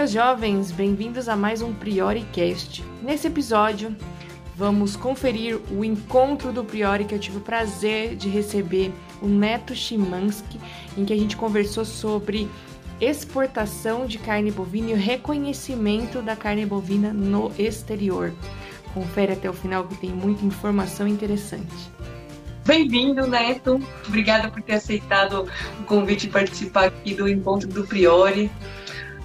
meus 0.00 0.12
jovens, 0.12 0.72
bem-vindos 0.72 1.28
a 1.28 1.36
mais 1.36 1.60
um 1.60 1.74
Priori 1.74 2.24
Cast. 2.32 2.82
Nesse 3.02 3.26
episódio, 3.26 3.94
vamos 4.56 4.96
conferir 4.96 5.60
o 5.70 5.84
encontro 5.84 6.54
do 6.54 6.64
Priori 6.64 7.04
que 7.04 7.14
eu 7.14 7.18
tive 7.18 7.36
o 7.36 7.42
prazer 7.42 8.16
de 8.16 8.26
receber 8.26 8.94
o 9.20 9.26
Neto 9.26 9.74
Chimansky, 9.74 10.58
em 10.96 11.04
que 11.04 11.12
a 11.12 11.16
gente 11.16 11.36
conversou 11.36 11.84
sobre 11.84 12.48
exportação 12.98 14.06
de 14.06 14.16
carne 14.16 14.50
bovina 14.50 14.92
e 14.92 14.94
o 14.94 14.96
reconhecimento 14.96 16.22
da 16.22 16.34
carne 16.34 16.64
bovina 16.64 17.12
no 17.12 17.52
exterior. 17.58 18.32
Confere 18.94 19.34
até 19.34 19.50
o 19.50 19.52
final 19.52 19.84
que 19.84 19.96
tem 19.96 20.08
muita 20.08 20.46
informação 20.46 21.06
interessante. 21.06 21.92
Bem-vindo, 22.64 23.26
Neto. 23.26 23.78
Obrigada 24.08 24.50
por 24.50 24.62
ter 24.62 24.76
aceitado 24.76 25.46
o 25.78 25.84
convite 25.84 26.26
de 26.26 26.32
participar 26.32 26.86
aqui 26.86 27.12
do 27.12 27.28
encontro 27.28 27.68
do 27.68 27.86
Priori. 27.86 28.50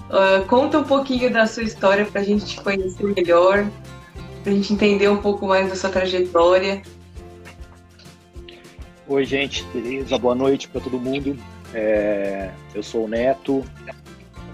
Uh, 0.06 0.46
conta 0.46 0.78
um 0.78 0.84
pouquinho 0.84 1.32
da 1.32 1.46
sua 1.46 1.64
história 1.64 2.04
para 2.04 2.20
a 2.20 2.24
gente 2.24 2.46
te 2.46 2.60
conhecer 2.60 3.04
melhor, 3.04 3.68
para 4.42 4.52
a 4.52 4.54
gente 4.54 4.72
entender 4.72 5.08
um 5.08 5.20
pouco 5.20 5.46
mais 5.46 5.68
da 5.68 5.74
sua 5.74 5.90
trajetória. 5.90 6.80
Oi, 9.08 9.24
gente, 9.24 9.64
beleza? 9.64 10.16
Boa 10.16 10.34
noite 10.34 10.68
para 10.68 10.80
todo 10.80 11.00
mundo. 11.00 11.36
É, 11.74 12.52
eu 12.72 12.82
sou 12.82 13.04
o 13.04 13.08
Neto, 13.08 13.64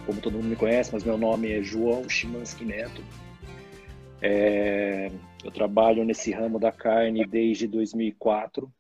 como 0.07 0.21
todo 0.21 0.35
mundo 0.35 0.49
me 0.49 0.57
conhece, 0.57 0.91
mas 0.93 1.05
meu 1.05 1.19
nome 1.19 1.53
é 1.53 1.63
João 1.63 2.09
Chimansky 2.09 2.65
Neto. 2.65 3.03
É, 4.23 5.11
eu 5.45 5.51
trabalho 5.51 6.05
nesse 6.05 6.33
ramo 6.33 6.59
da 6.59 6.73
carne 6.73 7.27
desde 7.27 7.67
2004. 7.67 8.73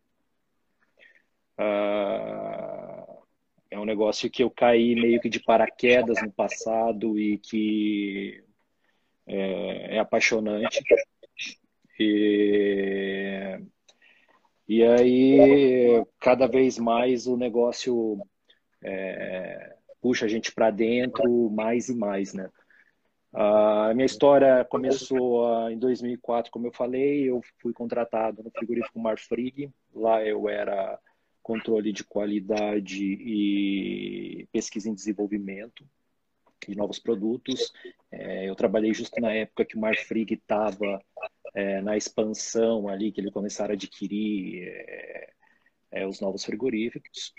Ah, 1.59 2.71
é 3.73 3.78
um 3.78 3.87
negócio 3.87 4.30
que 4.30 4.42
eu 4.42 4.51
caí 4.51 4.95
meio 4.95 5.18
que 5.18 5.30
de 5.30 5.40
paraquedas 5.40 6.20
no 6.23 6.30
passado 6.30 7.18
e 7.18 7.38
que 7.38 8.45
é, 9.26 9.96
é 9.96 9.98
apaixonante. 9.98 10.84
E, 11.98 13.59
e 14.68 14.84
aí, 14.84 16.04
cada 16.20 16.46
vez 16.46 16.78
mais 16.78 17.26
o 17.26 17.34
negócio 17.34 18.20
é, 18.84 19.74
puxa 20.02 20.26
a 20.26 20.28
gente 20.28 20.52
para 20.52 20.70
dentro 20.70 21.48
mais 21.48 21.88
e 21.88 21.96
mais, 21.96 22.34
né? 22.34 22.50
A 23.32 23.95
minha 23.95 24.04
história 24.04 24.66
começou 24.66 25.70
em 25.70 25.78
2004, 25.78 26.52
como 26.52 26.66
eu 26.66 26.73
falei, 26.73 27.30
eu 27.30 27.40
fui 27.62 27.73
contratado 27.73 28.43
no 28.43 28.50
frigorífico 28.50 29.00
Marfrig, 29.00 29.73
lá 29.95 30.23
eu 30.23 30.46
era 30.46 30.98
controle 31.43 31.93
de 31.93 32.04
qualidade 32.04 33.02
e 33.02 34.48
pesquisa 34.52 34.88
em 34.88 34.95
desenvolvimento 34.95 35.84
de 36.68 36.76
novos 36.76 36.99
produtos. 36.99 37.73
É, 38.10 38.49
eu 38.49 38.54
trabalhei 38.54 38.95
justo 38.95 39.21
na 39.21 39.32
época 39.32 39.65
que 39.65 39.76
o 39.76 39.80
Marfrig 39.80 40.34
estava 40.34 41.02
é, 41.54 41.80
na 41.80 41.96
expansão 41.96 42.88
ali, 42.88 43.10
que 43.12 43.21
ele 43.21 43.30
começaram 43.30 43.73
a 43.73 43.74
adquirir 43.74 44.68
é, 44.68 45.32
é 45.90 46.07
os 46.07 46.21
novos 46.21 46.45
frigoríficos. 46.45 47.34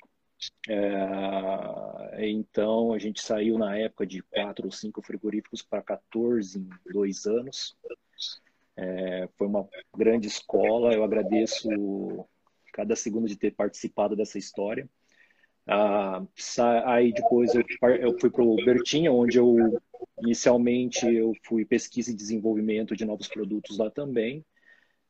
É, 0.68 2.30
então, 2.30 2.94
a 2.94 3.00
gente 3.00 3.22
saiu 3.22 3.58
na 3.58 3.78
época 3.78 4.06
de 4.06 4.22
quatro 4.24 4.66
ou 4.66 4.72
cinco 4.72 5.02
frigoríficos 5.02 5.62
para 5.62 5.82
14 5.82 6.60
em 6.60 6.70
dois 6.92 7.26
anos. 7.26 7.78
É, 8.76 9.30
foi 9.38 9.48
uma 9.48 9.68
grande 9.96 10.28
escola. 10.28 10.94
Eu 10.94 11.04
agradeço 11.04 11.70
cada 12.74 12.96
segundo 12.96 13.28
de 13.28 13.38
ter 13.38 13.52
participado 13.52 14.16
dessa 14.16 14.38
história. 14.38 14.90
Ah, 15.66 16.22
aí 16.86 17.14
depois 17.14 17.56
eu, 17.56 17.64
eu 18.02 18.20
fui 18.20 18.30
para 18.30 18.44
o 18.44 18.56
Bertinha, 18.58 19.12
onde 19.12 19.38
eu 19.38 19.82
inicialmente 20.22 21.06
eu 21.06 21.34
fui 21.44 21.64
pesquisa 21.64 22.12
e 22.12 22.16
desenvolvimento 22.16 22.96
de 22.96 23.06
novos 23.06 23.30
produtos 23.30 23.78
lá 23.78 23.90
também. 23.90 24.44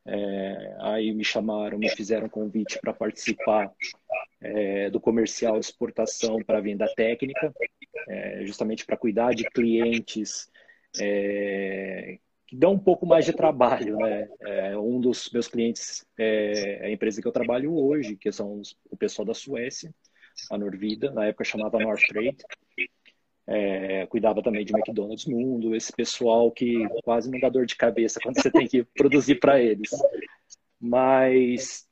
É, 0.05 0.75
aí 0.81 1.13
me 1.13 1.23
chamaram, 1.23 1.79
me 1.79 1.89
fizeram 1.89 2.27
convite 2.27 2.77
para 2.79 2.93
participar 2.93 3.71
é, 4.41 4.89
do 4.89 4.99
comercial 4.99 5.53
de 5.53 5.65
exportação 5.65 6.37
para 6.45 6.59
venda 6.59 6.85
técnica, 6.93 7.53
é, 8.09 8.45
justamente 8.45 8.85
para 8.85 8.97
cuidar 8.97 9.33
de 9.33 9.49
clientes 9.49 10.51
é, 10.99 12.19
que 12.53 12.59
dão 12.59 12.73
um 12.73 12.79
pouco 12.79 13.03
mais 13.03 13.25
de 13.25 13.33
trabalho. 13.33 13.97
Né? 13.97 14.29
É, 14.41 14.77
um 14.77 15.01
dos 15.01 15.31
meus 15.33 15.47
clientes 15.47 16.05
é 16.19 16.85
a 16.85 16.91
empresa 16.91 17.19
que 17.19 17.27
eu 17.27 17.31
trabalho 17.31 17.75
hoje, 17.75 18.15
que 18.15 18.31
são 18.31 18.59
os, 18.59 18.77
o 18.91 18.95
pessoal 18.95 19.25
da 19.25 19.33
Suécia, 19.33 19.91
a 20.51 20.57
Norvida, 20.57 21.11
na 21.11 21.25
época 21.25 21.43
chamava 21.43 21.79
North 21.79 22.05
Trade. 22.07 22.37
É, 23.47 24.05
cuidava 24.05 24.43
também 24.43 24.63
de 24.63 24.71
McDonald's 24.71 25.25
Mundo, 25.25 25.75
esse 25.75 25.91
pessoal 25.91 26.51
que 26.51 26.87
quase 27.03 27.29
não 27.29 27.39
dá 27.39 27.49
dor 27.49 27.65
de 27.65 27.75
cabeça 27.75 28.19
quando 28.21 28.39
você 28.39 28.51
tem 28.51 28.67
que 28.67 28.83
produzir 28.83 29.39
para 29.39 29.59
eles. 29.59 29.89
Mas 30.79 31.87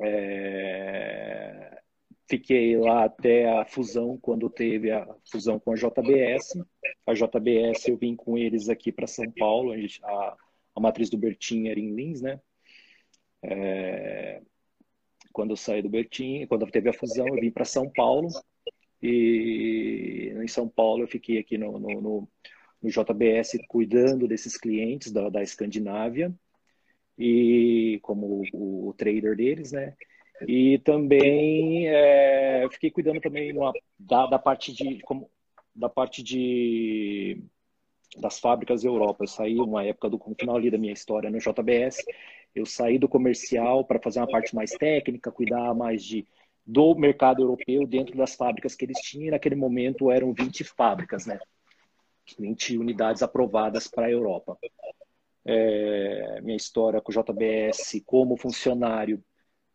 é, 0.00 1.80
fiquei 2.28 2.76
lá 2.76 3.04
até 3.04 3.48
a 3.48 3.64
fusão, 3.64 4.18
quando 4.18 4.50
teve 4.50 4.90
a 4.90 5.06
fusão 5.30 5.58
com 5.58 5.72
a 5.72 5.74
JBS. 5.74 6.58
A 7.06 7.14
JBS 7.14 7.88
eu 7.88 7.96
vim 7.96 8.16
com 8.16 8.36
eles 8.36 8.68
aqui 8.68 8.92
para 8.92 9.06
São 9.06 9.30
Paulo, 9.32 9.72
a, 9.72 9.78
gente, 9.78 10.04
a, 10.04 10.36
a, 10.74 10.80
matriz 10.80 11.08
do 11.10 11.18
Bertin 11.18 11.68
era 11.68 11.78
em 11.78 11.94
Lins, 11.94 12.20
né? 12.20 12.40
É, 13.42 14.42
quando 15.32 15.50
eu 15.50 15.56
saí 15.56 15.82
do 15.82 15.88
Bertin, 15.88 16.46
quando 16.46 16.66
teve 16.66 16.88
a 16.88 16.92
fusão, 16.92 17.28
eu 17.28 17.40
vim 17.40 17.50
para 17.50 17.64
São 17.64 17.90
Paulo 17.90 18.28
e 19.02 20.32
em 20.42 20.48
São 20.48 20.68
Paulo 20.68 21.02
eu 21.02 21.08
fiquei 21.08 21.38
aqui 21.38 21.58
no, 21.58 21.78
no, 21.78 22.00
no, 22.00 22.28
no 22.82 22.90
JBS 22.90 23.58
cuidando 23.68 24.26
desses 24.26 24.56
clientes 24.56 25.12
da, 25.12 25.28
da 25.28 25.42
Escandinávia 25.42 26.34
e 27.18 27.98
como 28.02 28.42
o, 28.52 28.88
o, 28.88 28.94
trader 28.94 29.36
deles, 29.36 29.72
né? 29.72 29.94
E 30.46 30.78
também 30.78 31.88
é, 31.88 32.66
fiquei 32.70 32.90
cuidando 32.90 33.20
também 33.20 33.56
uma, 33.56 33.72
da, 33.98 34.26
da 34.26 34.38
parte 34.38 34.72
de 34.72 35.00
como, 35.02 35.30
da 35.74 35.88
parte 35.88 36.22
de 36.22 37.42
das 38.18 38.38
fábricas 38.38 38.84
Europa. 38.84 39.24
Eu 39.24 39.28
saí 39.28 39.58
uma 39.58 39.84
época 39.84 40.08
do 40.08 40.18
final 40.38 40.56
ali 40.56 40.70
da 40.70 40.78
minha 40.78 40.92
história 40.92 41.30
no 41.30 41.38
JBS. 41.38 42.04
Eu 42.54 42.64
saí 42.64 42.98
do 42.98 43.08
comercial 43.08 43.84
para 43.84 44.00
fazer 44.00 44.20
uma 44.20 44.28
parte 44.28 44.54
mais 44.54 44.70
técnica, 44.72 45.30
cuidar 45.30 45.74
mais 45.74 46.04
de 46.04 46.26
do 46.66 46.96
mercado 46.96 47.42
europeu 47.42 47.86
dentro 47.86 48.16
das 48.16 48.34
fábricas 48.34 48.74
que 48.74 48.84
eles 48.84 48.98
tinham. 49.00 49.28
E 49.28 49.30
naquele 49.30 49.54
momento 49.54 50.10
eram 50.10 50.32
20 50.32 50.64
fábricas, 50.64 51.26
né? 51.26 51.38
20 52.38 52.78
unidades 52.78 53.22
aprovadas 53.22 53.86
para 53.86 54.06
a 54.06 54.10
Europa. 54.10 54.58
É, 55.44 56.40
minha 56.42 56.56
história 56.56 57.00
com 57.00 57.12
o 57.12 57.14
JBS 57.14 58.02
como 58.04 58.36
funcionário 58.36 59.22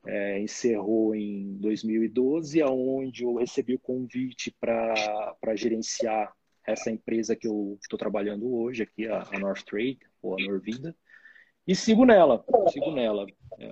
é, 0.06 0.40
encerrou 0.40 1.14
em 1.16 1.54
2012, 1.58 2.62
aonde 2.62 3.24
eu 3.24 3.36
recebi 3.36 3.76
o 3.76 3.80
convite 3.80 4.56
para 4.60 5.56
gerenciar 5.56 6.34
essa 6.66 6.92
empresa 6.92 7.36
que 7.36 7.48
eu 7.48 7.78
estou 7.82 7.98
trabalhando 7.98 8.54
hoje, 8.54 8.84
aqui 8.84 9.08
a, 9.08 9.24
a 9.32 9.40
North 9.40 9.64
Trade, 9.64 10.00
ou 10.22 10.38
a 10.38 10.44
Norvida, 10.44 10.96
e 11.68 11.76
sigo 11.76 12.06
nela, 12.06 12.44
sigo 12.72 12.92
nela. 12.92 13.26
É 13.60 13.70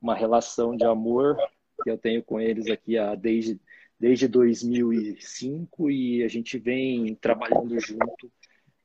uma 0.00 0.14
relação 0.14 0.76
de 0.76 0.84
amor 0.84 1.36
que 1.82 1.90
eu 1.90 1.98
tenho 1.98 2.22
com 2.22 2.40
eles 2.40 2.68
aqui 2.68 2.96
há, 2.96 3.14
desde, 3.14 3.60
desde 3.98 4.28
2005 4.28 5.90
e 5.90 6.22
a 6.22 6.28
gente 6.28 6.58
vem 6.58 7.14
trabalhando 7.16 7.78
junto 7.80 8.32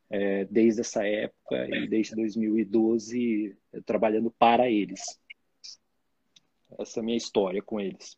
é, 0.10 0.46
desde 0.46 0.82
essa 0.82 1.08
época 1.08 1.68
e 1.70 1.88
desde 1.88 2.16
2012 2.16 3.56
trabalhando 3.86 4.32
para 4.32 4.70
eles. 4.70 5.21
Essa 6.80 7.02
minha 7.02 7.18
história 7.18 7.62
com 7.62 7.80
eles. 7.80 8.18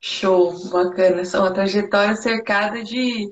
Show, 0.00 0.68
bacana. 0.70 1.22
Essa 1.22 1.38
é 1.38 1.40
uma 1.40 1.52
trajetória 1.52 2.14
cercada 2.16 2.82
de 2.82 3.30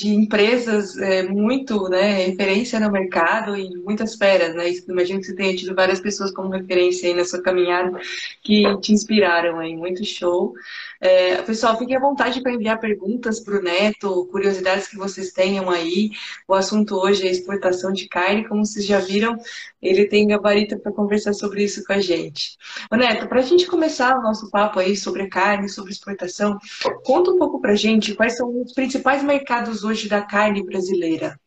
de 0.00 0.14
empresas 0.14 0.96
é, 0.96 1.22
muito 1.22 1.86
né, 1.90 2.24
referência 2.24 2.80
no 2.80 2.90
mercado 2.90 3.54
e 3.54 3.68
muitas 3.76 4.14
feras, 4.14 4.54
né? 4.54 4.70
Imagino 4.88 5.20
que 5.20 5.26
você 5.26 5.34
tenha 5.34 5.54
tido 5.54 5.74
várias 5.74 6.00
pessoas 6.00 6.32
como 6.32 6.48
referência 6.48 7.06
aí 7.06 7.14
na 7.14 7.24
sua 7.24 7.42
caminhada 7.42 8.00
que 8.42 8.64
te 8.78 8.92
inspiraram 8.92 9.58
aí, 9.58 9.76
muito 9.76 10.02
show. 10.02 10.54
É, 11.02 11.42
pessoal, 11.42 11.78
fiquem 11.78 11.96
à 11.96 12.00
vontade 12.00 12.40
para 12.40 12.52
enviar 12.52 12.80
perguntas 12.80 13.40
para 13.40 13.58
o 13.58 13.62
Neto, 13.62 14.26
curiosidades 14.30 14.88
que 14.88 14.96
vocês 14.96 15.32
tenham 15.32 15.68
aí. 15.68 16.10
O 16.48 16.54
assunto 16.54 16.96
hoje 16.96 17.26
é 17.28 17.30
exportação 17.30 17.92
de 17.92 18.08
carne, 18.08 18.48
como 18.48 18.64
vocês 18.64 18.86
já 18.86 19.00
viram, 19.00 19.36
ele 19.82 20.06
tem 20.06 20.28
gabarito 20.28 20.78
para 20.78 20.92
conversar 20.92 21.34
sobre 21.34 21.62
isso 21.64 21.84
com 21.84 21.92
a 21.92 22.00
gente. 22.00 22.56
Ô 22.90 22.96
Neto, 22.96 23.28
para 23.28 23.40
a 23.40 23.44
gente 23.44 23.66
começar 23.66 24.16
o 24.16 24.22
nosso 24.22 24.50
papo 24.50 24.78
aí 24.78 24.96
sobre 24.96 25.26
carne, 25.26 25.68
sobre 25.68 25.92
exportação, 25.92 26.58
conta 27.04 27.30
um 27.30 27.38
pouco 27.38 27.60
para 27.60 27.72
a 27.72 27.76
gente 27.76 28.14
quais 28.14 28.36
são 28.36 28.62
os 28.62 28.72
principais 28.72 29.22
mercados 29.22 29.84
hoje 29.84 29.89
da 30.08 30.22
carne 30.22 30.62
brasileira. 30.64 31.38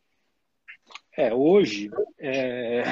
É, 1.15 1.33
hoje, 1.33 1.89
é... 2.19 2.83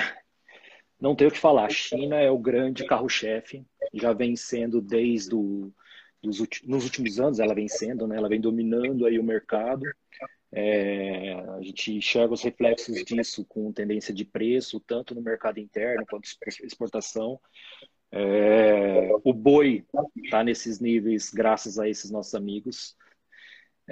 não 1.00 1.16
tenho 1.16 1.30
o 1.30 1.34
que 1.34 1.40
falar. 1.40 1.66
A 1.66 1.70
China 1.70 2.18
é 2.18 2.30
o 2.30 2.38
grande 2.38 2.86
carro-chefe, 2.86 3.66
já 3.94 4.14
vem 4.14 4.36
sendo 4.36 4.82
desde 4.82 5.36
o 5.36 5.72
nos 6.24 6.84
últimos 6.84 7.20
anos 7.20 7.40
ela 7.40 7.56
vem 7.56 7.68
sendo, 7.68 8.08
né? 8.08 8.16
Ela 8.16 8.30
vem 8.30 8.40
dominando 8.40 9.06
aí 9.06 9.18
o 9.18 9.24
mercado. 9.24 9.84
É, 10.52 11.34
a 11.34 11.62
gente 11.62 11.94
enxerga 11.94 12.34
os 12.34 12.44
reflexos 12.44 13.04
disso 13.04 13.46
com 13.46 13.72
tendência 13.72 14.14
de 14.14 14.26
preço, 14.26 14.80
tanto 14.82 15.16
no 15.16 15.22
mercado 15.22 15.60
interno 15.60 16.06
quanto 16.06 16.30
exportação. 16.64 17.40
É, 18.12 19.10
o 19.24 19.34
boi 19.34 19.86
está 20.18 20.44
nesses 20.44 20.80
níveis 20.80 21.32
graças 21.32 21.80
a 21.80 21.88
esses 21.88 22.12
nossos 22.12 22.36
amigos. 22.36 22.96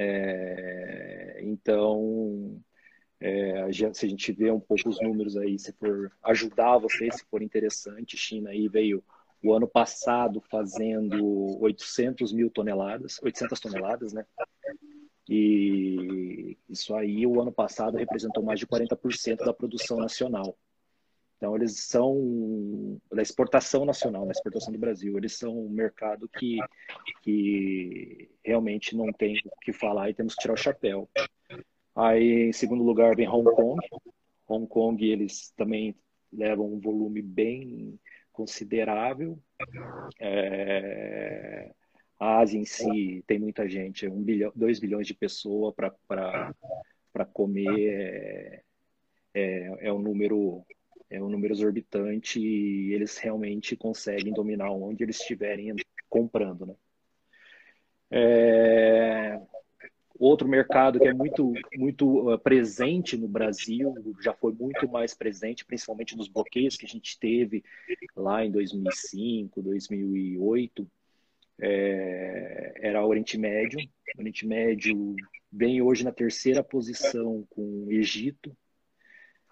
É, 0.02 1.42
então, 1.42 2.64
é, 3.20 3.70
se 3.94 4.06
a 4.06 4.10
gente 4.10 4.32
vê 4.32 4.50
um 4.50 4.60
pouco 4.60 4.88
os 4.88 5.02
números 5.02 5.36
aí, 5.36 5.60
se 5.60 5.74
for 5.74 6.10
ajudar 6.24 6.78
vocês, 6.78 7.16
se 7.16 7.26
for 7.30 7.42
interessante, 7.42 8.16
China 8.16 8.52
aí 8.52 8.70
veio 8.70 9.04
o 9.44 9.54
ano 9.54 9.68
passado 9.68 10.40
fazendo 10.50 11.62
800 11.62 12.32
mil 12.32 12.50
toneladas, 12.50 13.20
800 13.22 13.60
toneladas, 13.60 14.14
né? 14.14 14.26
E 15.28 16.58
isso 16.70 16.96
aí, 16.96 17.28
o 17.28 17.42
ano 17.42 17.52
passado, 17.52 17.98
representou 17.98 18.42
mais 18.42 18.58
de 18.58 18.66
40% 18.66 19.44
da 19.44 19.54
produção 19.54 19.98
nacional. 19.98 20.58
Então, 21.40 21.56
eles 21.56 21.80
são 21.80 23.00
da 23.10 23.22
exportação 23.22 23.86
nacional, 23.86 24.26
da 24.26 24.34
exportação 24.34 24.74
do 24.74 24.78
Brasil. 24.78 25.18
Eles 25.18 25.38
são 25.38 25.58
um 25.58 25.70
mercado 25.70 26.28
que, 26.28 26.58
que 27.22 28.30
realmente 28.44 28.94
não 28.94 29.10
tem 29.14 29.40
o 29.46 29.60
que 29.62 29.72
falar 29.72 30.10
e 30.10 30.14
temos 30.14 30.36
que 30.36 30.42
tirar 30.42 30.56
o 30.56 30.58
chapéu. 30.58 31.10
Aí, 31.96 32.50
em 32.50 32.52
segundo 32.52 32.84
lugar, 32.84 33.16
vem 33.16 33.26
Hong 33.26 33.50
Kong. 33.56 33.80
Hong 34.50 34.68
Kong, 34.68 35.10
eles 35.10 35.54
também 35.56 35.96
levam 36.32 36.74
um 36.74 36.80
volume 36.80 37.22
bem 37.22 37.98
considerável. 38.34 39.40
É... 40.20 41.72
A 42.20 42.40
Ásia 42.40 42.60
em 42.60 42.66
si 42.66 43.24
tem 43.26 43.40
muita 43.40 43.66
gente, 43.70 44.06
um 44.10 44.22
bilhão, 44.22 44.52
dois 44.54 44.78
bilhões 44.78 45.08
de 45.08 45.14
pessoas 45.14 45.74
para 45.74 47.26
comer 47.32 47.94
é, 47.94 48.62
é, 49.34 49.88
é, 49.88 49.94
um 49.94 50.00
número 50.00 50.66
é 51.10 51.22
um 51.22 51.30
número 51.30 51.54
exorbitante 51.54 52.40
e 52.40 52.94
eles 52.94 53.18
realmente 53.18 53.76
conseguem 53.76 54.34
dominar 54.34 54.72
onde 54.72 55.04
eles 55.04 55.20
estiverem 55.20 55.76
comprando, 56.08 56.66
né? 56.66 56.76
É, 58.12 59.40
outro 60.20 60.48
mercado 60.48 61.00
que 61.00 61.08
é 61.08 61.14
muito 61.14 61.54
muito 61.76 62.34
uh, 62.34 62.40
presente 62.40 63.16
no 63.16 63.28
Brasil, 63.28 63.94
já 64.22 64.34
foi 64.34 64.52
muito 64.52 64.88
mais 64.90 65.14
presente, 65.14 65.66
principalmente 65.66 66.18
nos 66.18 66.28
bloqueios 66.28 66.76
que 66.76 66.86
a 66.86 66.90
gente 66.90 67.18
teve 67.20 67.64
lá 68.16 68.44
em 68.44 68.52
2005, 68.52 69.62
2008, 69.62 70.88
é, 71.62 72.74
era 72.82 73.04
o 73.04 73.08
Oriente 73.08 73.38
Médio. 73.38 73.80
O 74.18 74.20
Oriente 74.20 74.46
Médio 74.46 75.16
vem 75.52 75.82
hoje 75.82 76.04
na 76.04 76.12
terceira 76.12 76.64
posição 76.64 77.46
com 77.50 77.86
o 77.86 77.92
Egito. 77.92 78.56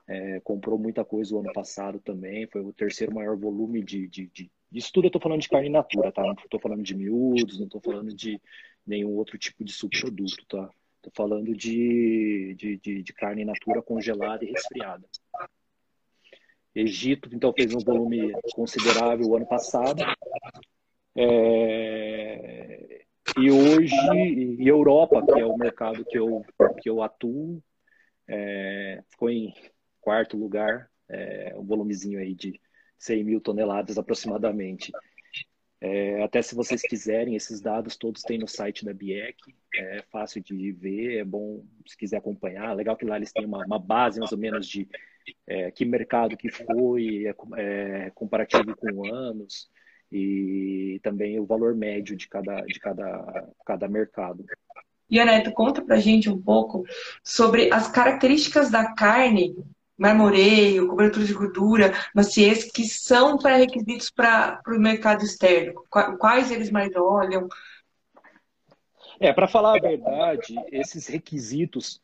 É, 0.08 0.40
comprou 0.40 0.80
muita 0.80 1.04
coisa 1.04 1.36
o 1.36 1.40
ano 1.40 1.52
passado 1.52 2.00
também. 2.00 2.48
Foi 2.48 2.62
o 2.62 2.74
terceiro 2.74 3.14
maior 3.14 3.36
volume 3.38 3.84
de, 3.84 4.08
de, 4.08 4.28
de 4.28 4.52
isso 4.72 4.92
tudo 4.92 5.06
eu 5.06 5.10
estou 5.10 5.22
falando 5.22 5.42
de 5.42 5.50
carne 5.50 5.70
natura, 5.70 6.12
tá? 6.12 6.22
Não 6.22 6.34
estou 6.34 6.60
falando 6.60 6.84
de 6.84 6.96
miúdos, 6.96 7.58
não 7.58 7.66
estou 7.66 7.82
falando 7.82 8.14
de 8.14 8.42
nenhum 8.86 9.12
outro 9.12 9.38
tipo 9.38 9.64
de 9.64 9.72
subproduto, 9.72 10.46
tá? 10.48 10.70
Estou 10.98 11.12
falando 11.16 11.56
de, 11.56 12.54
de, 12.56 12.78
de, 12.78 13.04
de 13.04 13.14
carne 13.14 13.46
natura 13.46 13.82
congelada 13.82 14.44
e 14.44 14.52
resfriada. 14.52 15.06
Egito, 16.76 17.30
então, 17.34 17.54
fez 17.54 17.74
um 17.74 17.80
volume 17.80 18.34
considerável 18.54 19.28
o 19.28 19.36
ano 19.36 19.48
passado. 19.48 20.04
É, 21.16 23.06
e 23.40 23.50
hoje, 23.50 23.96
e 24.60 24.68
Europa, 24.68 25.26
que 25.26 25.40
é 25.40 25.46
o 25.46 25.58
mercado 25.58 26.06
que 26.06 26.18
eu, 26.18 26.46
que 26.82 26.90
eu 26.90 27.02
atuo, 27.02 27.64
é, 28.28 29.02
ficou 29.10 29.30
em 29.30 29.54
quarto 30.08 30.38
lugar, 30.38 30.90
é, 31.10 31.54
um 31.58 31.66
volumezinho 31.66 32.18
aí 32.18 32.34
de 32.34 32.58
100 32.98 33.26
mil 33.26 33.42
toneladas 33.42 33.98
aproximadamente. 33.98 34.90
É, 35.82 36.24
até 36.24 36.42
se 36.42 36.56
vocês 36.56 36.82
quiserem, 36.82 37.36
esses 37.36 37.60
dados 37.60 37.98
todos 37.98 38.22
tem 38.22 38.38
no 38.38 38.48
site 38.48 38.86
da 38.86 38.94
BIEC, 38.94 39.36
é 39.76 40.02
fácil 40.10 40.42
de 40.42 40.72
ver, 40.72 41.18
é 41.18 41.26
bom 41.26 41.62
se 41.86 41.98
quiser 41.98 42.16
acompanhar. 42.16 42.74
Legal 42.74 42.96
que 42.96 43.04
lá 43.04 43.18
eles 43.18 43.34
têm 43.34 43.46
uma, 43.46 43.66
uma 43.66 43.78
base 43.78 44.18
mais 44.22 44.32
ou 44.32 44.38
menos 44.38 44.66
de 44.66 44.88
é, 45.46 45.72
que 45.72 45.84
mercado 45.84 46.38
que 46.38 46.50
foi, 46.50 47.26
é, 47.26 47.36
é 47.58 48.10
comparativo 48.12 48.78
com 48.78 49.14
anos 49.14 49.70
e 50.10 51.02
também 51.04 51.38
o 51.38 51.46
valor 51.46 51.76
médio 51.76 52.16
de 52.16 52.30
cada, 52.30 52.62
de 52.62 52.80
cada, 52.80 53.50
cada 53.66 53.90
mercado. 53.90 54.46
E 55.10 55.20
Aneto, 55.20 55.52
conta 55.52 55.82
pra 55.82 55.98
gente 55.98 56.30
um 56.30 56.42
pouco 56.42 56.86
sobre 57.22 57.70
as 57.74 57.90
características 57.90 58.72
da 58.72 58.94
carne, 58.94 59.54
marmoreio, 59.98 60.88
cobertura 60.88 61.26
de 61.26 61.34
gordura, 61.34 61.94
maciez, 62.14 62.72
que 62.72 62.84
são 62.86 63.38
pré-requisitos 63.38 64.10
para 64.12 64.62
o 64.68 64.80
mercado 64.80 65.24
externo. 65.24 65.84
Quais 66.20 66.52
eles 66.52 66.70
mais 66.70 66.96
olham? 66.96 67.48
É, 69.20 69.34
para 69.34 69.48
falar 69.48 69.78
a 69.78 69.82
verdade, 69.82 70.56
esses 70.72 71.08
requisitos 71.08 72.00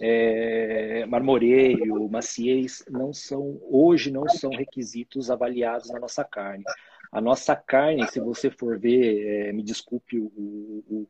é, 0.00 1.04
marmoreio, 1.06 2.08
maciez, 2.08 2.84
não 2.88 3.12
são 3.12 3.60
hoje 3.62 4.12
não 4.12 4.28
são 4.28 4.50
requisitos 4.50 5.30
avaliados 5.30 5.90
na 5.90 5.98
nossa 5.98 6.24
carne. 6.24 6.64
A 7.10 7.20
nossa 7.20 7.54
carne, 7.54 8.06
se 8.08 8.20
você 8.20 8.50
for 8.50 8.78
ver, 8.78 9.48
é, 9.48 9.52
me 9.52 9.62
desculpe 9.62 10.18
o, 10.18 10.32
o, 10.88 11.08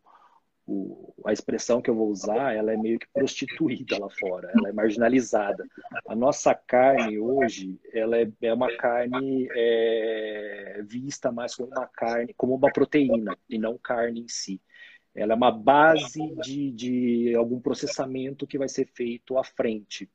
o, 0.66 1.12
a 1.26 1.32
expressão 1.32 1.82
que 1.82 1.90
eu 1.90 1.94
vou 1.94 2.08
usar, 2.08 2.54
ela 2.54 2.72
é 2.72 2.76
meio 2.76 2.98
que 2.98 3.06
prostituída 3.12 3.98
lá 3.98 4.08
fora, 4.08 4.50
ela 4.54 4.68
é 4.68 4.72
marginalizada. 4.72 5.66
A 6.06 6.14
nossa 6.14 6.54
carne 6.54 7.18
hoje, 7.18 7.80
ela 7.92 8.18
é, 8.18 8.30
é 8.42 8.54
uma 8.54 8.74
carne 8.76 9.48
é, 9.54 10.82
vista 10.84 11.32
mais 11.32 11.54
como 11.54 11.68
uma 11.68 11.86
carne, 11.88 12.32
como 12.34 12.54
uma 12.54 12.72
proteína 12.72 13.36
e 13.48 13.58
não 13.58 13.76
carne 13.76 14.20
em 14.20 14.28
si. 14.28 14.60
Ela 15.14 15.34
é 15.34 15.36
uma 15.36 15.50
base 15.50 16.34
de, 16.42 16.70
de 16.70 17.34
algum 17.34 17.60
processamento 17.60 18.46
que 18.46 18.56
vai 18.56 18.68
ser 18.68 18.86
feito 18.94 19.36
à 19.36 19.44
frente. 19.44 20.08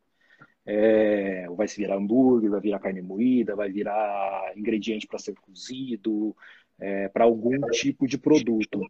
É, 0.66 1.48
vai 1.50 1.68
se 1.68 1.78
virar 1.78 1.96
hambúrguer, 1.96 2.50
vai 2.50 2.60
virar 2.60 2.80
carne 2.80 3.02
moída, 3.02 3.56
vai 3.56 3.72
virar 3.72 4.52
ingrediente 4.56 5.08
para 5.08 5.20
ser 5.20 5.36
cozido, 5.36 6.36
é, 6.80 7.08
para 7.10 7.26
algum 7.26 7.60
tipo 7.70 8.08
de 8.08 8.18
produto. 8.18 8.82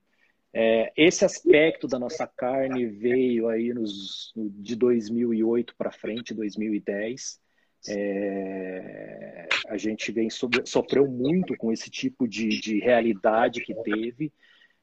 É, 0.59 0.91
esse 0.97 1.23
aspecto 1.23 1.87
da 1.87 1.99
nossa 1.99 2.25
carne 2.25 2.87
veio 2.87 3.47
aí 3.47 3.71
nos, 3.75 4.33
de 4.35 4.75
2008 4.75 5.75
para 5.77 5.91
frente, 5.91 6.33
2010. 6.33 7.39
É, 7.87 9.47
a 9.67 9.77
gente 9.77 10.11
vem 10.11 10.31
sobre, 10.31 10.65
sofreu 10.65 11.07
muito 11.07 11.55
com 11.57 11.71
esse 11.71 11.91
tipo 11.91 12.27
de, 12.27 12.59
de 12.59 12.79
realidade 12.79 13.61
que 13.61 13.75
teve. 13.83 14.33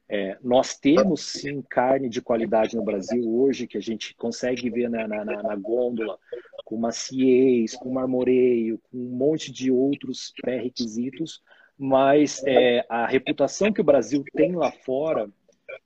É, 0.07 0.37
nós 0.41 0.79
temos 0.79 1.19
sim 1.25 1.61
carne 1.61 2.07
de 2.07 2.21
qualidade 2.21 2.77
no 2.77 2.85
Brasil 2.85 3.29
hoje, 3.29 3.67
que 3.67 3.77
a 3.77 3.81
gente 3.81 4.15
consegue 4.15 4.69
ver 4.69 4.89
na, 4.89 5.05
na, 5.05 5.25
na 5.25 5.55
gôndola, 5.57 6.17
com 6.63 6.77
maciez, 6.77 7.75
com 7.75 7.91
marmoreio, 7.91 8.79
com 8.89 8.97
um 8.97 9.17
monte 9.17 9.51
de 9.51 9.69
outros 9.69 10.31
pré-requisitos, 10.41 11.41
mas 11.77 12.41
é, 12.45 12.85
a 12.87 13.05
reputação 13.05 13.73
que 13.73 13.81
o 13.81 13.85
Brasil 13.85 14.23
tem 14.33 14.55
lá 14.55 14.71
fora, 14.71 15.29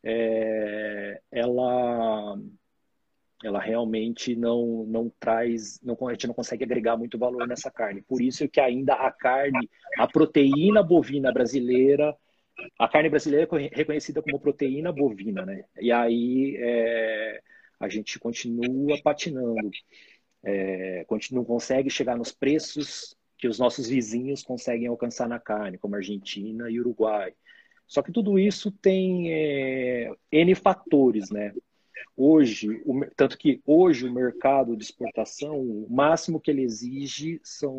é, 0.03 1.21
ela, 1.31 2.37
ela 3.43 3.59
realmente 3.59 4.35
não, 4.35 4.85
não 4.85 5.11
traz, 5.19 5.79
não, 5.81 5.97
a 6.07 6.11
gente 6.11 6.27
não 6.27 6.33
consegue 6.33 6.63
agregar 6.63 6.97
muito 6.97 7.17
valor 7.17 7.47
nessa 7.47 7.71
carne. 7.71 8.01
Por 8.01 8.21
isso 8.21 8.47
que 8.47 8.59
ainda 8.59 8.93
a 8.93 9.11
carne, 9.11 9.69
a 9.97 10.07
proteína 10.07 10.83
bovina 10.83 11.31
brasileira, 11.31 12.15
a 12.77 12.87
carne 12.87 13.09
brasileira 13.09 13.47
é 13.51 13.69
reconhecida 13.73 14.21
como 14.21 14.39
proteína 14.39 14.91
bovina, 14.91 15.45
né? 15.45 15.63
E 15.79 15.91
aí 15.91 16.57
é, 16.59 17.41
a 17.79 17.87
gente 17.87 18.19
continua 18.19 19.01
patinando, 19.01 19.69
é, 20.43 21.05
não 21.31 21.45
consegue 21.45 21.89
chegar 21.89 22.17
nos 22.17 22.31
preços 22.31 23.15
que 23.37 23.47
os 23.47 23.57
nossos 23.57 23.87
vizinhos 23.87 24.43
conseguem 24.43 24.87
alcançar 24.87 25.27
na 25.27 25.39
carne, 25.39 25.77
como 25.77 25.95
Argentina 25.95 26.69
e 26.69 26.79
Uruguai. 26.79 27.33
Só 27.89 28.03
que 28.03 28.11
tudo 28.11 28.37
isso 28.37 28.71
tem 28.71 29.33
é, 29.33 30.11
N 30.31 30.53
fatores, 30.53 31.31
né? 31.31 31.51
Hoje, 32.15 32.81
o, 32.85 33.03
tanto 33.15 33.35
que 33.35 33.61
hoje 33.65 34.07
o 34.07 34.13
mercado 34.13 34.77
de 34.77 34.83
exportação, 34.83 35.59
o 35.59 35.87
máximo 35.89 36.39
que 36.39 36.51
ele 36.51 36.61
exige 36.61 37.41
são 37.43 37.75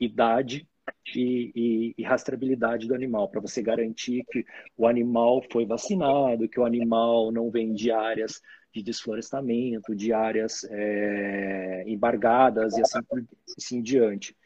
idade 0.00 0.66
e, 1.14 1.52
e, 1.54 1.94
e 1.96 2.02
rastreabilidade 2.02 2.88
do 2.88 2.94
animal, 2.94 3.28
para 3.28 3.40
você 3.40 3.62
garantir 3.62 4.24
que 4.32 4.44
o 4.76 4.84
animal 4.84 5.40
foi 5.52 5.64
vacinado, 5.64 6.48
que 6.48 6.58
o 6.58 6.64
animal 6.64 7.30
não 7.30 7.48
vem 7.48 7.72
de 7.72 7.92
áreas 7.92 8.42
de 8.74 8.82
desflorestamento, 8.82 9.94
de 9.94 10.12
áreas 10.12 10.64
é, 10.70 11.84
embargadas 11.86 12.76
e 12.76 12.82
assim, 12.82 12.98
assim 13.56 13.80
diante. 13.80 14.36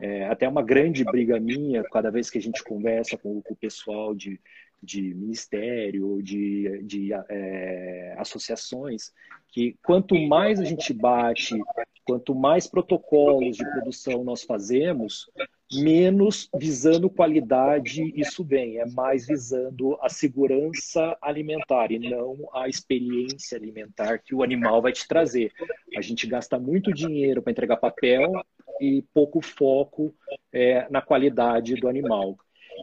É, 0.00 0.26
até 0.26 0.48
uma 0.48 0.62
grande 0.62 1.04
briga 1.04 1.38
minha, 1.40 1.82
cada 1.84 2.10
vez 2.10 2.30
que 2.30 2.38
a 2.38 2.42
gente 2.42 2.62
conversa 2.62 3.16
com, 3.16 3.40
com 3.42 3.54
o 3.54 3.56
pessoal 3.56 4.14
de, 4.14 4.40
de 4.82 5.14
ministério, 5.14 6.22
de, 6.22 6.82
de 6.82 7.12
é, 7.12 8.14
associações, 8.18 9.12
que 9.48 9.76
quanto 9.82 10.14
mais 10.14 10.60
a 10.60 10.64
gente 10.64 10.92
bate, 10.92 11.58
quanto 12.04 12.34
mais 12.34 12.66
protocolos 12.66 13.56
de 13.56 13.64
produção 13.70 14.24
nós 14.24 14.42
fazemos, 14.42 15.30
menos 15.72 16.48
visando 16.56 17.08
qualidade 17.08 18.12
isso 18.16 18.44
vem, 18.44 18.78
é 18.78 18.86
mais 18.86 19.26
visando 19.26 19.96
a 20.00 20.08
segurança 20.08 21.16
alimentar 21.22 21.92
e 21.92 21.98
não 21.98 22.48
a 22.52 22.68
experiência 22.68 23.56
alimentar 23.56 24.18
que 24.18 24.34
o 24.34 24.42
animal 24.42 24.82
vai 24.82 24.92
te 24.92 25.06
trazer. 25.06 25.52
A 25.96 26.00
gente 26.00 26.26
gasta 26.26 26.58
muito 26.58 26.92
dinheiro 26.92 27.42
para 27.42 27.52
entregar 27.52 27.76
papel 27.76 28.32
e 28.80 29.02
pouco 29.14 29.40
foco 29.40 30.14
é, 30.52 30.88
na 30.90 31.00
qualidade 31.00 31.74
do 31.74 31.88
animal. 31.88 32.36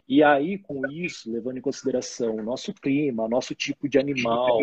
E 0.08 0.22
aí, 0.22 0.58
com 0.58 0.86
isso, 0.90 1.30
levando 1.30 1.58
em 1.58 1.62
consideração 1.62 2.36
o 2.36 2.42
nosso 2.42 2.72
clima, 2.72 3.28
nosso 3.28 3.54
tipo 3.54 3.88
de 3.88 3.98
animal, 3.98 4.58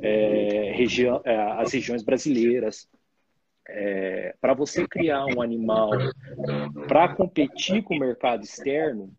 é, 0.00 0.72
região, 0.72 1.20
é, 1.24 1.36
as 1.36 1.72
regiões 1.72 2.02
brasileiras, 2.02 2.88
é, 3.68 4.34
para 4.40 4.54
você 4.54 4.86
criar 4.88 5.26
um 5.26 5.42
animal 5.42 5.90
para 6.86 7.14
competir 7.14 7.82
com 7.82 7.94
o 7.94 7.98
mercado 7.98 8.42
externo, 8.42 9.12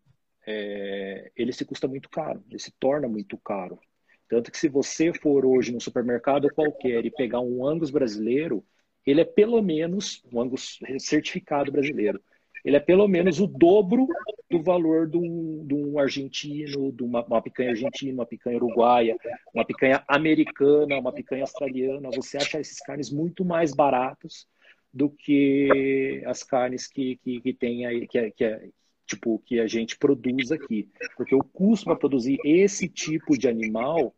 é, 0.48 1.32
ele 1.36 1.54
se 1.54 1.64
custa 1.64 1.88
muito 1.88 2.10
caro, 2.10 2.44
ele 2.50 2.60
se 2.60 2.72
torna 2.80 3.08
muito 3.08 3.38
caro. 3.38 3.80
Tanto 4.28 4.52
que 4.52 4.58
se 4.58 4.68
você 4.68 5.14
for 5.14 5.46
hoje 5.46 5.72
no 5.72 5.82
supermercado 5.82 6.50
qualquer 6.54 7.06
e 7.06 7.12
pegar 7.12 7.40
um 7.40 7.66
Angus 7.66 7.90
brasileiro, 7.92 8.64
ele 9.06 9.22
é 9.22 9.26
pelo 9.26 9.62
menos 9.62 10.24
um 10.32 10.42
Angus 10.42 10.80
certificado 11.00 11.72
brasileiro 11.72 12.22
ele 12.64 12.78
é 12.78 12.80
pelo 12.80 13.08
menos 13.08 13.40
o 13.40 13.48
dobro 13.48 14.08
do 14.50 14.62
valor 14.62 15.08
de 15.08 15.18
um, 15.18 15.66
de 15.66 15.74
um 15.74 16.00
argentino, 16.00 16.92
de 16.92 17.04
uma, 17.04 17.24
uma, 17.24 17.42
picanha 17.42 17.72
argentina, 17.72 18.14
uma 18.14 18.26
picanha 18.26 18.58
uruguaia, 18.58 19.16
uma 19.54 19.66
picanha 19.66 20.04
americana, 20.08 20.98
uma 20.98 21.14
picanha 21.14 21.44
australiana. 21.44 22.10
Você 22.12 22.38
acha 22.38 22.60
esses 22.60 22.80
carnes 22.80 23.12
muito 23.12 23.46
mais 23.46 23.74
baratos 23.74 24.48
do 24.94 25.10
que 25.10 26.22
as 26.26 26.44
carnes 26.44 26.88
que, 26.88 27.18
que, 27.18 27.40
que 27.42 27.54
tem 27.54 27.86
aí, 27.86 28.08
que, 28.08 28.18
é, 28.18 28.32
que, 28.32 28.44
é, 28.44 28.70
tipo, 29.06 29.40
que 29.46 29.60
a 29.60 29.68
gente 29.68 29.98
produz 29.98 30.52
aqui. 30.52 30.90
Porque 31.16 31.36
o 31.36 31.44
custo 31.44 31.86
para 31.86 31.96
produzir 31.96 32.40
esse 32.44 32.90
tipo 32.90 33.38
de 33.38 33.48
animal 33.48 34.14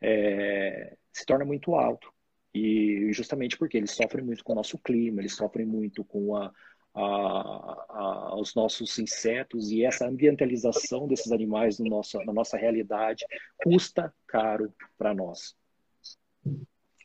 é, 0.00 0.96
se 1.12 1.26
torna 1.26 1.44
muito 1.44 1.74
alto. 1.74 2.10
E 2.58 3.12
justamente 3.12 3.56
porque 3.56 3.76
eles 3.76 3.92
sofrem 3.92 4.24
muito 4.24 4.42
com 4.42 4.52
o 4.52 4.56
nosso 4.56 4.78
clima, 4.78 5.20
eles 5.20 5.34
sofrem 5.34 5.64
muito 5.64 6.02
com 6.04 6.34
a, 6.34 6.52
a, 6.94 7.02
a, 7.02 8.28
aos 8.30 8.54
nossos 8.54 8.98
insetos 8.98 9.70
e 9.70 9.84
essa 9.84 10.08
ambientalização 10.08 11.06
desses 11.06 11.30
animais 11.30 11.78
no 11.78 11.88
nosso, 11.88 12.18
na 12.24 12.32
nossa 12.32 12.56
realidade 12.56 13.24
custa 13.62 14.12
caro 14.26 14.74
para 14.96 15.14
nós. 15.14 15.54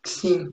Sim. 0.05 0.49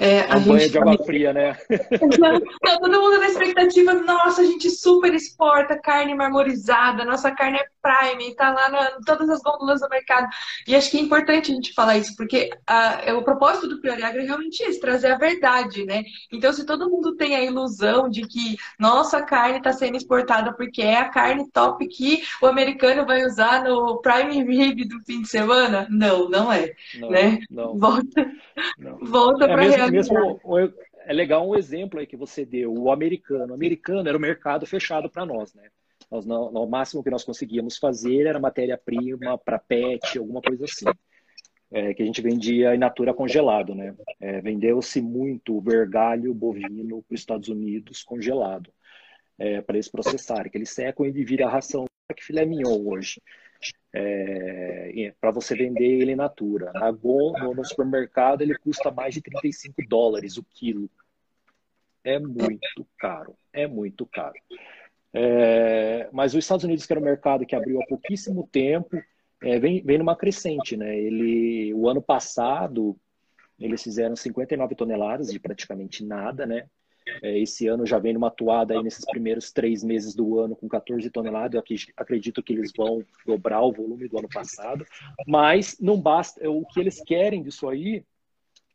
É, 0.00 0.20
a 0.20 0.38
gente 0.38 0.70
de 0.70 0.78
água 0.78 0.96
fria, 1.04 1.32
né? 1.32 1.56
Todo 1.68 3.02
mundo 3.02 3.18
na 3.18 3.26
expectativa, 3.26 3.92
nossa, 3.94 4.42
a 4.42 4.44
gente 4.44 4.70
super 4.70 5.12
exporta 5.12 5.76
carne 5.76 6.14
marmorizada, 6.14 7.04
nossa 7.04 7.32
carne 7.32 7.58
é 7.58 7.66
prime, 7.82 8.34
tá 8.36 8.50
lá 8.50 8.90
em 8.96 9.00
todas 9.04 9.28
as 9.28 9.40
gôndolas 9.42 9.80
do 9.80 9.88
mercado. 9.88 10.28
E 10.68 10.76
acho 10.76 10.90
que 10.90 10.98
é 10.98 11.00
importante 11.00 11.50
a 11.50 11.54
gente 11.54 11.74
falar 11.74 11.96
isso, 11.96 12.14
porque 12.16 12.50
a, 12.64 13.12
o 13.14 13.24
propósito 13.24 13.68
do 13.68 13.80
Prioriagra 13.80 14.22
é 14.22 14.26
realmente 14.26 14.62
esse, 14.62 14.78
trazer 14.78 15.10
a 15.10 15.18
verdade, 15.18 15.84
né? 15.84 16.04
Então, 16.32 16.52
se 16.52 16.64
todo 16.64 16.88
mundo 16.88 17.16
tem 17.16 17.34
a 17.34 17.42
ilusão 17.42 18.08
de 18.08 18.22
que 18.22 18.56
nossa 18.78 19.20
carne 19.20 19.58
está 19.58 19.72
sendo 19.72 19.96
exportada 19.96 20.52
porque 20.52 20.80
é 20.80 20.98
a 20.98 21.08
carne 21.08 21.50
top 21.50 21.84
que 21.88 22.22
o 22.40 22.46
americano 22.46 23.04
vai 23.04 23.24
usar 23.24 23.64
no 23.64 24.00
prime 24.00 24.44
rib 24.44 24.84
do 24.84 25.00
fim 25.04 25.22
de 25.22 25.28
semana, 25.28 25.88
não, 25.90 26.28
não 26.28 26.52
é. 26.52 26.72
Não, 27.00 27.10
né? 27.10 27.38
não. 27.50 27.76
Volta, 27.76 28.30
não. 28.78 28.98
volta 28.98 29.44
é 29.44 29.48
para 29.48 29.62
a 29.62 29.68
realidade 29.68 29.87
mesmo 29.90 30.40
é 31.08 31.12
legal 31.12 31.48
um 31.48 31.56
exemplo 31.56 31.98
aí 31.98 32.06
que 32.06 32.16
você 32.16 32.44
deu, 32.44 32.72
o 32.72 32.90
americano. 32.90 33.52
O 33.52 33.54
americano 33.54 34.06
era 34.08 34.16
o 34.16 34.20
mercado 34.20 34.66
fechado 34.66 35.08
para 35.08 35.24
nós, 35.24 35.54
né? 35.54 35.68
Nós, 36.10 36.24
no, 36.24 36.50
no, 36.50 36.66
máximo 36.66 37.02
que 37.02 37.10
nós 37.10 37.24
conseguíamos 37.24 37.78
fazer 37.78 38.26
era 38.26 38.38
matéria-prima 38.38 39.38
para 39.38 39.58
pet, 39.58 40.18
alguma 40.18 40.40
coisa 40.40 40.64
assim. 40.64 40.86
É, 41.70 41.92
que 41.92 42.02
a 42.02 42.06
gente 42.06 42.22
vendia 42.22 42.74
in 42.74 42.78
natura 42.78 43.12
congelado, 43.12 43.74
né? 43.74 43.94
É, 44.20 44.40
Vendeu-se 44.40 45.02
muito 45.02 45.60
vergalho 45.60 46.32
bovino 46.32 47.02
para 47.02 47.14
os 47.14 47.20
Estados 47.20 47.48
Unidos 47.48 48.02
congelado, 48.02 48.72
é, 49.38 49.60
para 49.60 49.76
eles 49.76 49.88
processarem, 49.88 50.50
que 50.50 50.56
eles 50.56 50.70
secam 50.70 51.04
e 51.04 51.10
vira 51.24 51.46
a 51.46 51.50
ração 51.50 51.84
que 52.14 52.24
filé 52.24 52.46
mignon 52.46 52.86
hoje 52.86 53.20
é, 53.92 55.14
para 55.20 55.30
você 55.30 55.54
vender 55.54 56.00
ele 56.00 56.12
in 56.12 56.16
natura. 56.16 56.72
Na 56.72 56.90
Go, 56.90 57.32
no, 57.38 57.64
supermercado, 57.64 58.42
ele 58.42 58.56
custa 58.56 58.90
mais 58.90 59.14
de 59.14 59.20
35 59.20 59.82
dólares 59.88 60.36
o 60.36 60.44
quilo. 60.44 60.90
É 62.04 62.18
muito 62.18 62.86
caro, 62.98 63.34
é 63.52 63.66
muito 63.66 64.06
caro. 64.06 64.36
É, 65.12 66.08
mas 66.12 66.34
os 66.34 66.44
Estados 66.44 66.64
Unidos, 66.64 66.86
que 66.86 66.92
era 66.92 67.00
um 67.00 67.04
mercado 67.04 67.46
que 67.46 67.56
abriu 67.56 67.80
há 67.80 67.86
pouquíssimo 67.86 68.48
tempo, 68.50 69.02
é, 69.42 69.58
vem, 69.58 69.82
vem 69.82 69.98
numa 69.98 70.16
crescente. 70.16 70.76
Né? 70.76 70.98
Ele, 70.98 71.72
o 71.74 71.88
ano 71.88 72.02
passado, 72.02 72.96
eles 73.58 73.82
fizeram 73.82 74.14
59 74.14 74.74
toneladas 74.74 75.32
de 75.32 75.40
praticamente 75.40 76.04
nada, 76.04 76.46
né? 76.46 76.68
É, 77.22 77.38
esse 77.38 77.66
ano 77.66 77.86
já 77.86 77.98
vem 77.98 78.14
numa 78.14 78.30
toada 78.30 78.74
aí 78.74 78.82
nesses 78.82 79.04
primeiros 79.04 79.50
três 79.52 79.82
meses 79.82 80.14
do 80.14 80.38
ano 80.38 80.56
com 80.56 80.68
14 80.68 81.08
toneladas. 81.10 81.54
Eu 81.54 81.76
acredito 81.96 82.42
que 82.42 82.52
eles 82.52 82.72
vão 82.76 83.04
dobrar 83.26 83.62
o 83.62 83.72
volume 83.72 84.08
do 84.08 84.18
ano 84.18 84.28
passado. 84.28 84.84
Mas 85.26 85.78
não 85.80 86.00
basta. 86.00 86.48
O 86.48 86.66
que 86.66 86.80
eles 86.80 87.02
querem 87.02 87.42
disso 87.42 87.68
aí 87.68 88.04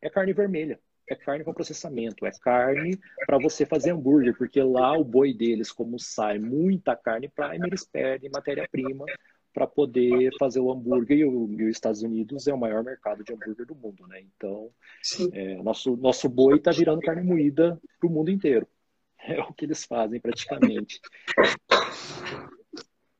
é 0.02 0.10
carne 0.10 0.34
vermelha. 0.34 0.80
É 1.10 1.16
carne 1.16 1.44
com 1.44 1.54
processamento, 1.54 2.26
é 2.26 2.32
carne 2.32 2.98
para 3.26 3.38
você 3.38 3.66
fazer 3.66 3.92
hambúrguer, 3.92 4.38
porque 4.38 4.64
lá 4.64 4.98
o 4.98 5.04
boi 5.04 5.34
deles, 5.34 5.70
como 5.70 6.00
sai 6.00 6.40
muita 6.40 6.96
carne 6.96 7.28
prime, 7.28 7.68
eles 7.68 7.84
perdem 7.84 8.30
matéria-prima 8.30 9.06
para 9.54 9.68
poder 9.68 10.32
fazer 10.40 10.60
o 10.60 10.72
hambúrguer 10.72 11.20
e, 11.20 11.26
o, 11.26 11.48
e, 11.52 11.64
os 11.64 11.70
Estados 11.70 12.02
Unidos 12.02 12.48
é 12.48 12.54
o 12.54 12.58
maior 12.58 12.84
mercado 12.84 13.24
de 13.24 13.32
hambúrguer 13.32 13.66
do 13.66 13.76
mundo, 13.76 14.08
né? 14.08 14.22
Então, 14.36 14.70
é, 15.32 15.62
nosso, 15.62 15.96
nosso 15.96 16.28
boi 16.28 16.58
está 16.58 16.72
virando 16.72 17.02
carne 17.02 17.24
moída 17.24 17.80
para 18.00 18.08
o 18.08 18.12
mundo 18.12 18.30
inteiro. 18.30 18.68
É 19.26 19.40
o 19.40 19.54
que 19.54 19.64
eles 19.64 19.86
fazem 19.86 20.20
praticamente. 20.20 21.00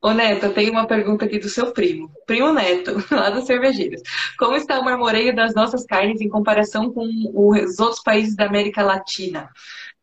Ô 0.02 0.12
Neto, 0.12 0.52
tem 0.52 0.68
uma 0.68 0.86
pergunta 0.86 1.24
aqui 1.24 1.38
do 1.38 1.48
seu 1.48 1.72
primo, 1.72 2.12
primo 2.26 2.52
Neto, 2.52 2.92
lá 3.10 3.30
dos 3.30 3.46
cervejeiros. 3.46 4.02
Como 4.38 4.54
está 4.54 4.78
o 4.78 4.84
marmoreio 4.84 5.34
das 5.34 5.54
nossas 5.54 5.86
carnes 5.86 6.20
em 6.20 6.28
comparação 6.28 6.92
com 6.92 7.08
os 7.34 7.80
outros 7.80 8.02
países 8.02 8.36
da 8.36 8.44
América 8.44 8.82
Latina? 8.82 9.48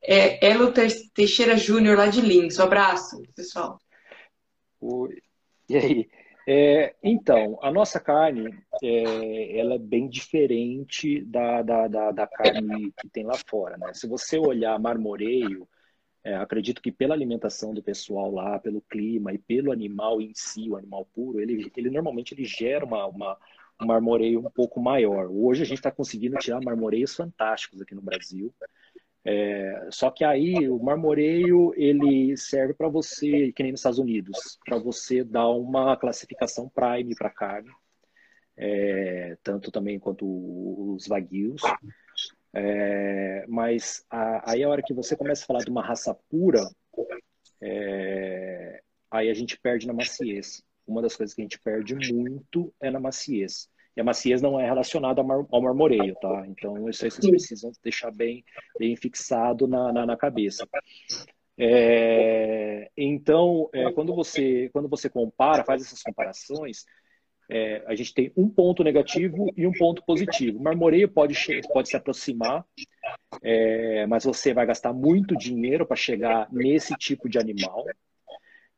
É, 0.01 0.43
Elo 0.43 0.73
Teixeira 1.13 1.55
Júnior, 1.55 2.00
lá 2.00 2.07
de 2.07 2.19
Lins. 2.19 2.57
Um 2.57 2.63
abraço, 2.63 3.21
pessoal. 3.35 3.79
Oi. 4.79 5.21
E 5.71 5.77
aí? 5.77 6.09
É, 6.45 6.95
então, 7.01 7.57
a 7.61 7.71
nossa 7.71 7.97
carne, 7.97 8.53
é, 8.83 9.57
ela 9.57 9.75
é 9.75 9.79
bem 9.79 10.09
diferente 10.09 11.23
da, 11.23 11.61
da, 11.61 11.87
da, 11.87 12.11
da, 12.11 12.27
carne 12.27 12.91
que 12.99 13.07
tem 13.07 13.23
lá 13.23 13.37
fora, 13.47 13.77
né? 13.77 13.93
Se 13.93 14.05
você 14.05 14.37
olhar 14.37 14.77
marmoreio, 14.77 15.65
é, 16.23 16.35
acredito 16.35 16.81
que 16.81 16.91
pela 16.91 17.13
alimentação 17.13 17.73
do 17.73 17.81
pessoal 17.81 18.29
lá, 18.31 18.59
pelo 18.59 18.81
clima 18.81 19.31
e 19.31 19.37
pelo 19.37 19.71
animal 19.71 20.19
em 20.19 20.33
si, 20.35 20.69
o 20.69 20.75
animal 20.75 21.05
puro, 21.13 21.39
ele, 21.39 21.71
ele 21.77 21.89
normalmente 21.89 22.33
ele 22.33 22.43
gera 22.43 22.83
uma, 22.85 23.05
uma, 23.05 23.37
um 23.81 23.85
marmoreio 23.85 24.39
um 24.39 24.51
pouco 24.51 24.81
maior. 24.81 25.27
Hoje 25.31 25.61
a 25.61 25.65
gente 25.65 25.77
está 25.77 25.91
conseguindo 25.91 26.37
tirar 26.37 26.59
marmoreios 26.59 27.15
fantásticos 27.15 27.81
aqui 27.81 27.95
no 27.95 28.01
Brasil, 28.01 28.53
é, 29.23 29.87
só 29.91 30.09
que 30.09 30.23
aí 30.23 30.67
o 30.67 30.79
marmoreio 30.79 31.73
ele 31.75 32.35
serve 32.35 32.73
para 32.73 32.89
você, 32.89 33.51
que 33.51 33.61
nem 33.61 33.71
nos 33.71 33.81
Estados 33.81 33.99
Unidos, 33.99 34.59
para 34.65 34.79
você 34.79 35.23
dar 35.23 35.49
uma 35.49 35.95
classificação 35.95 36.67
prime 36.69 37.15
para 37.15 37.29
carne, 37.29 37.69
é, 38.57 39.37
tanto 39.43 39.71
também 39.71 39.99
quanto 39.99 40.25
os 40.95 41.07
vaguios. 41.07 41.61
É, 42.53 43.45
mas 43.47 44.03
a, 44.09 44.51
aí 44.51 44.63
a 44.63 44.69
hora 44.69 44.83
que 44.83 44.93
você 44.93 45.15
começa 45.15 45.43
a 45.43 45.47
falar 45.47 45.63
de 45.63 45.69
uma 45.69 45.85
raça 45.85 46.13
pura, 46.29 46.67
é, 47.61 48.81
aí 49.09 49.29
a 49.29 49.33
gente 49.33 49.59
perde 49.59 49.85
na 49.85 49.93
maciez. 49.93 50.63
Uma 50.85 51.01
das 51.01 51.15
coisas 51.15 51.33
que 51.35 51.41
a 51.41 51.45
gente 51.45 51.59
perde 51.59 51.95
muito 52.13 52.73
é 52.81 52.89
na 52.89 52.99
maciez. 52.99 53.69
E 53.95 54.01
a 54.01 54.03
maciez 54.03 54.41
não 54.41 54.60
é 54.60 54.65
relacionada 54.65 55.21
ao 55.21 55.62
marmoreio, 55.62 56.15
tá? 56.21 56.45
Então, 56.48 56.89
isso 56.89 57.03
aí 57.03 57.12
vocês 57.12 57.29
precisam 57.29 57.71
deixar 57.83 58.12
bem, 58.12 58.43
bem 58.79 58.95
fixado 58.95 59.67
na, 59.67 59.91
na, 59.91 60.05
na 60.05 60.17
cabeça. 60.17 60.67
É, 61.57 62.89
então, 62.95 63.69
é, 63.74 63.91
quando, 63.91 64.15
você, 64.15 64.69
quando 64.71 64.88
você 64.88 65.10
compara, 65.10 65.63
faz 65.63 65.81
essas 65.81 66.01
comparações, 66.01 66.86
é, 67.50 67.83
a 67.86 67.93
gente 67.93 68.13
tem 68.13 68.31
um 68.38 68.48
ponto 68.48 68.81
negativo 68.81 69.51
e 69.57 69.67
um 69.67 69.74
ponto 69.74 70.01
positivo. 70.05 70.57
O 70.57 70.63
marmoreio 70.63 71.10
pode, 71.10 71.36
pode 71.74 71.89
se 71.89 71.98
aproximar, 71.98 72.65
é, 73.43 74.07
mas 74.07 74.24
você 74.24 74.53
vai 74.53 74.65
gastar 74.65 74.93
muito 74.93 75.36
dinheiro 75.36 75.86
para 75.86 75.98
chegar 75.98 76.48
nesse 76.50 76.95
tipo 76.95 77.27
de 77.27 77.38
animal. 77.38 77.86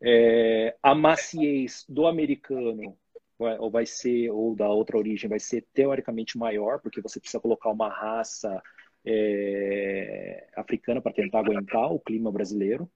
É, 0.01 0.75
a 0.81 0.95
maciez 0.95 1.85
do 1.87 2.07
americano 2.07 2.97
ou 3.37 3.69
vai 3.69 3.85
ser 3.85 4.29
ou 4.29 4.55
da 4.55 4.69
outra 4.69 4.97
origem 4.97 5.29
vai 5.29 5.39
ser 5.39 5.65
teoricamente 5.73 6.37
maior 6.37 6.79
porque 6.79 7.01
você 7.01 7.19
precisa 7.19 7.41
colocar 7.41 7.69
uma 7.69 7.89
raça 7.89 8.61
é, 9.05 10.47
africana 10.55 11.01
para 11.01 11.13
tentar 11.13 11.39
aguentar 11.39 11.91
o 11.91 11.99
clima 11.99 12.31
brasileiro 12.31 12.89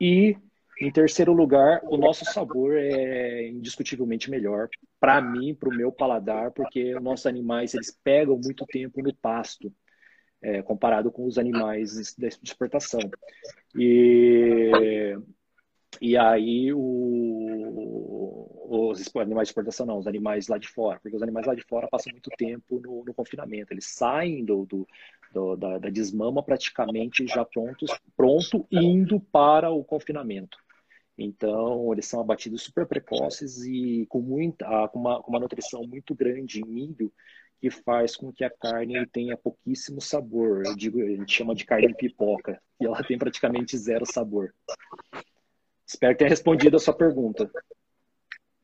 e 0.00 0.36
em 0.80 0.90
terceiro 0.90 1.32
lugar, 1.32 1.80
o 1.84 1.96
nosso 1.96 2.24
sabor 2.24 2.76
é 2.76 3.48
indiscutivelmente 3.48 4.28
melhor 4.28 4.68
para 4.98 5.20
mim, 5.20 5.54
para 5.54 5.68
o 5.68 5.74
meu 5.74 5.92
paladar, 5.92 6.50
porque 6.50 6.94
os 6.96 7.02
nossos 7.02 7.26
animais 7.26 7.72
eles 7.72 7.96
pegam 8.02 8.36
muito 8.36 8.66
tempo 8.66 9.00
no 9.00 9.14
pasto, 9.14 9.72
é, 10.40 10.60
comparado 10.62 11.12
com 11.12 11.24
os 11.24 11.38
animais 11.38 12.16
de 12.18 12.26
exportação. 12.42 13.00
E, 13.76 14.72
e 16.00 16.16
aí 16.16 16.72
o, 16.72 17.51
os 18.72 19.14
animais 19.16 19.48
de 19.48 19.50
exportação 19.50 19.84
não, 19.84 19.98
os 19.98 20.06
animais 20.06 20.48
lá 20.48 20.56
de 20.56 20.68
fora, 20.68 20.98
porque 21.00 21.16
os 21.16 21.22
animais 21.22 21.46
lá 21.46 21.54
de 21.54 21.62
fora 21.62 21.88
passam 21.88 22.10
muito 22.12 22.30
tempo 22.30 22.80
no, 22.80 23.04
no 23.04 23.12
confinamento, 23.12 23.72
eles 23.72 23.86
saem 23.86 24.44
do, 24.44 24.64
do, 24.64 24.88
do 25.32 25.56
da, 25.56 25.78
da, 25.78 25.90
desmama 25.90 26.42
praticamente 26.42 27.26
já 27.26 27.44
prontos, 27.44 27.90
pronto 28.16 28.66
indo 28.70 29.20
para 29.20 29.70
o 29.70 29.84
confinamento. 29.84 30.56
Então, 31.18 31.92
eles 31.92 32.06
são 32.06 32.20
abatidos 32.20 32.62
super 32.62 32.86
precoces 32.86 33.62
e 33.62 34.06
com, 34.08 34.20
muita, 34.20 34.88
com, 34.88 34.98
uma, 34.98 35.22
com 35.22 35.30
uma 35.30 35.40
nutrição 35.40 35.86
muito 35.86 36.14
grande 36.14 36.60
em 36.60 36.66
milho, 36.66 37.12
que 37.60 37.70
faz 37.70 38.16
com 38.16 38.32
que 38.32 38.42
a 38.42 38.50
carne 38.50 39.06
tenha 39.06 39.36
pouquíssimo 39.36 40.00
sabor. 40.00 40.64
Eu 40.66 40.74
digo, 40.74 41.00
a 41.00 41.06
gente 41.06 41.32
chama 41.32 41.54
de 41.54 41.66
carne 41.66 41.94
pipoca, 41.94 42.60
e 42.80 42.86
ela 42.86 43.04
tem 43.04 43.18
praticamente 43.18 43.76
zero 43.76 44.06
sabor. 44.06 44.54
Espero 45.86 46.16
ter 46.16 46.28
respondido 46.28 46.76
a 46.76 46.80
sua 46.80 46.94
pergunta. 46.94 47.50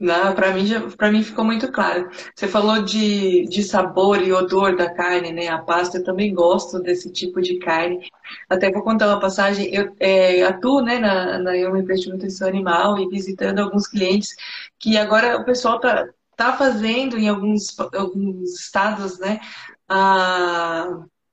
Não, 0.00 0.32
para 0.32 0.52
mim, 0.54 0.64
para 0.96 1.10
mim 1.10 1.24
ficou 1.24 1.44
muito 1.44 1.72
claro. 1.72 2.08
Você 2.34 2.46
falou 2.46 2.82
de, 2.84 3.46
de 3.48 3.64
sabor 3.64 4.22
e 4.22 4.32
odor 4.32 4.76
da 4.76 4.94
carne, 4.94 5.32
né? 5.32 5.48
A 5.48 5.58
pasta, 5.58 5.98
eu 5.98 6.04
também 6.04 6.32
gosto 6.32 6.78
desse 6.80 7.10
tipo 7.10 7.40
de 7.42 7.58
carne. 7.58 8.08
Até 8.48 8.70
vou 8.70 8.82
contar 8.82 9.08
uma 9.08 9.18
passagem. 9.18 9.74
Eu 9.74 9.92
é, 9.98 10.42
atuo, 10.44 10.80
né, 10.82 10.98
na, 11.00 11.38
na 11.38 11.50
uma 11.68 11.80
empresa 11.80 12.02
de 12.02 12.10
nutrição 12.10 12.46
animal 12.46 12.96
e 12.98 13.08
visitando 13.08 13.58
alguns 13.58 13.88
clientes 13.88 14.36
que 14.78 14.96
agora 14.96 15.36
o 15.36 15.44
pessoal 15.44 15.80
tá, 15.80 16.08
tá 16.36 16.56
fazendo 16.56 17.18
em 17.18 17.28
alguns, 17.28 17.76
alguns 17.92 18.60
estados, 18.60 19.18
né, 19.18 19.40
a 19.88 20.86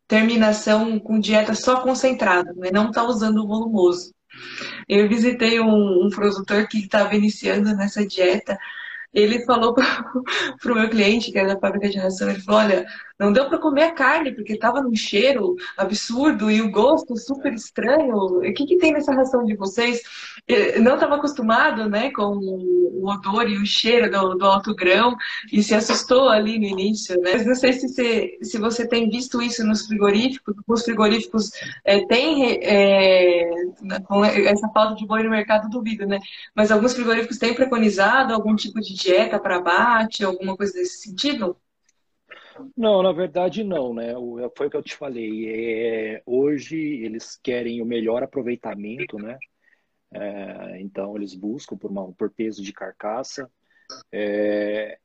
terminação 0.07 0.99
com 0.99 1.19
dieta 1.19 1.53
só 1.53 1.81
concentrada, 1.81 2.51
né? 2.53 2.69
Não 2.71 2.91
tá 2.91 3.03
usando 3.03 3.43
o 3.43 3.47
volumoso. 3.47 4.11
Eu 4.87 5.07
visitei 5.07 5.59
um, 5.59 6.05
um 6.05 6.09
produtor 6.09 6.67
que 6.67 6.79
estava 6.79 7.15
iniciando 7.15 7.75
nessa 7.75 8.05
dieta. 8.05 8.57
Ele 9.13 9.45
falou 9.45 9.73
para 9.73 10.71
o 10.71 10.75
meu 10.75 10.89
cliente, 10.89 11.31
que 11.31 11.39
era 11.39 11.53
da 11.53 11.59
fábrica 11.59 11.89
de 11.89 11.97
ração, 11.97 12.29
ele 12.29 12.41
falou, 12.41 12.61
olha, 12.61 12.85
não 13.17 13.31
deu 13.31 13.47
para 13.47 13.57
comer 13.57 13.83
a 13.83 13.91
carne, 13.91 14.33
porque 14.33 14.53
estava 14.53 14.81
num 14.81 14.95
cheiro 14.95 15.55
absurdo 15.77 16.51
e 16.51 16.61
o 16.61 16.69
gosto 16.69 17.15
super 17.17 17.53
estranho. 17.53 18.15
O 18.15 18.53
que, 18.53 18.65
que 18.65 18.77
tem 18.77 18.91
nessa 18.91 19.13
ração 19.13 19.45
de 19.45 19.55
vocês? 19.55 20.01
Eu 20.47 20.81
não 20.81 20.95
estava 20.95 21.15
acostumado 21.15 21.89
né, 21.89 22.11
com 22.11 22.35
o 22.35 23.09
odor 23.09 23.49
e 23.49 23.57
o 23.57 23.65
cheiro 23.65 24.11
do, 24.11 24.35
do 24.35 24.45
alto 24.45 24.75
grão 24.75 25.15
e 25.51 25.63
se 25.63 25.73
assustou 25.73 26.29
ali 26.29 26.59
no 26.59 26.65
início. 26.65 27.15
Né? 27.21 27.31
Mas 27.33 27.45
não 27.45 27.55
sei 27.55 27.73
se 27.73 27.87
você, 27.87 28.37
se 28.41 28.57
você 28.59 28.87
tem 28.87 29.09
visto 29.09 29.41
isso 29.41 29.65
nos 29.65 29.85
frigoríficos. 29.87 30.55
Os 30.67 30.83
frigoríficos 30.83 31.51
é, 31.85 32.05
têm, 32.07 32.59
é, 32.61 33.49
com 34.07 34.25
essa 34.25 34.67
falta 34.69 34.95
de 34.95 35.05
boi 35.05 35.23
no 35.23 35.29
mercado, 35.29 35.69
duvido, 35.69 36.05
né? 36.05 36.19
Mas 36.53 36.71
alguns 36.71 36.93
frigoríficos 36.93 37.37
têm 37.37 37.53
preconizado 37.53 38.33
algum 38.33 38.55
tipo 38.55 38.79
de 38.81 38.93
dieta 38.93 39.39
para 39.39 39.57
abate, 39.57 40.23
alguma 40.23 40.57
coisa 40.57 40.73
desse 40.73 41.01
sentido? 41.01 41.55
Não, 42.75 43.03
na 43.03 43.11
verdade 43.11 43.63
não, 43.63 43.93
né? 43.93 44.13
Foi 44.55 44.67
o 44.67 44.69
que 44.69 44.77
eu 44.77 44.83
te 44.83 44.95
falei. 44.95 46.15
É, 46.15 46.23
hoje 46.25 46.77
eles 46.77 47.37
querem 47.37 47.81
o 47.81 47.85
melhor 47.85 48.23
aproveitamento, 48.23 49.17
né? 49.17 49.37
É, 50.13 50.79
então 50.81 51.15
eles 51.15 51.35
buscam 51.35 51.77
por, 51.77 51.91
uma, 51.91 52.11
por 52.13 52.29
peso 52.29 52.63
de 52.63 52.71
carcaça. 52.71 53.49
É, 54.11 54.97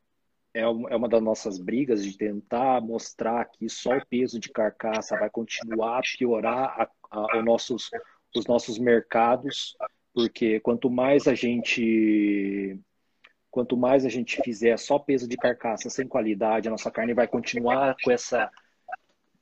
é, 0.55 0.61
é 0.63 0.67
uma 0.67 1.09
das 1.09 1.23
nossas 1.23 1.59
brigas 1.59 2.05
de 2.05 2.17
tentar 2.17 2.81
mostrar 2.81 3.45
que 3.47 3.69
só 3.69 3.97
o 3.97 4.07
peso 4.07 4.39
de 4.39 4.49
carcaça 4.51 5.17
vai 5.17 5.31
continuar 5.31 5.99
a 5.99 6.03
piorar 6.19 6.81
a, 6.81 6.91
a, 7.11 7.39
a 7.39 7.43
nossos, 7.43 7.91
os 8.35 8.47
nossos 8.47 8.79
mercados, 8.79 9.77
porque 10.13 10.61
quanto 10.61 10.91
mais 10.91 11.29
a 11.29 11.35
gente 11.35 12.79
Quanto 13.51 13.77
mais 13.77 14.05
a 14.05 14.09
gente 14.09 14.41
fizer 14.43 14.79
só 14.79 14.99
peso 14.99 15.29
de 15.29 15.37
carcaça 15.37 15.91
sem 15.91 16.07
qualidade, 16.07 16.69
a 16.69 16.71
nossa 16.71 16.91
carne 16.91 17.15
vai 17.15 17.27
continuar 17.27 17.97
com 18.03 18.11
essa 18.11 18.51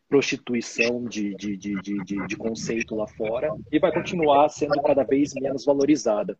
prostituição 0.08 1.04
de, 1.04 1.34
de, 1.34 1.56
de, 1.56 1.82
de, 1.82 2.26
de 2.26 2.36
conceito 2.36 2.94
lá 2.94 3.06
fora 3.06 3.54
e 3.70 3.78
vai 3.78 3.92
continuar 3.92 4.48
sendo 4.48 4.80
cada 4.82 5.04
vez 5.04 5.34
menos 5.34 5.66
valorizada. 5.66 6.38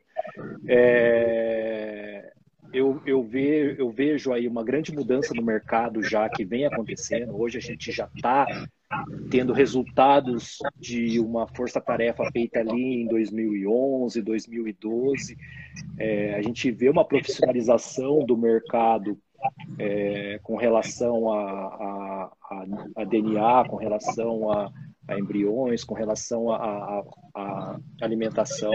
É, 0.67 2.33
eu, 2.73 3.03
eu, 3.05 3.23
ve, 3.23 3.77
eu 3.79 3.91
vejo 3.91 4.33
aí 4.33 4.49
uma 4.49 4.65
grande 4.65 4.93
mudança 4.93 5.35
no 5.35 5.43
mercado 5.43 6.03
já 6.03 6.29
que 6.29 6.45
vem 6.45 6.65
acontecendo. 6.65 7.39
Hoje 7.39 7.59
a 7.59 7.61
gente 7.61 7.93
já 7.93 8.09
está 8.15 8.47
tendo 9.31 9.53
resultados 9.53 10.59
de 10.79 11.21
uma 11.21 11.47
força-tarefa 11.47 12.25
feita 12.33 12.61
ali 12.61 13.03
em 13.03 13.07
2011, 13.07 14.23
2012. 14.23 15.37
É, 15.99 16.35
a 16.35 16.43
gente 16.43 16.71
vê 16.71 16.89
uma 16.89 17.05
profissionalização 17.05 18.25
do 18.25 18.37
mercado 18.37 19.19
é, 19.79 20.41
com 20.43 20.57
relação 20.57 21.31
a, 21.33 22.31
a, 22.51 22.65
a, 22.97 23.05
DNA, 23.05 23.65
com 23.69 23.77
relação 23.77 24.51
a, 24.51 24.71
a 25.07 25.19
embriões, 25.19 25.85
com 25.85 25.95
relação 25.95 26.51
a 26.51 27.79
alimentação. 28.01 28.73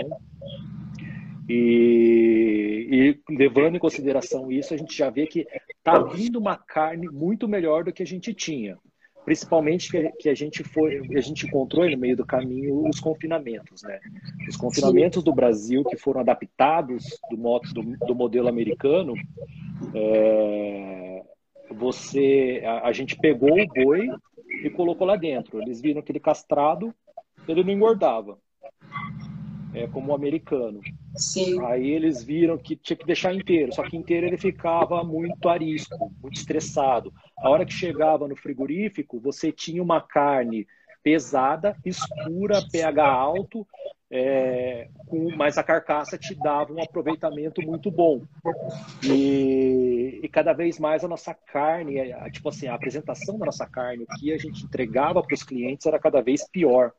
E, 1.49 3.17
e, 3.29 3.33
levando 3.35 3.75
em 3.75 3.79
consideração 3.79 4.49
isso, 4.51 4.73
a 4.73 4.77
gente 4.77 4.95
já 4.95 5.09
vê 5.09 5.25
que 5.25 5.45
está 5.77 5.99
vindo 5.99 6.39
uma 6.39 6.55
carne 6.55 7.09
muito 7.09 7.47
melhor 7.47 7.83
do 7.83 7.91
que 7.91 8.03
a 8.03 8.05
gente 8.05 8.33
tinha 8.33 8.77
principalmente 9.23 9.89
que, 9.89 10.09
que 10.19 10.29
a 10.29 10.35
gente 10.35 10.63
foi, 10.63 10.99
a 11.15 11.21
gente 11.21 11.45
encontrou 11.45 11.89
no 11.89 11.97
meio 11.97 12.15
do 12.15 12.25
caminho 12.25 12.87
os 12.87 12.99
confinamentos, 12.99 13.83
né? 13.83 13.99
Os 14.47 14.55
confinamentos 14.55 15.23
do 15.23 15.33
Brasil 15.33 15.83
que 15.83 15.97
foram 15.97 16.21
adaptados 16.21 17.19
do, 17.29 17.37
modo, 17.37 17.73
do, 17.73 17.97
do 18.05 18.15
modelo 18.15 18.47
americano, 18.47 19.13
é, 19.93 21.23
você, 21.71 22.61
a, 22.65 22.87
a, 22.87 22.91
gente 22.91 23.17
pegou 23.17 23.59
o 23.59 23.67
boi 23.67 24.09
e 24.63 24.69
colocou 24.69 25.07
lá 25.07 25.15
dentro. 25.15 25.61
Eles 25.61 25.81
viram 25.81 26.01
que 26.01 26.11
ele 26.11 26.19
castrado, 26.19 26.93
ele 27.47 27.63
não 27.63 27.71
engordava 27.71 28.37
é, 29.73 29.87
como 29.87 30.11
o 30.11 30.15
americano. 30.15 30.81
Sim. 31.15 31.63
Aí 31.65 31.89
eles 31.89 32.23
viram 32.23 32.57
que 32.57 32.75
tinha 32.75 32.97
que 32.97 33.05
deixar 33.05 33.33
inteiro, 33.33 33.73
só 33.73 33.83
que 33.83 33.95
inteiro 33.95 34.25
ele 34.25 34.37
ficava 34.37 35.03
muito 35.03 35.47
arisco, 35.47 36.11
muito 36.21 36.35
estressado. 36.35 37.13
A 37.37 37.49
hora 37.49 37.65
que 37.65 37.73
chegava 37.73 38.27
no 38.27 38.35
frigorífico, 38.35 39.19
você 39.19 39.51
tinha 39.51 39.81
uma 39.81 40.01
carne 40.01 40.67
pesada, 41.03 41.75
escura, 41.85 42.61
pH 42.71 43.05
alto, 43.05 43.67
é, 44.09 44.87
com, 45.07 45.35
mas 45.35 45.57
a 45.57 45.63
carcaça 45.63 46.17
te 46.17 46.33
dava 46.35 46.71
um 46.71 46.81
aproveitamento 46.81 47.61
muito 47.61 47.91
bom. 47.91 48.21
E, 49.03 50.19
e 50.23 50.29
cada 50.29 50.53
vez 50.53 50.79
mais 50.79 51.03
a 51.03 51.07
nossa 51.07 51.33
carne, 51.33 51.95
tipo 52.31 52.49
assim, 52.49 52.67
a 52.67 52.75
apresentação 52.75 53.37
da 53.37 53.45
nossa 53.45 53.67
carne, 53.67 54.03
o 54.03 54.19
que 54.19 54.31
a 54.31 54.37
gente 54.37 54.63
entregava 54.63 55.21
para 55.21 55.33
os 55.33 55.43
clientes 55.43 55.85
era 55.85 55.99
cada 55.99 56.21
vez 56.21 56.47
pior. 56.47 56.93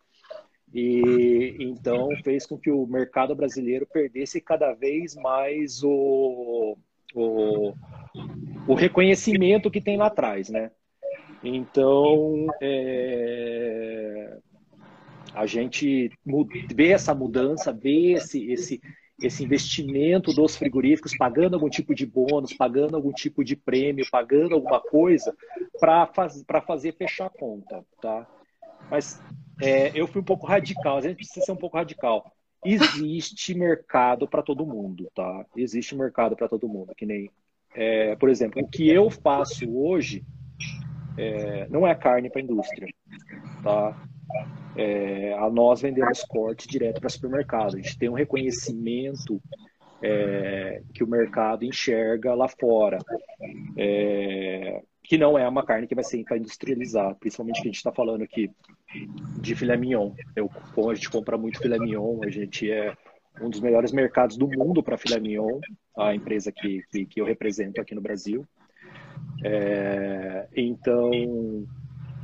E 0.74 1.56
então 1.60 2.08
fez 2.24 2.44
com 2.46 2.58
que 2.58 2.70
o 2.70 2.84
mercado 2.84 3.34
brasileiro 3.34 3.86
perdesse 3.86 4.40
cada 4.40 4.72
vez 4.72 5.14
mais 5.14 5.84
o, 5.84 6.76
o, 7.14 7.72
o 8.66 8.74
reconhecimento 8.74 9.70
que 9.70 9.80
tem 9.80 9.96
lá 9.96 10.06
atrás, 10.06 10.48
né? 10.50 10.72
Então, 11.44 12.46
é, 12.60 14.38
a 15.32 15.46
gente 15.46 16.10
vê 16.74 16.88
essa 16.88 17.14
mudança, 17.14 17.72
vê 17.72 18.12
esse, 18.12 18.50
esse, 18.50 18.80
esse 19.22 19.44
investimento 19.44 20.32
dos 20.32 20.56
frigoríficos 20.56 21.16
pagando 21.16 21.54
algum 21.54 21.68
tipo 21.68 21.94
de 21.94 22.06
bônus, 22.06 22.52
pagando 22.52 22.96
algum 22.96 23.12
tipo 23.12 23.44
de 23.44 23.54
prêmio, 23.54 24.06
pagando 24.10 24.54
alguma 24.54 24.80
coisa 24.80 25.36
para 25.78 26.06
faz, 26.06 26.44
fazer 26.66 26.96
fechar 26.96 27.26
a 27.26 27.30
conta, 27.30 27.84
tá? 28.00 28.26
Mas 28.90 29.22
é, 29.60 29.92
eu 29.94 30.06
fui 30.06 30.20
um 30.20 30.24
pouco 30.24 30.46
radical, 30.46 30.98
a 30.98 31.00
gente 31.00 31.16
precisa 31.16 31.46
ser 31.46 31.52
um 31.52 31.56
pouco 31.56 31.76
radical. 31.76 32.32
Existe 32.64 33.54
mercado 33.54 34.26
para 34.26 34.42
todo 34.42 34.66
mundo, 34.66 35.10
tá? 35.14 35.44
Existe 35.54 35.94
mercado 35.94 36.34
para 36.34 36.48
todo 36.48 36.68
mundo, 36.68 36.94
que 36.96 37.04
nem 37.04 37.30
é, 37.74 38.14
por 38.16 38.28
exemplo, 38.28 38.62
o 38.62 38.68
que 38.68 38.88
eu 38.88 39.10
faço 39.10 39.68
hoje 39.76 40.24
é, 41.18 41.66
não 41.68 41.86
é 41.86 41.94
carne 41.94 42.30
para 42.30 42.40
indústria, 42.40 42.88
tá? 43.62 44.00
É, 44.76 45.34
a 45.34 45.50
nós 45.50 45.82
vendemos 45.82 46.22
corte 46.22 46.68
direto 46.68 47.00
para 47.00 47.10
supermercado. 47.10 47.74
A 47.74 47.80
gente 47.80 47.98
tem 47.98 48.08
um 48.08 48.14
reconhecimento 48.14 49.40
é, 50.02 50.82
que 50.92 51.02
o 51.02 51.08
mercado 51.08 51.64
enxerga 51.64 52.34
lá 52.34 52.48
fora, 52.48 52.98
é, 53.76 54.82
que 55.04 55.18
não 55.18 55.38
é 55.38 55.46
uma 55.46 55.64
carne 55.64 55.86
que 55.86 55.94
vai 55.94 56.02
ser 56.02 56.24
para 56.24 56.38
industrializar, 56.38 57.14
principalmente 57.16 57.60
que 57.60 57.68
a 57.68 57.70
gente 57.70 57.76
está 57.76 57.92
falando 57.92 58.22
aqui 58.22 58.50
de 59.40 59.54
filé 59.54 59.76
mignon. 59.76 60.12
Eu, 60.34 60.50
a 60.90 60.94
gente 60.94 61.10
compra 61.10 61.36
muito 61.36 61.60
filé 61.60 61.78
mignon, 61.78 62.20
a 62.24 62.30
gente 62.30 62.70
é 62.70 62.96
um 63.40 63.50
dos 63.50 63.60
melhores 63.60 63.92
mercados 63.92 64.38
do 64.38 64.48
mundo 64.48 64.82
para 64.82 64.96
filé 64.96 65.20
mignon, 65.20 65.60
a 65.98 66.14
empresa 66.14 66.50
que, 66.50 66.82
que, 66.90 67.04
que 67.04 67.20
eu 67.20 67.26
represento 67.26 67.80
aqui 67.80 67.94
no 67.94 68.00
Brasil. 68.00 68.46
É, 69.44 70.48
então, 70.56 71.66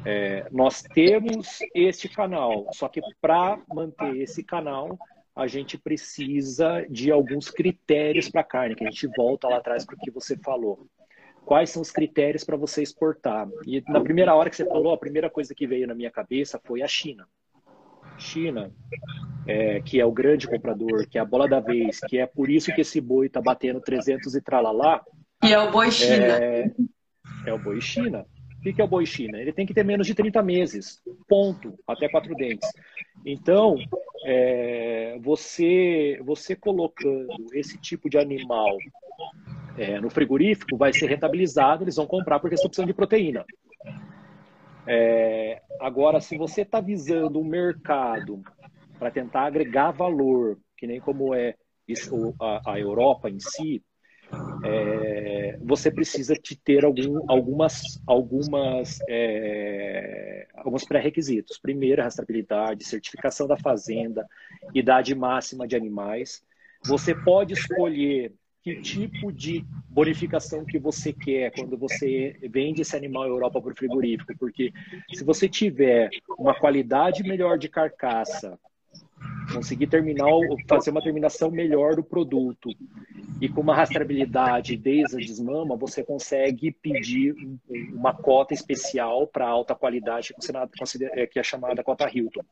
é, 0.06 0.48
nós 0.50 0.80
temos 0.82 1.58
este 1.74 2.08
canal, 2.08 2.66
só 2.72 2.88
que 2.88 3.02
para 3.20 3.60
manter 3.68 4.16
esse 4.16 4.42
canal, 4.42 4.98
a 5.36 5.46
gente 5.46 5.76
precisa 5.76 6.86
de 6.88 7.10
alguns 7.10 7.50
critérios 7.50 8.30
para 8.30 8.42
carne, 8.42 8.74
que 8.74 8.84
a 8.84 8.90
gente 8.90 9.06
volta 9.14 9.48
lá 9.48 9.58
atrás 9.58 9.84
para 9.84 9.96
o 9.96 9.98
que 9.98 10.10
você 10.10 10.34
falou. 10.38 10.86
Quais 11.44 11.70
são 11.70 11.82
os 11.82 11.90
critérios 11.90 12.44
para 12.44 12.56
você 12.56 12.82
exportar? 12.82 13.48
E 13.66 13.82
na 13.88 14.00
primeira 14.00 14.34
hora 14.34 14.48
que 14.48 14.56
você 14.56 14.64
falou, 14.64 14.92
a 14.92 14.98
primeira 14.98 15.28
coisa 15.28 15.54
que 15.54 15.66
veio 15.66 15.86
na 15.86 15.94
minha 15.94 16.10
cabeça 16.10 16.60
foi 16.64 16.82
a 16.82 16.88
China. 16.88 17.26
China, 18.18 18.72
é, 19.46 19.80
que 19.80 20.00
é 20.00 20.04
o 20.04 20.12
grande 20.12 20.46
comprador, 20.46 21.08
que 21.08 21.18
é 21.18 21.20
a 21.20 21.24
bola 21.24 21.48
da 21.48 21.60
vez, 21.60 21.98
que 22.00 22.18
é 22.18 22.26
por 22.26 22.50
isso 22.50 22.72
que 22.74 22.82
esse 22.82 23.00
boi 23.00 23.26
está 23.26 23.40
batendo 23.40 23.80
300 23.80 24.34
e 24.34 24.40
tralalá. 24.40 25.02
E 25.42 25.52
é 25.52 25.58
o 25.58 25.70
boi 25.70 25.90
China. 25.90 26.24
É, 26.26 26.70
é 27.46 27.52
o 27.52 27.58
boi 27.58 27.80
China. 27.80 28.26
O 28.58 28.62
que 28.62 28.80
é 28.80 28.84
o 28.84 28.88
boi 28.88 29.06
China? 29.06 29.40
Ele 29.40 29.54
tem 29.54 29.64
que 29.64 29.72
ter 29.72 29.84
menos 29.84 30.06
de 30.06 30.14
30 30.14 30.42
meses, 30.42 31.00
ponto, 31.26 31.78
até 31.88 32.10
quatro 32.10 32.34
dentes. 32.34 32.68
Então, 33.24 33.76
é, 34.26 35.18
você, 35.20 36.20
você 36.22 36.54
colocando 36.54 37.46
esse 37.54 37.78
tipo 37.78 38.10
de 38.10 38.18
animal 38.18 38.76
é, 39.76 40.00
no 40.00 40.10
frigorífico 40.10 40.76
vai 40.76 40.92
ser 40.92 41.06
rentabilizado, 41.06 41.84
eles 41.84 41.96
vão 41.96 42.06
comprar 42.06 42.38
porque 42.38 42.54
estão 42.54 42.68
precisando 42.68 42.88
de 42.88 42.94
proteína. 42.94 43.44
É, 44.86 45.62
agora, 45.80 46.20
se 46.20 46.36
você 46.36 46.62
está 46.62 46.80
visando 46.80 47.40
um 47.40 47.44
mercado 47.44 48.42
para 48.98 49.10
tentar 49.10 49.42
agregar 49.42 49.92
valor, 49.92 50.58
que 50.76 50.86
nem 50.86 51.00
como 51.00 51.34
é 51.34 51.54
isso, 51.86 52.34
a, 52.40 52.72
a 52.72 52.80
Europa 52.80 53.28
em 53.30 53.38
si, 53.40 53.82
é, 54.64 55.58
você 55.62 55.90
precisa 55.90 56.34
de 56.34 56.56
ter 56.56 56.84
algum, 56.84 57.18
algumas, 57.28 58.00
algumas, 58.06 58.98
é, 59.08 60.46
alguns 60.54 60.84
pré-requisitos. 60.84 61.58
Primeiro, 61.58 62.02
rastreabilidade, 62.02 62.84
certificação 62.84 63.46
da 63.46 63.56
fazenda, 63.56 64.26
idade 64.74 65.14
máxima 65.14 65.66
de 65.66 65.76
animais. 65.76 66.42
Você 66.84 67.14
pode 67.14 67.54
escolher 67.54 68.32
que 68.62 68.80
tipo 68.80 69.32
de 69.32 69.64
bonificação 69.88 70.64
que 70.64 70.78
você 70.78 71.12
quer 71.12 71.50
quando 71.52 71.76
você 71.76 72.36
vende 72.50 72.82
esse 72.82 72.94
animal 72.94 73.22
à 73.22 73.26
Europa 73.26 73.60
para 73.60 73.72
o 73.72 73.76
frigorífico, 73.76 74.36
porque 74.38 74.72
se 75.14 75.24
você 75.24 75.48
tiver 75.48 76.10
uma 76.38 76.54
qualidade 76.54 77.22
melhor 77.22 77.58
de 77.58 77.68
carcaça, 77.68 78.58
conseguir 79.52 79.86
terminar, 79.86 80.28
fazer 80.68 80.90
uma 80.90 81.02
terminação 81.02 81.50
melhor 81.50 81.96
do 81.96 82.02
produto 82.02 82.70
e 83.40 83.48
com 83.48 83.62
uma 83.62 83.74
rastreabilidade 83.74 84.76
desde 84.76 85.16
a 85.16 85.18
desmama, 85.18 85.76
você 85.76 86.04
consegue 86.04 86.70
pedir 86.70 87.34
uma 87.92 88.14
cota 88.14 88.54
especial 88.54 89.26
para 89.26 89.48
alta 89.48 89.74
qualidade, 89.74 90.34
que 91.30 91.38
é 91.38 91.42
chamada 91.42 91.82
cota 91.82 92.10
Hilton. 92.12 92.42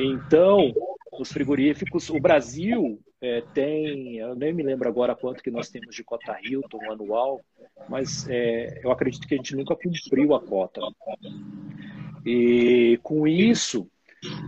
Então, 0.00 0.74
os 1.18 1.30
frigoríficos, 1.30 2.10
o 2.10 2.18
Brasil 2.20 2.98
é, 3.20 3.40
tem, 3.54 4.16
eu 4.16 4.34
nem 4.34 4.52
me 4.52 4.62
lembro 4.62 4.88
agora 4.88 5.14
quanto 5.14 5.42
que 5.42 5.50
nós 5.50 5.68
temos 5.68 5.94
de 5.94 6.04
cota 6.04 6.36
Hilton 6.42 6.90
anual, 6.90 7.40
mas 7.88 8.28
é, 8.28 8.80
eu 8.84 8.90
acredito 8.90 9.26
que 9.26 9.34
a 9.34 9.36
gente 9.36 9.56
nunca 9.56 9.74
cumpriu 9.74 10.34
a 10.34 10.40
cota. 10.40 10.80
E 12.24 12.98
com 13.02 13.26
isso, 13.26 13.88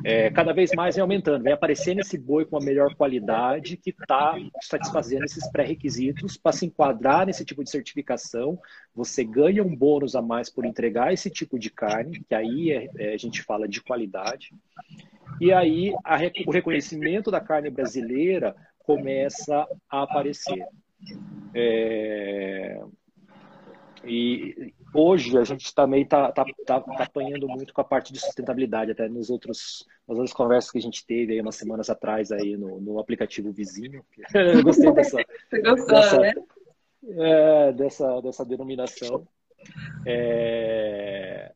é, 0.04 0.30
cada 0.30 0.52
vez 0.52 0.70
mais 0.74 0.96
vem 0.96 1.02
aumentando, 1.02 1.42
vem 1.42 1.52
aparecendo 1.52 2.00
esse 2.00 2.18
boi 2.18 2.44
com 2.44 2.56
uma 2.56 2.64
melhor 2.64 2.94
qualidade 2.94 3.76
que 3.76 3.90
está 3.90 4.36
satisfazendo 4.60 5.24
esses 5.24 5.50
pré-requisitos 5.50 6.36
para 6.36 6.52
se 6.52 6.66
enquadrar 6.66 7.26
nesse 7.26 7.44
tipo 7.44 7.62
de 7.62 7.70
certificação. 7.70 8.58
Você 8.94 9.24
ganha 9.24 9.62
um 9.62 9.74
bônus 9.74 10.14
a 10.14 10.22
mais 10.22 10.50
por 10.50 10.64
entregar 10.64 11.12
esse 11.12 11.30
tipo 11.30 11.58
de 11.58 11.70
carne, 11.70 12.22
que 12.28 12.34
aí 12.34 12.72
é, 12.72 12.90
é, 12.98 13.14
a 13.14 13.18
gente 13.18 13.42
fala 13.42 13.68
de 13.68 13.82
qualidade. 13.82 14.54
E 15.40 15.52
aí 15.52 15.94
a, 16.04 16.16
o 16.46 16.50
reconhecimento 16.50 17.30
da 17.30 17.40
carne 17.40 17.70
brasileira 17.70 18.54
começa 18.78 19.66
a 19.90 20.02
aparecer. 20.02 20.66
É, 21.54 22.80
e 24.04 24.72
hoje 24.94 25.36
a 25.36 25.44
gente 25.44 25.74
também 25.74 26.02
está 26.02 26.32
tá, 26.32 26.44
tá, 26.66 26.80
tá, 26.80 27.04
apanhando 27.04 27.48
muito 27.48 27.72
com 27.72 27.80
a 27.80 27.84
parte 27.84 28.12
de 28.12 28.20
sustentabilidade, 28.20 28.92
até 28.92 29.08
nos 29.08 29.30
outros, 29.30 29.86
nas 30.06 30.16
outras 30.16 30.32
conversas 30.32 30.70
que 30.70 30.78
a 30.78 30.82
gente 30.82 31.04
teve 31.06 31.32
aí 31.32 31.40
umas 31.40 31.56
semanas 31.56 31.90
atrás 31.90 32.30
aí 32.30 32.56
no, 32.56 32.80
no 32.80 32.98
aplicativo 32.98 33.52
vizinho. 33.52 34.04
Eu 34.34 34.62
gostei 34.62 34.92
dessa, 34.92 35.18
gostou, 35.62 35.86
dessa, 35.86 36.20
né? 36.20 36.32
é, 37.04 37.72
dessa, 37.72 38.20
dessa 38.20 38.44
denominação. 38.44 39.26
É, 40.06 41.52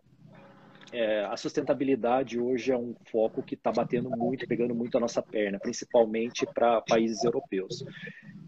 é, 0.92 1.24
a 1.24 1.36
sustentabilidade 1.36 2.38
hoje 2.38 2.70
é 2.70 2.76
um 2.76 2.94
foco 3.10 3.42
que 3.42 3.54
está 3.54 3.72
batendo 3.72 4.10
muito, 4.10 4.46
pegando 4.46 4.74
muito 4.74 4.96
a 4.96 5.00
nossa 5.00 5.22
perna, 5.22 5.58
principalmente 5.58 6.46
para 6.46 6.80
países 6.82 7.24
europeus. 7.24 7.84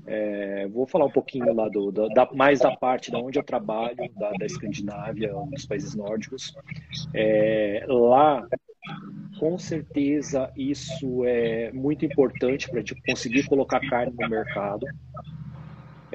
É, 0.07 0.69
vou 0.69 0.87
falar 0.87 1.07
um 1.07 1.11
pouquinho 1.11 1.53
lá 1.55 1.69
do, 1.69 1.91
da, 1.91 2.31
mais 2.35 2.61
da 2.61 2.77
parte 2.77 3.11
da 3.11 3.19
onde 3.19 3.39
eu 3.39 3.43
trabalho, 3.43 3.97
da, 4.17 4.33
da 4.33 4.45
Escandinávia, 4.45 5.33
dos 5.51 5.65
países 5.65 5.95
nórdicos. 5.95 6.55
É, 7.15 7.85
lá, 7.89 8.47
com 9.39 9.59
certeza, 9.59 10.53
isso 10.57 11.25
é 11.25 11.73
muito 11.73 12.05
importante 12.05 12.69
para 12.69 12.81
a 12.81 12.81
gente 12.81 13.01
conseguir 13.07 13.45
colocar 13.45 13.81
carne 13.89 14.15
no 14.19 14.29
mercado. 14.29 14.87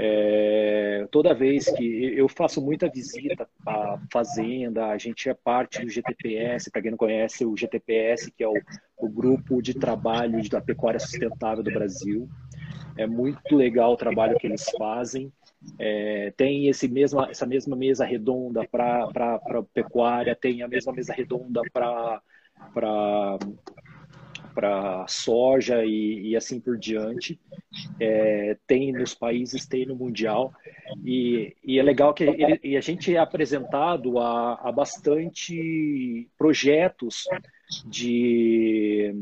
É, 0.02 1.06
toda 1.12 1.34
vez 1.34 1.66
que 1.66 2.18
eu 2.18 2.30
faço 2.30 2.62
muita 2.62 2.88
visita 2.90 3.46
à 3.68 4.00
fazenda, 4.10 4.86
a 4.86 4.98
gente 4.98 5.28
é 5.28 5.34
parte 5.34 5.82
do 5.82 5.90
GTPS, 5.90 6.72
para 6.72 6.82
quem 6.82 6.92
não 6.92 6.98
conhece, 6.98 7.46
o 7.46 7.54
GTPS, 7.58 8.32
que 8.32 8.42
é 8.42 8.48
o, 8.48 8.54
o 8.98 9.10
grupo 9.10 9.62
de 9.62 9.74
trabalho 9.74 10.42
da 10.50 10.62
pecuária 10.62 11.02
sustentável 11.02 11.62
do 11.62 11.74
Brasil. 11.74 12.30
É 12.98 13.06
muito 13.06 13.54
legal 13.54 13.92
o 13.92 13.98
trabalho 13.98 14.40
que 14.40 14.48
eles 14.48 14.64
fazem. 14.78 15.34
É, 15.78 16.32
tem 16.38 16.70
esse 16.70 16.88
mesma, 16.88 17.28
essa 17.30 17.46
mesma 17.46 17.76
mesa 17.76 18.06
redonda 18.06 18.66
para 18.72 19.36
pecuária, 19.74 20.34
tem 20.34 20.62
a 20.62 20.68
mesma 20.70 20.94
mesa 20.94 21.12
redonda 21.12 21.62
para 21.74 22.22
para 24.60 25.06
soja 25.08 25.86
e, 25.86 26.32
e, 26.32 26.36
assim 26.36 26.60
por 26.60 26.78
diante. 26.78 27.40
É, 27.98 28.58
tem 28.68 28.92
nos 28.92 29.14
países, 29.14 29.66
tem 29.66 29.86
no 29.86 29.96
mundial. 29.96 30.52
E, 31.06 31.56
e 31.64 31.80
é 31.80 31.84
legal 31.84 32.14
que 32.14 32.26
ele, 32.26 32.60
e 32.62 32.76
a 32.76 32.82
gente 32.82 33.16
é 33.16 33.18
apresentado 33.18 34.20
a, 34.20 34.56
a 34.56 34.70
bastante 34.70 36.28
projetos 36.38 37.24
de, 37.86 39.16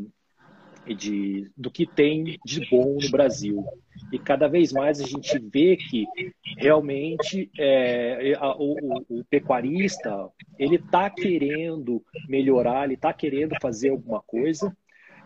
de, 0.87 1.51
do 1.55 1.69
que 1.69 1.85
tem 1.85 2.39
de 2.43 2.67
bom 2.67 2.97
no 2.99 3.11
Brasil. 3.11 3.63
E 4.11 4.17
cada 4.17 4.47
vez 4.47 4.73
mais 4.73 4.99
a 4.99 5.05
gente 5.05 5.37
vê 5.37 5.77
que 5.77 6.07
realmente 6.57 7.51
é, 7.59 8.33
a, 8.39 8.55
o, 8.55 8.75
o, 9.07 9.23
pecuarista 9.29 10.29
ele 10.57 10.77
está 10.77 11.11
querendo 11.11 12.03
melhorar, 12.27 12.85
ele 12.85 12.95
está 12.95 13.13
querendo 13.13 13.53
fazer 13.61 13.89
alguma 13.89 14.21
coisa, 14.21 14.75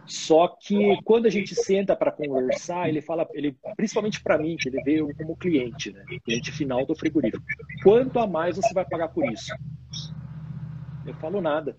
só 0.06 0.48
que 0.48 0.98
quando 1.04 1.26
a 1.26 1.30
gente 1.30 1.56
senta 1.56 1.96
para 1.96 2.12
conversar, 2.12 2.90
ele 2.90 3.02
fala, 3.02 3.28
ele 3.34 3.56
principalmente 3.76 4.22
para 4.22 4.38
mim, 4.38 4.58
que 4.58 4.70
ele 4.70 4.82
veio 4.84 5.16
como 5.16 5.38
cliente, 5.38 5.92
né? 5.92 6.04
cliente 6.26 6.52
final 6.52 6.86
do 6.86 6.96
frigorífico. 6.96 7.44
Quanto 7.84 8.20
a 8.20 8.28
mais 8.28 8.58
você 8.58 8.74
vai 8.74 8.86
pagar 8.86 9.10
por 9.10 9.30
isso? 9.32 9.54
Eu 11.06 11.14
falo 11.16 11.42
nada. 11.42 11.78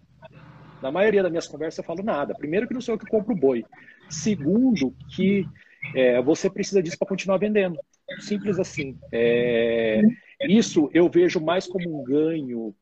Na 0.80 0.90
maioria 0.90 1.22
das 1.22 1.30
minhas 1.30 1.46
conversas 1.46 1.78
eu 1.78 1.84
falo 1.84 2.02
nada. 2.02 2.34
Primeiro 2.34 2.66
que 2.66 2.74
não 2.74 2.80
sou 2.80 2.94
eu 2.94 2.98
que 2.98 3.06
compro 3.06 3.34
o 3.34 3.38
boi. 3.38 3.64
Segundo 4.08 4.94
que 5.14 5.46
é, 5.94 6.20
você 6.22 6.48
precisa 6.50 6.82
disso 6.82 6.98
para 6.98 7.08
continuar 7.08 7.38
vendendo. 7.38 7.78
Simples 8.20 8.58
assim. 8.58 8.98
É, 9.12 10.02
isso 10.48 10.90
eu 10.92 11.08
vejo 11.08 11.40
mais 11.40 11.66
como 11.66 12.00
um 12.00 12.04
ganho 12.04 12.74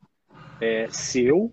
é, 0.60 0.86
seu 0.90 1.52